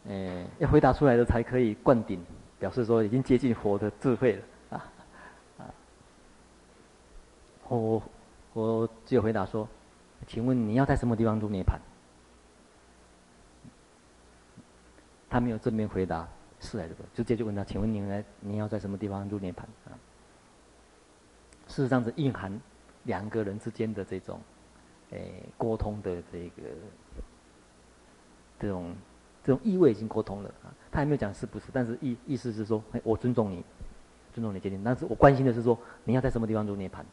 [0.07, 2.25] 诶，要回答出来的才可以灌顶，
[2.61, 4.93] 表示说已经接近佛的智慧了啊
[5.59, 5.75] 啊！
[7.67, 8.03] 我
[8.53, 9.69] 我只有回答说，
[10.29, 11.77] 请问你要在什么地方入涅槃？
[15.29, 16.29] 他没有正面回答
[16.61, 19.99] 是还是不，直接就问他，请问你来你要在什么地方入涅槃啊？
[21.67, 22.61] 事实上是蕴含
[23.05, 24.39] 两个人之间的这种
[25.15, 26.63] 诶沟通的这个
[28.61, 28.95] 这种。
[29.47, 33.63] 这种意味已经沟通了啊，他还没有讲是不是，但是意意思是说，我尊重你，
[34.33, 37.05] 尊重你决定，但是我关心的是说，你要在什么地方入涅槃？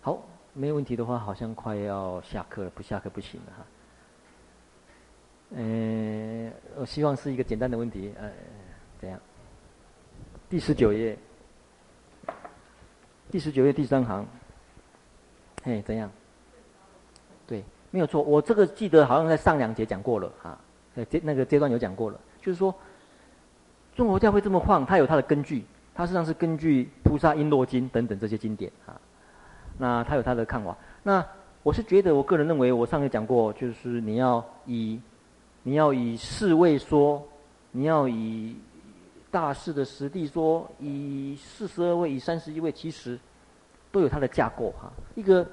[0.00, 0.20] 好，
[0.52, 3.66] 没有问题的话，好像快要下课了，不下课不行了哈。
[5.50, 8.28] 嗯，我希望是一个简单的问题，呃，
[8.98, 9.20] 怎样？
[10.50, 11.16] 第十九页，
[13.30, 14.26] 第十九页第三行，
[15.66, 16.08] 嘿，怎样？
[17.46, 17.62] 对。
[17.90, 20.58] 没有错，我这个记得好像在上两节讲过了啊，
[20.94, 22.74] 在阶那个阶段有讲过了，就是说，
[23.94, 25.64] 中国教会这么晃，它有它的根据，
[25.94, 29.00] 它实际上是根据《菩萨瓔珞经》等等这些经典啊，
[29.78, 30.76] 那它有它的看法。
[31.02, 31.24] 那
[31.62, 35.00] 我是觉得，我个人认为，我上次讲过，就是你要以
[35.62, 37.26] 你要以四位说，
[37.70, 38.56] 你要以
[39.30, 43.18] 大士的实地说，以四十二位，以三十一位，其实
[43.90, 45.46] 都有它的架构哈，一个。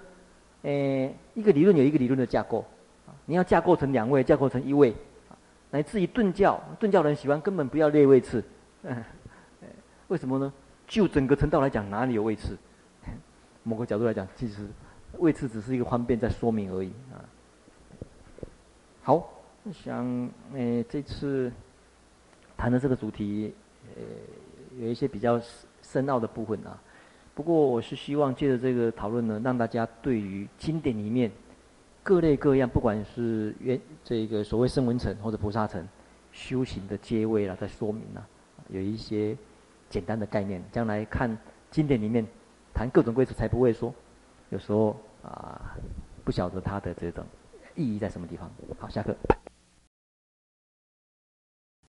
[0.63, 2.63] 诶，一个理论有一个理论的架构，
[3.25, 4.95] 你要架构成两位，架构成一位，
[5.71, 8.41] 乃至于顿教，顿教人喜欢根本不要列位次，
[10.07, 10.53] 为什么呢？
[10.87, 12.57] 就整个成道来讲，哪里有位次？
[13.63, 14.65] 某个角度来讲，其实
[15.17, 17.19] 位次只是一个方便在说明而已啊。
[19.01, 19.29] 好，
[19.73, 21.51] 想诶、这次
[22.55, 23.53] 谈的这个主题，
[23.97, 24.01] 呃，
[24.79, 25.41] 有一些比较
[25.81, 26.79] 深奥的部分啊。
[27.35, 31.31] 不过我是希望借着这个讨论呢，让大家对于经典里面
[32.03, 35.87] 各类各样，不管是原这个所谓声闻乘或者菩萨乘
[36.31, 38.21] 修行的阶位啦，在说明啊，
[38.69, 39.35] 有一些
[39.89, 40.63] 简单的概念。
[40.71, 41.35] 将来看
[41.71, 42.23] 经典里面
[42.73, 43.93] 谈各种规则，才不会说
[44.49, 45.75] 有时候啊
[46.23, 47.25] 不晓得它的这种
[47.75, 48.51] 意义在什么地方。
[48.77, 49.15] 好，下课。